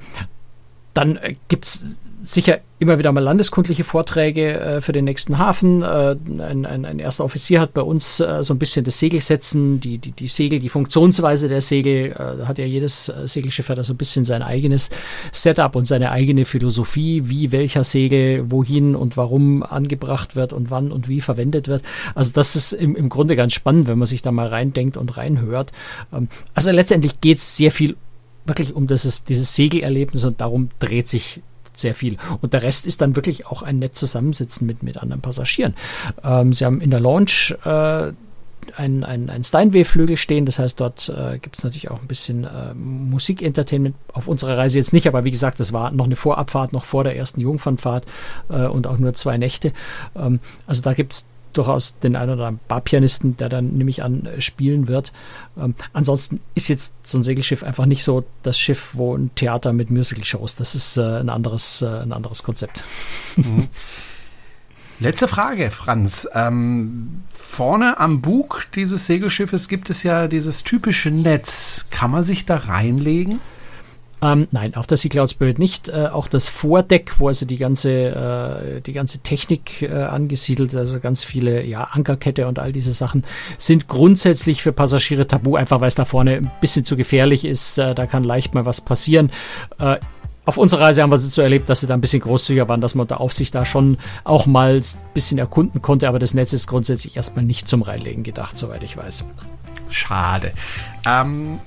dann 0.94 1.18
äh, 1.18 1.36
gibt's 1.50 2.00
sicher 2.28 2.60
immer 2.80 3.00
wieder 3.00 3.12
mal 3.12 3.24
landeskundliche 3.24 3.84
Vorträge 3.84 4.60
äh, 4.60 4.82
für 4.82 4.92
den 4.92 5.06
nächsten 5.06 5.38
Hafen. 5.40 5.82
Äh, 5.82 6.16
ein, 6.40 6.66
ein, 6.66 6.86
ein, 6.86 7.00
erster 7.00 7.24
Offizier 7.24 7.60
hat 7.60 7.74
bei 7.74 7.82
uns 7.82 8.20
äh, 8.20 8.44
so 8.44 8.54
ein 8.54 8.60
bisschen 8.60 8.86
das 8.86 9.00
Segelsetzen, 9.00 9.80
die, 9.80 9.98
die, 9.98 10.12
die 10.12 10.28
Segel, 10.28 10.60
die 10.60 10.70
Funktionsweise 10.70 11.48
der 11.48 11.62
Segel. 11.62 12.12
Äh, 12.12 12.46
hat 12.46 12.60
ja 12.60 12.66
jedes 12.66 13.10
äh, 13.10 13.28
Segelschiff 13.28 13.70
hat 13.70 13.78
da 13.78 13.84
so 13.84 13.94
ein 13.94 13.98
bisschen 13.98 14.26
sein 14.26 14.44
eigenes 14.44 14.90
Setup 15.32 15.76
und 15.76 15.88
seine 15.88 16.12
eigene 16.12 16.46
Philosophie, 16.46 17.24
wie 17.26 17.52
welcher 17.52 17.84
Segel 17.84 18.52
wohin 18.52 18.96
und 18.96 19.18
warum 19.18 19.64
angebracht 19.64 20.36
wird 20.36 20.54
und 20.54 20.70
wann 20.70 20.92
und 20.92 21.08
wie 21.08 21.22
verwendet 21.22 21.68
wird. 21.68 21.82
Also 22.14 22.32
das 22.34 22.56
ist 22.56 22.74
im, 22.74 22.96
im 22.96 23.10
Grunde 23.10 23.36
ganz 23.36 23.54
spannend, 23.54 23.88
wenn 23.88 23.98
man 23.98 24.08
sich 24.08 24.22
da 24.22 24.32
mal 24.32 24.48
reindenkt 24.48 24.98
und 24.98 25.18
reinhört. 25.18 25.72
Ähm, 26.14 26.28
also 26.54 26.72
letztendlich 26.72 27.22
geht 27.22 27.40
es 27.40 27.58
sehr 27.58 27.72
viel 27.72 27.96
wirklich 28.48 28.74
um 28.74 28.88
das, 28.88 29.24
dieses 29.26 29.56
Segelerlebnis 29.56 30.24
und 30.24 30.42
darum 30.42 30.70
dreht 30.80 31.08
sich 31.08 31.42
sehr 31.80 31.94
viel. 31.94 32.18
Und 32.42 32.54
der 32.54 32.64
Rest 32.64 32.86
ist 32.86 33.02
dann 33.02 33.16
wirklich 33.16 33.48
auch 33.48 33.62
ein 33.62 33.80
nett 33.80 33.96
Zusammensitzen 33.96 34.68
mit, 34.68 34.84
mit 34.84 34.98
anderen 34.98 35.22
Passagieren. 35.22 35.76
Ähm, 36.24 36.54
sie 36.54 36.66
haben 36.66 36.82
in 36.82 36.92
der 36.92 37.00
Launch 37.00 37.56
äh, 37.66 38.12
ein, 38.76 39.04
ein, 39.04 39.30
ein 39.30 39.44
Steinway-Flügel 39.44 40.18
stehen. 40.18 40.46
Das 40.46 40.60
heißt, 40.60 40.80
dort 40.80 41.10
äh, 41.10 41.40
gibt 41.40 41.58
es 41.58 41.64
natürlich 41.64 41.90
auch 41.90 42.02
ein 42.02 42.08
bisschen 42.08 42.44
äh, 42.44 42.74
Musikentertainment. 42.74 43.96
Auf 44.14 44.28
unserer 44.28 44.58
Reise 44.58 44.78
jetzt 44.78 44.94
nicht, 44.94 45.08
aber 45.08 45.24
wie 45.24 45.32
gesagt, 45.32 45.60
das 45.60 45.74
war 45.74 45.92
noch 45.92 46.06
eine 46.06 46.16
Vorabfahrt, 46.16 46.74
noch 46.74 46.86
vor 46.86 47.04
der 47.04 47.16
ersten 47.16 47.42
Jungfernfahrt 47.42 48.06
äh, 48.50 48.66
und 48.66 48.88
auch 48.88 48.98
nur 48.98 49.14
zwei 49.14 49.38
Nächte. 49.38 49.74
Ähm, 50.16 50.40
also 50.66 50.82
da 50.82 50.94
gibt 50.94 51.14
es 51.14 51.28
durchaus 51.54 51.98
den 52.00 52.16
einen 52.16 52.32
oder 52.32 52.48
anderen 52.48 52.60
Barpianisten, 52.68 53.38
der 53.38 53.50
dann 53.50 53.74
nämlich 53.74 54.04
an 54.04 54.26
äh, 54.26 54.42
spielen 54.42 54.88
wird. 54.88 55.12
Ähm, 55.58 55.76
ansonsten 55.94 56.42
ist 56.56 56.68
jetzt 56.68 56.96
so 57.08 57.18
ein 57.18 57.24
Segelschiff 57.24 57.64
einfach 57.64 57.86
nicht 57.86 58.04
so 58.04 58.26
das 58.44 58.60
Schiff, 58.60 58.92
wo 58.94 59.16
ein 59.16 59.32
Theater 59.36 59.74
mit 59.74 59.90
Musical-Shows. 59.90 60.56
Das 60.56 60.76
ist 60.76 60.98
äh, 60.98 61.20
ein 61.20 61.30
anderes, 61.30 61.82
äh, 61.82 61.88
ein 61.88 62.14
anderes 62.14 62.44
Konzept. 62.44 62.84
Mhm. 63.36 63.68
Letzte 65.00 65.28
Frage, 65.28 65.70
Franz. 65.70 66.28
Ähm, 66.34 67.24
vorne 67.32 68.00
am 68.00 68.22
Bug 68.22 68.66
dieses 68.74 69.06
Segelschiffes 69.06 69.68
gibt 69.68 69.92
es 69.92 70.02
ja 70.02 70.28
dieses 70.28 70.64
typische 70.64 71.12
Netz. 71.12 71.86
Kann 71.92 72.10
man 72.10 72.24
sich 72.24 72.46
da 72.46 72.56
reinlegen? 72.58 73.40
Ähm, 74.22 74.48
nein, 74.52 74.76
auf 74.76 74.88
der 74.88 74.98
Sea 74.98 75.10
Cloud 75.10 75.30
Spirit 75.30 75.60
nicht. 75.60 75.90
Äh, 75.90 76.08
auch 76.12 76.28
das 76.28 76.48
Vordeck, 76.48 77.20
wo 77.20 77.28
also 77.28 77.46
die 77.46 77.58
ganze, 77.58 77.92
äh, 77.92 78.82
die 78.82 78.94
ganze 78.94 79.20
Technik 79.20 79.84
äh, 79.84 79.94
angesiedelt, 79.94 80.76
also 80.76 81.00
ganz 81.00 81.24
viele 81.24 81.64
ja, 81.64 81.84
Ankerkette 81.84 82.48
und 82.48 82.58
all 82.58 82.72
diese 82.72 82.94
Sachen, 82.94 83.24
sind 83.60 83.88
grundsätzlich 83.88 84.64
für 84.64 84.72
Passagiere 84.72 85.28
tabu, 85.28 85.56
einfach 85.56 85.82
weil 85.82 85.90
es 85.90 85.96
da 85.96 86.06
vorne 86.06 86.38
ein 86.38 86.52
bisschen 86.62 86.84
zu 86.84 86.98
gefährlich 86.98 87.46
ist. 87.46 87.78
Äh, 87.78 87.94
da 87.94 88.08
kann 88.08 88.24
leicht 88.24 88.56
mal 88.56 88.66
was 88.66 88.82
passieren. 88.82 89.32
Äh, 89.78 89.98
auf 90.46 90.58
unserer 90.58 90.82
Reise 90.82 91.02
haben 91.02 91.12
wir 91.12 91.18
es 91.18 91.36
so 91.36 91.42
erlebt, 91.42 91.70
dass 91.70 91.82
sie 91.82 91.88
da 91.88 91.94
ein 91.94 92.02
bisschen 92.02 92.22
großzügiger 92.22 92.70
waren, 92.70 92.80
dass 92.80 92.96
man 92.96 93.04
unter 93.04 93.20
Aufsicht 93.20 93.54
da 93.54 93.66
schon 93.66 93.98
auch 94.24 94.46
mal 94.46 94.78
ein 94.78 94.84
bisschen 95.14 95.38
erkunden 95.38 95.82
konnte, 95.82 96.08
aber 96.08 96.20
das 96.20 96.34
Netz 96.34 96.54
ist 96.54 96.68
grundsätzlich 96.68 97.18
erstmal 97.18 97.44
nicht 97.44 97.68
zum 97.68 97.82
Reinlegen 97.82 98.24
gedacht, 98.24 98.58
soweit 98.58 98.82
ich 98.82 98.96
weiß. 98.96 99.28
Schade. 99.90 100.54
Ähm, 101.06 101.60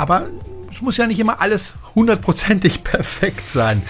aber 0.00 0.28
es 0.70 0.80
muss 0.80 0.96
ja 0.96 1.06
nicht 1.06 1.20
immer 1.20 1.42
alles 1.42 1.74
hundertprozentig 1.94 2.84
perfekt 2.84 3.50
sein. 3.50 3.82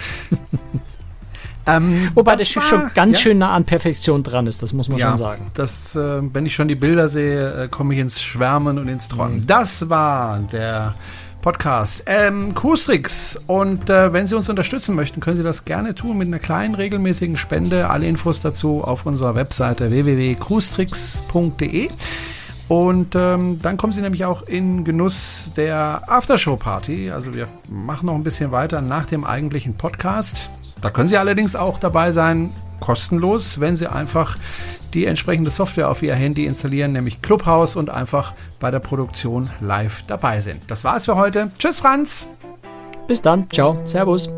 ähm, 1.65 2.11
Wobei 2.15 2.35
das 2.35 2.49
Schiff 2.49 2.67
schon 2.67 2.91
ganz 2.93 3.19
ja? 3.19 3.23
schön 3.23 3.37
nah 3.37 3.53
an 3.53 3.63
Perfektion 3.63 4.23
dran 4.23 4.45
ist, 4.45 4.61
das 4.61 4.73
muss 4.73 4.89
man 4.89 4.99
ja, 4.99 5.07
schon 5.07 5.17
sagen. 5.17 5.47
Das, 5.53 5.95
äh, 5.95 6.21
wenn 6.21 6.45
ich 6.45 6.53
schon 6.53 6.67
die 6.67 6.75
Bilder 6.75 7.07
sehe, 7.07 7.63
äh, 7.63 7.69
komme 7.69 7.93
ich 7.93 8.01
ins 8.01 8.21
Schwärmen 8.21 8.77
und 8.77 8.89
ins 8.89 9.07
Träumen. 9.07 9.37
Mhm. 9.37 9.47
Das 9.47 9.89
war 9.89 10.39
der 10.51 10.95
Podcast. 11.41 12.03
Ähm, 12.07 12.53
Cruistricks. 12.55 13.39
Und 13.47 13.89
äh, 13.89 14.11
wenn 14.11 14.27
Sie 14.27 14.35
uns 14.35 14.49
unterstützen 14.49 14.95
möchten, 14.95 15.21
können 15.21 15.37
Sie 15.37 15.43
das 15.43 15.63
gerne 15.63 15.95
tun 15.95 16.17
mit 16.17 16.27
einer 16.27 16.39
kleinen 16.39 16.75
regelmäßigen 16.75 17.37
Spende. 17.37 17.89
Alle 17.89 18.05
Infos 18.05 18.41
dazu 18.41 18.83
auf 18.83 19.05
unserer 19.05 19.35
Webseite 19.35 19.89
www.cruistricks.de. 19.89 21.89
Und 22.71 23.17
ähm, 23.17 23.59
dann 23.61 23.75
kommen 23.75 23.91
sie 23.91 23.99
nämlich 23.99 24.23
auch 24.23 24.43
in 24.43 24.85
Genuss 24.85 25.51
der 25.57 26.03
Aftershow-Party. 26.07 27.11
Also 27.11 27.35
wir 27.35 27.49
machen 27.67 28.05
noch 28.05 28.15
ein 28.15 28.23
bisschen 28.23 28.53
weiter 28.53 28.79
nach 28.79 29.05
dem 29.05 29.25
eigentlichen 29.25 29.75
Podcast. 29.75 30.49
Da 30.79 30.89
können 30.89 31.09
Sie 31.09 31.17
allerdings 31.17 31.57
auch 31.57 31.79
dabei 31.79 32.13
sein, 32.13 32.53
kostenlos, 32.79 33.59
wenn 33.59 33.75
Sie 33.75 33.91
einfach 33.91 34.37
die 34.93 35.05
entsprechende 35.05 35.51
Software 35.51 35.89
auf 35.89 36.01
Ihr 36.01 36.15
Handy 36.15 36.45
installieren, 36.45 36.93
nämlich 36.93 37.21
Clubhouse 37.21 37.75
und 37.75 37.89
einfach 37.89 38.31
bei 38.61 38.71
der 38.71 38.79
Produktion 38.79 39.49
live 39.59 40.03
dabei 40.07 40.39
sind. 40.39 40.61
Das 40.71 40.85
war's 40.85 41.03
für 41.03 41.17
heute. 41.17 41.51
Tschüss, 41.59 41.81
Franz. 41.81 42.29
Bis 43.05 43.21
dann. 43.21 43.49
Ciao. 43.49 43.81
Servus. 43.83 44.31